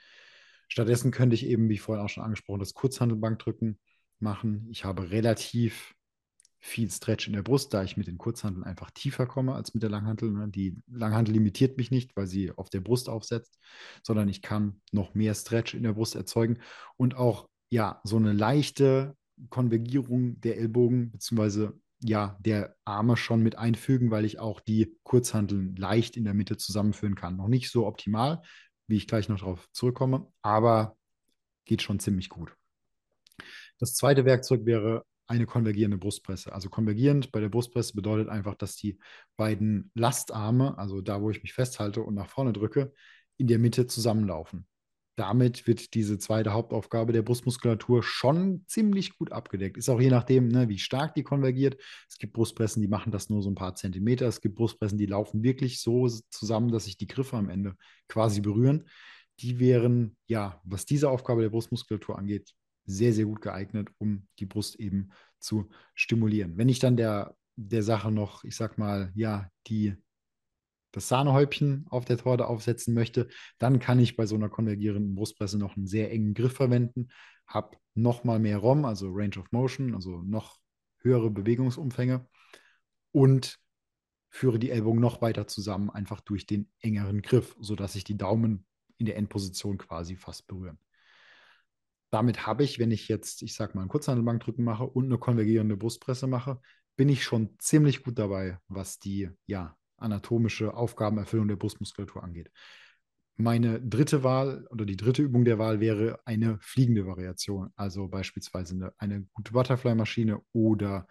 Stattdessen 0.67 1.11
könnte 1.11 1.35
ich 1.35 1.45
eben, 1.45 1.69
wie 1.69 1.77
vorhin 1.77 2.03
auch 2.03 2.09
schon 2.09 2.23
angesprochen, 2.23 2.59
das 2.59 2.73
Kurzhandelbankdrücken 2.73 3.79
machen. 4.19 4.67
Ich 4.71 4.85
habe 4.85 5.11
relativ 5.11 5.93
viel 6.59 6.91
Stretch 6.91 7.27
in 7.27 7.33
der 7.33 7.41
Brust, 7.41 7.73
da 7.73 7.83
ich 7.83 7.95
mit 7.95 8.07
den 8.07 8.17
Kurzhandeln 8.17 8.65
einfach 8.65 8.91
tiefer 8.91 9.25
komme 9.25 9.55
als 9.55 9.73
mit 9.73 9.81
der 9.81 9.89
Langhantel. 9.89 10.31
Ne? 10.31 10.49
Die 10.49 10.77
Langhantel 10.87 11.33
limitiert 11.33 11.77
mich 11.77 11.89
nicht, 11.89 12.15
weil 12.15 12.27
sie 12.27 12.51
auf 12.51 12.69
der 12.69 12.81
Brust 12.81 13.07
aufsetzt, 13.07 13.57
sondern 14.03 14.27
ich 14.27 14.41
kann 14.41 14.81
noch 14.91 15.13
mehr 15.13 15.33
Stretch 15.33 15.73
in 15.73 15.83
der 15.83 15.93
Brust 15.93 16.15
erzeugen 16.15 16.59
und 16.97 17.15
auch 17.15 17.47
ja 17.69 18.01
so 18.03 18.17
eine 18.17 18.33
leichte 18.33 19.15
Konvergierung 19.49 20.41
der 20.41 20.57
Ellbogen 20.57 21.11
bzw. 21.11 21.69
ja 22.03 22.37
der 22.41 22.75
Arme 22.83 23.15
schon 23.15 23.41
mit 23.41 23.57
einfügen, 23.57 24.11
weil 24.11 24.25
ich 24.25 24.39
auch 24.39 24.59
die 24.59 24.97
Kurzhanteln 25.03 25.75
leicht 25.77 26.17
in 26.17 26.25
der 26.25 26.33
Mitte 26.33 26.57
zusammenführen 26.57 27.15
kann. 27.15 27.37
Noch 27.37 27.47
nicht 27.47 27.71
so 27.71 27.87
optimal, 27.87 28.41
wie 28.87 28.97
ich 28.97 29.07
gleich 29.07 29.29
noch 29.29 29.39
darauf 29.39 29.69
zurückkomme, 29.71 30.27
aber 30.41 30.97
geht 31.63 31.81
schon 31.83 31.99
ziemlich 31.99 32.27
gut. 32.27 32.53
Das 33.77 33.93
zweite 33.93 34.25
Werkzeug 34.25 34.65
wäre 34.65 35.05
eine 35.29 35.45
konvergierende 35.45 35.97
Brustpresse. 35.97 36.53
Also 36.53 36.69
konvergierend 36.69 37.31
bei 37.31 37.39
der 37.39 37.49
Brustpresse 37.49 37.93
bedeutet 37.93 38.29
einfach, 38.29 38.55
dass 38.55 38.75
die 38.75 38.99
beiden 39.37 39.91
Lastarme, 39.93 40.77
also 40.77 41.01
da, 41.01 41.21
wo 41.21 41.29
ich 41.29 41.43
mich 41.43 41.53
festhalte 41.53 42.01
und 42.01 42.15
nach 42.15 42.27
vorne 42.27 42.53
drücke, 42.53 42.93
in 43.37 43.47
der 43.47 43.59
Mitte 43.59 43.87
zusammenlaufen 43.87 44.67
damit 45.19 45.67
wird 45.67 45.95
diese 45.95 46.17
zweite 46.17 46.53
Hauptaufgabe 46.53 47.11
der 47.11 47.23
Brustmuskulatur 47.23 48.03
schon 48.03 48.63
ziemlich 48.67 49.17
gut 49.17 49.33
abgedeckt. 49.33 49.75
Ist 49.75 49.89
auch 49.89 49.99
je 49.99 50.09
nachdem, 50.09 50.47
ne, 50.47 50.69
wie 50.69 50.77
stark 50.77 51.13
die 51.13 51.23
konvergiert. 51.23 51.75
Es 52.07 52.17
gibt 52.17 52.31
Brustpressen, 52.31 52.81
die 52.81 52.87
machen 52.87 53.11
das 53.11 53.29
nur 53.29 53.43
so 53.43 53.49
ein 53.49 53.55
paar 53.55 53.75
Zentimeter. 53.75 54.27
Es 54.27 54.39
gibt 54.39 54.55
Brustpressen, 54.55 54.97
die 54.97 55.07
laufen 55.07 55.43
wirklich 55.43 55.81
so 55.81 56.07
zusammen, 56.29 56.71
dass 56.71 56.85
sich 56.85 56.95
die 56.95 57.07
Griffe 57.07 57.35
am 57.35 57.49
Ende 57.49 57.75
quasi 58.07 58.39
berühren. 58.39 58.87
Die 59.41 59.59
wären, 59.59 60.15
ja, 60.27 60.61
was 60.63 60.85
diese 60.85 61.09
Aufgabe 61.09 61.41
der 61.41 61.49
Brustmuskulatur 61.49 62.17
angeht, 62.17 62.53
sehr, 62.89 63.13
sehr 63.13 63.25
gut 63.25 63.41
geeignet, 63.41 63.89
um 63.97 64.27
die 64.39 64.45
Brust 64.45 64.79
eben 64.79 65.09
zu 65.39 65.69
stimulieren. 65.93 66.57
Wenn 66.57 66.69
ich 66.69 66.79
dann 66.79 66.97
der, 66.97 67.35
der 67.55 67.83
Sache 67.83 68.11
noch, 68.11 68.43
ich 68.43 68.55
sag 68.55 68.77
mal, 68.77 69.11
ja, 69.15 69.49
die 69.67 69.95
das 70.91 71.07
Sahnehäubchen 71.07 71.85
auf 71.89 72.05
der 72.05 72.17
Torte 72.17 72.47
aufsetzen 72.47 72.95
möchte, 72.95 73.27
dann 73.59 73.79
kann 73.79 73.99
ich 73.99 74.17
bei 74.17 74.25
so 74.25 74.35
einer 74.35 74.49
konvergierenden 74.49 75.13
Brustpresse 75.13 75.59
noch 75.59 75.77
einen 75.77 75.85
sehr 75.85 76.11
engen 76.11 76.33
Griff 76.33 76.53
verwenden, 76.53 77.09
habe 77.45 77.77
noch 77.93 78.23
mal 78.23 78.39
mehr 78.39 78.57
ROM, 78.57 78.85
also 78.85 79.11
Range 79.11 79.37
of 79.37 79.51
Motion, 79.51 79.93
also 79.93 80.23
noch 80.23 80.57
höhere 81.01 81.29
Bewegungsumfänge 81.29 82.27
und 83.11 83.59
führe 84.31 84.57
die 84.57 84.71
Ellbogen 84.71 84.99
noch 84.99 85.21
weiter 85.21 85.47
zusammen, 85.47 85.89
einfach 85.91 86.21
durch 86.21 86.47
den 86.47 86.71
engeren 86.79 87.21
Griff, 87.21 87.55
sodass 87.59 87.93
sich 87.93 88.03
die 88.03 88.17
Daumen 88.17 88.65
in 88.97 89.05
der 89.05 89.17
Endposition 89.17 89.77
quasi 89.77 90.15
fast 90.15 90.47
berühren. 90.47 90.79
Damit 92.11 92.47
habe 92.47 92.63
ich, 92.63 92.79
wenn 92.79 92.91
ich 92.91 93.07
jetzt, 93.07 93.41
ich 93.43 93.53
sage 93.53 93.73
mal, 93.75 93.81
einen 93.81 93.89
Kurzhandelbankdrücken 93.89 94.63
mache 94.63 94.85
und 94.85 95.05
eine 95.05 95.17
konvergierende 95.17 95.77
Brustpresse 95.77 96.27
mache, 96.27 96.59
bin 96.95 97.09
ich 97.09 97.23
schon 97.23 97.55
ziemlich 97.59 98.03
gut 98.03 98.17
dabei, 98.17 98.59
was 98.67 98.99
die 98.99 99.29
ja, 99.45 99.77
anatomische 99.97 100.73
Aufgabenerfüllung 100.73 101.47
der 101.47 101.55
Brustmuskulatur 101.55 102.23
angeht. 102.23 102.51
Meine 103.37 103.79
dritte 103.79 104.23
Wahl 104.23 104.67
oder 104.69 104.85
die 104.85 104.97
dritte 104.97 105.21
Übung 105.21 105.45
der 105.45 105.59
Wahl 105.59 105.79
wäre 105.79 106.19
eine 106.25 106.57
fliegende 106.59 107.05
Variation, 107.05 107.71
also 107.75 108.09
beispielsweise 108.09 108.75
eine, 108.75 108.93
eine 108.97 109.21
gute 109.31 109.53
Butterfly-Maschine 109.53 110.41
oder 110.51 111.07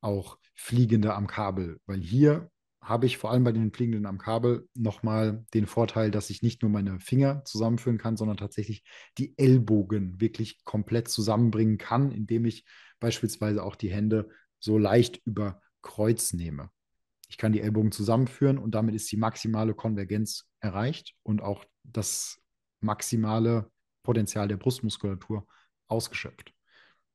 auch 0.00 0.38
fliegende 0.54 1.14
am 1.14 1.26
Kabel, 1.26 1.78
weil 1.84 2.00
hier 2.00 2.50
habe 2.88 3.06
ich 3.06 3.18
vor 3.18 3.32
allem 3.32 3.42
bei 3.42 3.52
den 3.52 3.72
fliegenden 3.72 4.06
am 4.06 4.18
Kabel 4.18 4.68
nochmal 4.74 5.44
den 5.54 5.66
Vorteil, 5.66 6.10
dass 6.10 6.30
ich 6.30 6.42
nicht 6.42 6.62
nur 6.62 6.70
meine 6.70 7.00
Finger 7.00 7.44
zusammenführen 7.44 7.98
kann, 7.98 8.16
sondern 8.16 8.36
tatsächlich 8.36 8.84
die 9.18 9.36
Ellbogen 9.36 10.20
wirklich 10.20 10.62
komplett 10.64 11.08
zusammenbringen 11.08 11.78
kann, 11.78 12.12
indem 12.12 12.44
ich 12.44 12.64
beispielsweise 13.00 13.64
auch 13.64 13.74
die 13.74 13.90
Hände 13.90 14.28
so 14.60 14.78
leicht 14.78 15.20
über 15.24 15.60
Kreuz 15.82 16.32
nehme. 16.32 16.70
Ich 17.28 17.38
kann 17.38 17.52
die 17.52 17.60
Ellbogen 17.60 17.90
zusammenführen 17.90 18.56
und 18.56 18.74
damit 18.76 18.94
ist 18.94 19.10
die 19.10 19.16
maximale 19.16 19.74
Konvergenz 19.74 20.48
erreicht 20.60 21.14
und 21.24 21.42
auch 21.42 21.64
das 21.82 22.40
maximale 22.80 23.70
Potenzial 24.04 24.46
der 24.46 24.58
Brustmuskulatur 24.58 25.46
ausgeschöpft. 25.88 26.54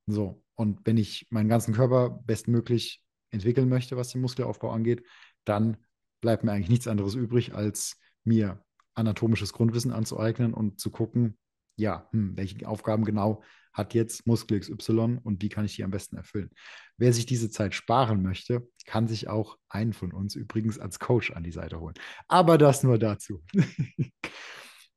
So, 0.05 0.43
und 0.55 0.85
wenn 0.85 0.97
ich 0.97 1.27
meinen 1.29 1.47
ganzen 1.47 1.73
Körper 1.73 2.09
bestmöglich 2.09 3.01
entwickeln 3.29 3.69
möchte, 3.69 3.95
was 3.95 4.09
den 4.09 4.21
Muskelaufbau 4.21 4.71
angeht, 4.71 5.03
dann 5.45 5.77
bleibt 6.21 6.43
mir 6.43 6.51
eigentlich 6.51 6.69
nichts 6.69 6.87
anderes 6.87 7.15
übrig, 7.15 7.53
als 7.53 7.97
mir 8.23 8.63
anatomisches 8.93 9.53
Grundwissen 9.53 9.91
anzueignen 9.91 10.53
und 10.53 10.79
zu 10.79 10.91
gucken, 10.91 11.37
ja, 11.75 12.07
hm, 12.11 12.37
welche 12.37 12.67
Aufgaben 12.67 13.05
genau 13.05 13.43
hat 13.73 13.93
jetzt 13.93 14.27
Muskel 14.27 14.59
XY 14.59 15.19
und 15.23 15.41
wie 15.41 15.49
kann 15.49 15.65
ich 15.65 15.75
die 15.75 15.83
am 15.83 15.91
besten 15.91 16.17
erfüllen. 16.17 16.49
Wer 16.97 17.13
sich 17.13 17.25
diese 17.25 17.49
Zeit 17.49 17.73
sparen 17.73 18.21
möchte, 18.21 18.67
kann 18.85 19.07
sich 19.07 19.29
auch 19.29 19.57
einen 19.69 19.93
von 19.93 20.11
uns 20.11 20.35
übrigens 20.35 20.77
als 20.77 20.99
Coach 20.99 21.31
an 21.31 21.43
die 21.43 21.53
Seite 21.53 21.79
holen. 21.79 21.95
Aber 22.27 22.57
das 22.57 22.83
nur 22.83 22.99
dazu. 22.99 23.41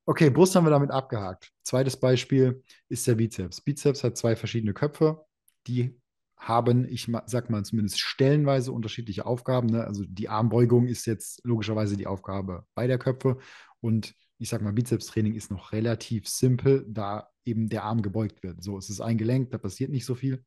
okay, 0.06 0.28
Brust 0.28 0.56
haben 0.56 0.66
wir 0.66 0.70
damit 0.70 0.90
abgehakt. 0.90 1.52
Zweites 1.62 1.96
Beispiel 1.96 2.62
ist 2.88 3.06
der 3.06 3.14
Bizeps. 3.14 3.60
Bizeps 3.60 4.02
hat 4.02 4.16
zwei 4.16 4.34
verschiedene 4.34 4.74
Köpfe, 4.74 5.24
die 5.68 6.00
haben, 6.48 6.86
ich 6.88 7.10
sag 7.26 7.50
mal 7.50 7.64
zumindest 7.64 8.00
stellenweise 8.00 8.72
unterschiedliche 8.72 9.26
Aufgaben. 9.26 9.68
Ne? 9.68 9.84
Also 9.84 10.04
die 10.06 10.28
Armbeugung 10.28 10.86
ist 10.86 11.06
jetzt 11.06 11.40
logischerweise 11.44 11.96
die 11.96 12.06
Aufgabe 12.06 12.66
beider 12.74 12.98
Köpfe 12.98 13.38
und 13.80 14.14
ich 14.38 14.48
sag 14.48 14.62
mal, 14.62 14.72
Bizepstraining 14.72 15.34
ist 15.34 15.50
noch 15.50 15.72
relativ 15.72 16.28
simpel, 16.28 16.84
da 16.88 17.28
eben 17.44 17.68
der 17.68 17.84
Arm 17.84 18.02
gebeugt 18.02 18.42
wird. 18.42 18.62
So, 18.62 18.76
es 18.76 18.90
ist 18.90 19.00
ein 19.00 19.16
Gelenk, 19.16 19.50
da 19.50 19.58
passiert 19.58 19.90
nicht 19.90 20.04
so 20.04 20.14
viel. 20.14 20.44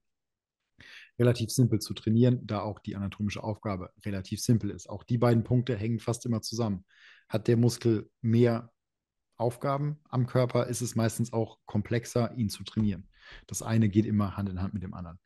Relativ 1.17 1.49
simpel 1.49 1.79
zu 1.79 1.93
trainieren, 1.93 2.45
da 2.45 2.61
auch 2.61 2.79
die 2.79 2.95
anatomische 2.95 3.43
Aufgabe 3.43 3.91
relativ 4.05 4.41
simpel 4.41 4.69
ist. 4.69 4.87
Auch 4.89 5.03
die 5.03 5.17
beiden 5.17 5.43
Punkte 5.43 5.75
hängen 5.75 5.99
fast 5.99 6.25
immer 6.25 6.41
zusammen. 6.41 6.85
Hat 7.29 7.47
der 7.47 7.57
Muskel 7.57 8.09
mehr 8.21 8.71
Aufgaben 9.37 9.99
am 10.09 10.27
Körper, 10.27 10.67
ist 10.67 10.81
es 10.81 10.95
meistens 10.95 11.33
auch 11.33 11.57
komplexer, 11.65 12.35
ihn 12.35 12.49
zu 12.49 12.63
trainieren. 12.63 13.09
Das 13.47 13.61
eine 13.61 13.89
geht 13.89 14.05
immer 14.05 14.37
Hand 14.37 14.49
in 14.49 14.61
Hand 14.61 14.73
mit 14.73 14.83
dem 14.83 14.93
anderen. 14.93 15.19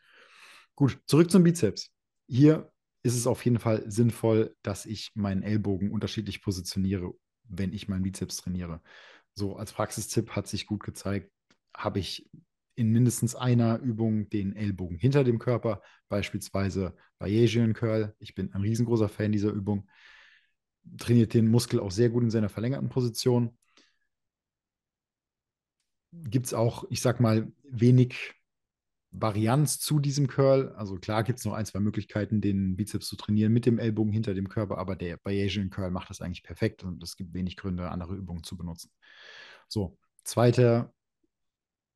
Gut, 0.76 1.00
zurück 1.06 1.30
zum 1.30 1.44
Bizeps. 1.44 1.92
Hier 2.28 2.72
ist 3.04 3.16
es 3.16 3.28
auf 3.28 3.44
jeden 3.46 3.60
Fall 3.60 3.90
sinnvoll, 3.90 4.56
dass 4.62 4.86
ich 4.86 5.12
meinen 5.16 5.44
Ellbogen 5.44 5.92
unterschiedlich 5.92 6.42
positioniere, 6.42 7.14
wenn 7.44 7.74
ich 7.74 7.88
meinen 7.88 8.04
Bizeps 8.04 8.38
trainiere. 8.38 8.82
So 9.34 9.56
als 9.56 9.74
Praxistipp 9.74 10.32
hat 10.32 10.48
sich 10.48 10.66
gut 10.66 10.84
gezeigt, 10.84 11.32
habe 11.76 12.00
ich 12.00 12.30
in 12.76 12.92
mindestens 12.92 13.36
einer 13.36 13.80
Übung 13.80 14.30
den 14.30 14.56
Ellbogen 14.56 14.98
hinter 14.98 15.24
dem 15.24 15.40
Körper, 15.40 15.82
beispielsweise 16.10 16.96
Bayesian 17.20 17.74
Curl. 17.74 18.16
Ich 18.20 18.34
bin 18.34 18.54
ein 18.54 18.62
riesengroßer 18.62 19.10
Fan 19.10 19.32
dieser 19.32 19.52
Übung. 19.52 19.90
Trainiert 20.98 21.34
den 21.34 21.50
Muskel 21.50 21.80
auch 21.80 21.92
sehr 21.92 22.10
gut 22.10 22.24
in 22.24 22.32
seiner 22.32 22.50
verlängerten 22.50 22.90
Position. 22.90 23.58
Gibt 26.12 26.48
es 26.48 26.54
auch, 26.54 26.86
ich 26.90 27.02
sag 27.02 27.20
mal, 27.20 27.52
wenig 27.64 28.34
Varianz 29.12 29.80
zu 29.80 30.00
diesem 30.00 30.28
Curl. 30.28 30.74
Also 30.76 30.96
klar 30.96 31.24
gibt 31.24 31.40
es 31.40 31.46
noch 31.46 31.54
ein, 31.54 31.66
zwei 31.66 31.80
Möglichkeiten, 31.80 32.42
den 32.42 32.76
Bizeps 32.76 33.08
zu 33.08 33.16
trainieren 33.16 33.52
mit 33.52 33.66
dem 33.66 33.78
Ellbogen 33.78 34.12
hinter 34.12 34.34
dem 34.34 34.48
Körper, 34.48 34.78
aber 34.78 34.96
der 34.96 35.18
Bayesian 35.18 35.70
Curl 35.70 35.92
macht 35.92 36.10
das 36.10 36.22
eigentlich 36.22 36.44
perfekt 36.44 36.84
und 36.84 37.04
es 37.04 37.16
gibt 37.16 37.34
wenig 37.34 37.58
Gründe, 37.58 37.90
andere 37.90 38.16
Übungen 38.16 38.44
zu 38.44 38.58
benutzen. 38.58 38.90
So, 39.68 39.98
zweiter, 40.24 40.94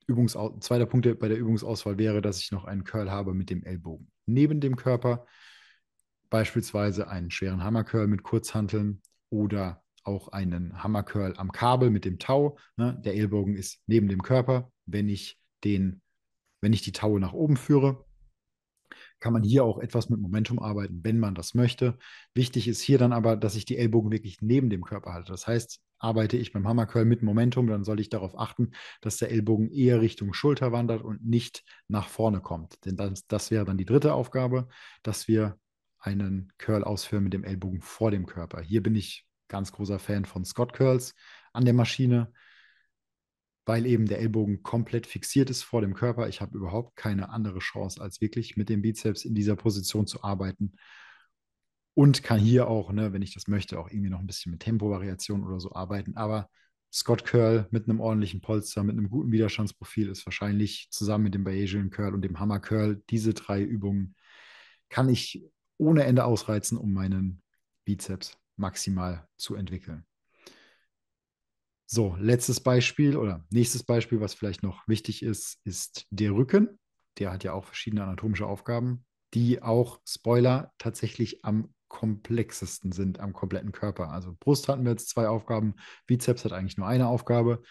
Übungsau 0.08 0.58
zweiter 0.60 0.86
Punkt 0.86 1.20
bei 1.20 1.28
der 1.28 1.38
Übungsauswahl 1.38 1.98
wäre, 1.98 2.22
dass 2.22 2.40
ich 2.40 2.52
noch 2.52 2.66
einen 2.66 2.84
Curl 2.84 3.10
habe 3.10 3.34
mit 3.34 3.50
dem 3.50 3.64
Ellbogen 3.64 4.12
neben 4.26 4.60
dem 4.60 4.76
Körper, 4.76 5.26
beispielsweise 6.30 7.08
einen 7.08 7.32
schweren 7.32 7.64
Hammercurl 7.64 8.08
mit 8.08 8.24
Kurzhanteln 8.24 9.02
oder 9.30 9.84
auch 10.04 10.28
einen 10.30 10.84
Hammercurl 10.84 11.34
am 11.38 11.52
Kabel 11.52 11.90
mit 11.90 12.06
dem 12.06 12.20
Tau. 12.20 12.58
Ne? 12.78 13.00
Der 13.04 13.16
Ellbogen 13.16 13.56
ist 13.56 13.82
neben 13.88 14.08
dem 14.08 14.22
Körper. 14.22 14.72
Wenn 14.86 15.10
ich 15.10 15.40
den 15.64 16.02
wenn 16.66 16.74
ich 16.74 16.82
die 16.82 16.94
Taue 16.94 17.20
nach 17.20 17.34
oben 17.34 17.58
führe, 17.58 18.04
kann 19.20 19.34
man 19.34 19.44
hier 19.44 19.64
auch 19.64 19.78
etwas 19.78 20.10
mit 20.10 20.20
Momentum 20.20 20.58
arbeiten, 20.58 21.02
wenn 21.04 21.20
man 21.20 21.36
das 21.36 21.54
möchte. 21.54 22.00
Wichtig 22.34 22.68
ist 22.68 22.82
hier 22.82 22.98
dann 22.98 23.14
aber, 23.14 23.38
dass 23.38 23.56
ich 23.56 23.66
die 23.66 23.78
Ellbogen 23.78 24.12
wirklich 24.12 24.42
neben 24.42 24.72
dem 24.72 24.84
Körper 24.84 25.14
halte. 25.14 25.32
Das 25.32 25.46
heißt, 25.46 25.80
arbeite 26.00 26.38
ich 26.38 26.54
beim 26.54 26.68
Hammercurl 26.68 27.06
mit 27.06 27.22
Momentum, 27.22 27.68
dann 27.68 27.84
soll 27.84 28.00
ich 28.00 28.10
darauf 28.10 28.36
achten, 28.36 28.72
dass 29.02 29.18
der 29.18 29.30
Ellbogen 29.30 29.70
eher 29.70 30.02
Richtung 30.02 30.34
Schulter 30.34 30.72
wandert 30.72 31.04
und 31.04 31.24
nicht 31.24 31.64
nach 31.88 32.08
vorne 32.08 32.42
kommt. 32.42 32.84
Denn 32.84 32.98
das, 32.98 33.28
das 33.28 33.52
wäre 33.52 33.66
dann 33.66 33.78
die 33.78 33.86
dritte 33.86 34.16
Aufgabe, 34.16 34.68
dass 35.04 35.28
wir 35.28 35.60
einen 36.00 36.52
Curl 36.58 36.84
ausführen 36.84 37.26
mit 37.26 37.34
dem 37.34 37.44
Ellbogen 37.44 37.82
vor 37.82 38.10
dem 38.10 38.26
Körper. 38.26 38.60
Hier 38.60 38.82
bin 38.82 38.96
ich 38.96 39.28
ganz 39.50 39.72
großer 39.72 40.00
Fan 40.00 40.26
von 40.26 40.46
Scott 40.46 40.74
Curls 40.74 41.14
an 41.54 41.64
der 41.64 41.76
Maschine 41.76 42.34
weil 43.66 43.86
eben 43.86 44.06
der 44.06 44.20
Ellbogen 44.20 44.64
komplett 44.64 45.08
fixiert 45.08 45.50
ist 45.50 45.64
vor 45.64 45.82
dem 45.82 45.94
Körper. 45.94 46.28
Ich 46.28 46.42
habe 46.42 46.58
überhaupt 46.58 46.96
keine 46.96 47.30
andere 47.30 47.60
Chance, 47.60 48.02
als 48.02 48.22
wirklich 48.22 48.58
mit 48.58 48.70
dem 48.70 48.82
Bizeps 48.82 49.26
in 49.26 49.34
dieser 49.34 49.56
Position 49.56 50.08
zu 50.08 50.24
arbeiten. 50.24 50.74
Und 51.96 52.24
kann 52.24 52.40
hier 52.40 52.68
auch, 52.68 52.92
ne, 52.92 53.14
wenn 53.14 53.22
ich 53.22 53.34
das 53.34 53.48
möchte, 53.48 53.80
auch 53.80 53.90
irgendwie 53.90 54.10
noch 54.10 54.20
ein 54.20 54.28
bisschen 54.28 54.52
mit 54.52 54.62
Tempovariation 54.62 55.46
oder 55.46 55.60
so 55.60 55.74
arbeiten. 55.74 56.16
Aber 56.18 56.50
Scott 56.94 57.26
Curl 57.26 57.68
mit 57.72 57.90
einem 57.90 58.00
ordentlichen 58.00 58.42
Polster, 58.42 58.84
mit 58.84 58.98
einem 58.98 59.10
guten 59.10 59.32
Widerstandsprofil 59.32 60.10
ist 60.10 60.26
wahrscheinlich 60.26 60.88
zusammen 60.92 61.26
mit 61.26 61.34
dem 61.34 61.44
Bayesian 61.44 61.90
Curl 61.90 62.14
und 62.14 62.22
dem 62.22 62.40
Hammer 62.40 62.60
Curl, 62.60 63.02
diese 63.10 63.34
drei 63.34 63.62
Übungen 63.62 64.16
kann 64.90 65.10
ich 65.10 65.44
ohne 65.78 66.04
Ende 66.04 66.24
ausreizen, 66.24 66.78
um 66.78 66.94
meinen 66.94 67.42
Bizeps 67.86 68.38
maximal 68.56 69.28
zu 69.36 69.56
entwickeln. 69.56 70.06
So, 71.88 72.16
letztes 72.20 72.60
Beispiel 72.60 73.16
oder 73.16 73.46
nächstes 73.52 73.84
Beispiel, 73.84 74.20
was 74.20 74.34
vielleicht 74.34 74.64
noch 74.64 74.88
wichtig 74.88 75.22
ist, 75.22 75.60
ist 75.64 76.08
der 76.10 76.32
Rücken. 76.32 76.80
Der 77.20 77.32
hat 77.32 77.44
ja 77.44 77.54
auch 77.54 77.66
verschiedene 77.66 78.04
anatomische 78.04 78.48
Aufgaben, 78.48 79.06
die 79.34 79.62
auch, 79.62 80.00
Spoiler, 80.06 80.72
tatsächlich 80.78 81.46
am 81.46 81.70
komplexesten 81.88 82.92
sind 82.92 83.20
am 83.20 83.32
kompletten 83.32 83.72
Körper. 83.72 84.10
Also 84.10 84.36
Brust 84.40 84.68
hatten 84.68 84.84
wir 84.84 84.92
jetzt 84.92 85.10
zwei 85.10 85.28
Aufgaben, 85.28 85.76
Bizeps 86.08 86.44
hat 86.44 86.52
eigentlich 86.52 86.78
nur 86.78 86.88
eine 86.88 87.08
Aufgabe. 87.08 87.62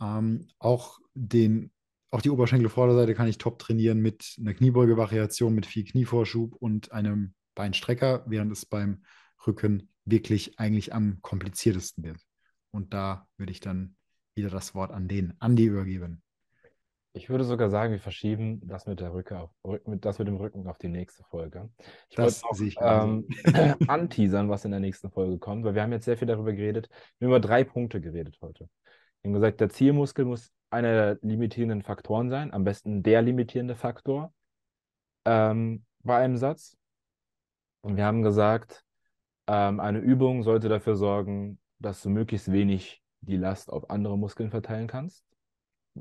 Ähm, 0.00 0.46
auch, 0.58 1.00
den, 1.14 1.72
auch 2.10 2.20
die 2.20 2.30
Oberschenkelvorderseite 2.30 3.14
kann 3.14 3.26
ich 3.26 3.38
top 3.38 3.58
trainieren 3.58 4.00
mit 4.00 4.36
einer 4.38 4.54
Kniebeuge-Variation, 4.54 5.54
mit 5.54 5.66
viel 5.66 5.84
Knievorschub 5.84 6.54
und 6.54 6.92
einem 6.92 7.34
Beinstrecker, 7.54 8.24
während 8.28 8.52
es 8.52 8.66
beim 8.66 9.02
Rücken 9.46 9.90
wirklich 10.04 10.58
eigentlich 10.60 10.94
am 10.94 11.18
kompliziertesten 11.22 12.04
wird. 12.04 12.27
Und 12.70 12.92
da 12.94 13.26
würde 13.36 13.52
ich 13.52 13.60
dann 13.60 13.96
wieder 14.34 14.50
das 14.50 14.74
Wort 14.74 14.92
an 14.92 15.08
den 15.08 15.34
Andi 15.40 15.64
übergeben. 15.64 16.22
Ich 17.12 17.28
würde 17.28 17.44
sogar 17.44 17.68
sagen, 17.70 17.92
wir 17.92 18.00
verschieben 18.00 18.60
das 18.64 18.86
mit 18.86 19.00
der 19.00 19.12
Rücke 19.12 19.40
auf, 19.40 19.50
das 19.86 20.18
mit 20.18 20.28
dem 20.28 20.36
Rücken 20.36 20.66
auf 20.68 20.78
die 20.78 20.88
nächste 20.88 21.24
Folge. 21.24 21.68
Ich 22.10 22.16
das 22.16 22.44
wollte 22.44 22.56
sehe 22.56 22.68
ich 22.68 22.76
ähm, 22.80 23.26
anteasern, 23.88 24.48
was 24.48 24.64
in 24.64 24.70
der 24.70 24.80
nächsten 24.80 25.10
Folge 25.10 25.38
kommt, 25.38 25.64
weil 25.64 25.74
wir 25.74 25.82
haben 25.82 25.92
jetzt 25.92 26.04
sehr 26.04 26.16
viel 26.16 26.28
darüber 26.28 26.52
geredet. 26.52 26.88
Wir 27.18 27.26
haben 27.26 27.32
über 27.32 27.40
drei 27.40 27.64
Punkte 27.64 28.00
geredet 28.00 28.38
heute. 28.40 28.68
Wir 29.22 29.30
haben 29.30 29.34
gesagt, 29.34 29.60
der 29.60 29.68
Zielmuskel 29.68 30.26
muss 30.26 30.52
einer 30.70 30.92
der 30.92 31.18
limitierenden 31.22 31.82
Faktoren 31.82 32.30
sein, 32.30 32.52
am 32.52 32.62
besten 32.62 33.02
der 33.02 33.22
limitierende 33.22 33.74
Faktor 33.74 34.32
ähm, 35.24 35.84
bei 36.00 36.18
einem 36.18 36.36
Satz. 36.36 36.76
Und 37.80 37.96
wir 37.96 38.04
haben 38.04 38.22
gesagt, 38.22 38.84
ähm, 39.46 39.80
eine 39.80 39.98
Übung 39.98 40.42
sollte 40.42 40.68
dafür 40.68 40.94
sorgen, 40.94 41.58
dass 41.78 42.02
du 42.02 42.10
möglichst 42.10 42.50
wenig 42.50 43.02
die 43.20 43.36
Last 43.36 43.70
auf 43.70 43.90
andere 43.90 44.16
Muskeln 44.18 44.50
verteilen 44.50 44.86
kannst. 44.86 45.24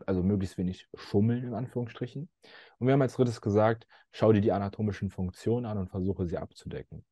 Also 0.06 0.22
möglichst 0.22 0.58
wenig 0.58 0.88
schummeln, 0.94 1.44
in 1.44 1.54
Anführungsstrichen. 1.54 2.30
Und 2.78 2.88
wir 2.88 2.94
haben 2.94 3.02
als 3.02 3.16
drittes 3.16 3.42
gesagt, 3.42 3.88
schau 4.12 4.32
dir 4.32 4.42
die 4.42 4.52
anatomischen 4.52 5.10
Funktionen 5.10 5.66
an 5.66 5.78
und 5.78 5.90
versuche 5.90 6.28
sie 6.28 6.38
abzudecken. 6.38 7.04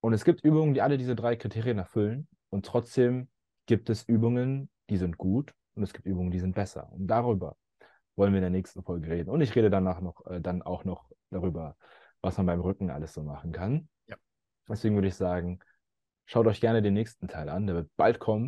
Und 0.00 0.12
es 0.12 0.24
gibt 0.24 0.44
Übungen, 0.44 0.74
die 0.74 0.82
alle 0.82 0.98
diese 0.98 1.14
drei 1.14 1.36
Kriterien 1.36 1.78
erfüllen. 1.78 2.28
Und 2.50 2.66
trotzdem 2.66 3.28
gibt 3.66 3.90
es 3.90 4.08
Übungen, 4.08 4.70
die 4.90 4.96
sind 4.96 5.18
gut 5.18 5.54
und 5.74 5.82
es 5.82 5.92
gibt 5.92 6.06
Übungen, 6.06 6.30
die 6.30 6.40
sind 6.40 6.54
besser. 6.54 6.90
Und 6.92 7.06
darüber 7.06 7.56
wollen 8.16 8.32
wir 8.32 8.38
in 8.38 8.42
der 8.42 8.50
nächsten 8.50 8.82
Folge 8.82 9.08
reden. 9.08 9.30
Und 9.30 9.40
ich 9.40 9.54
rede 9.54 9.70
danach 9.70 10.00
noch, 10.00 10.26
äh, 10.26 10.40
dann 10.40 10.62
auch 10.62 10.84
noch 10.84 11.10
darüber, 11.30 11.76
was 12.20 12.36
man 12.36 12.46
beim 12.46 12.60
Rücken 12.60 12.90
alles 12.90 13.14
so 13.14 13.22
machen 13.22 13.52
kann. 13.52 13.88
Ja. 14.06 14.16
Deswegen 14.68 14.96
würde 14.96 15.08
ich 15.08 15.14
sagen, 15.14 15.60
Schaut 16.30 16.46
euch 16.46 16.60
gerne 16.60 16.82
den 16.82 16.92
nächsten 16.92 17.26
Teil 17.26 17.48
an, 17.48 17.66
der 17.66 17.74
wird 17.74 17.96
bald 17.96 18.18
kommen. 18.18 18.46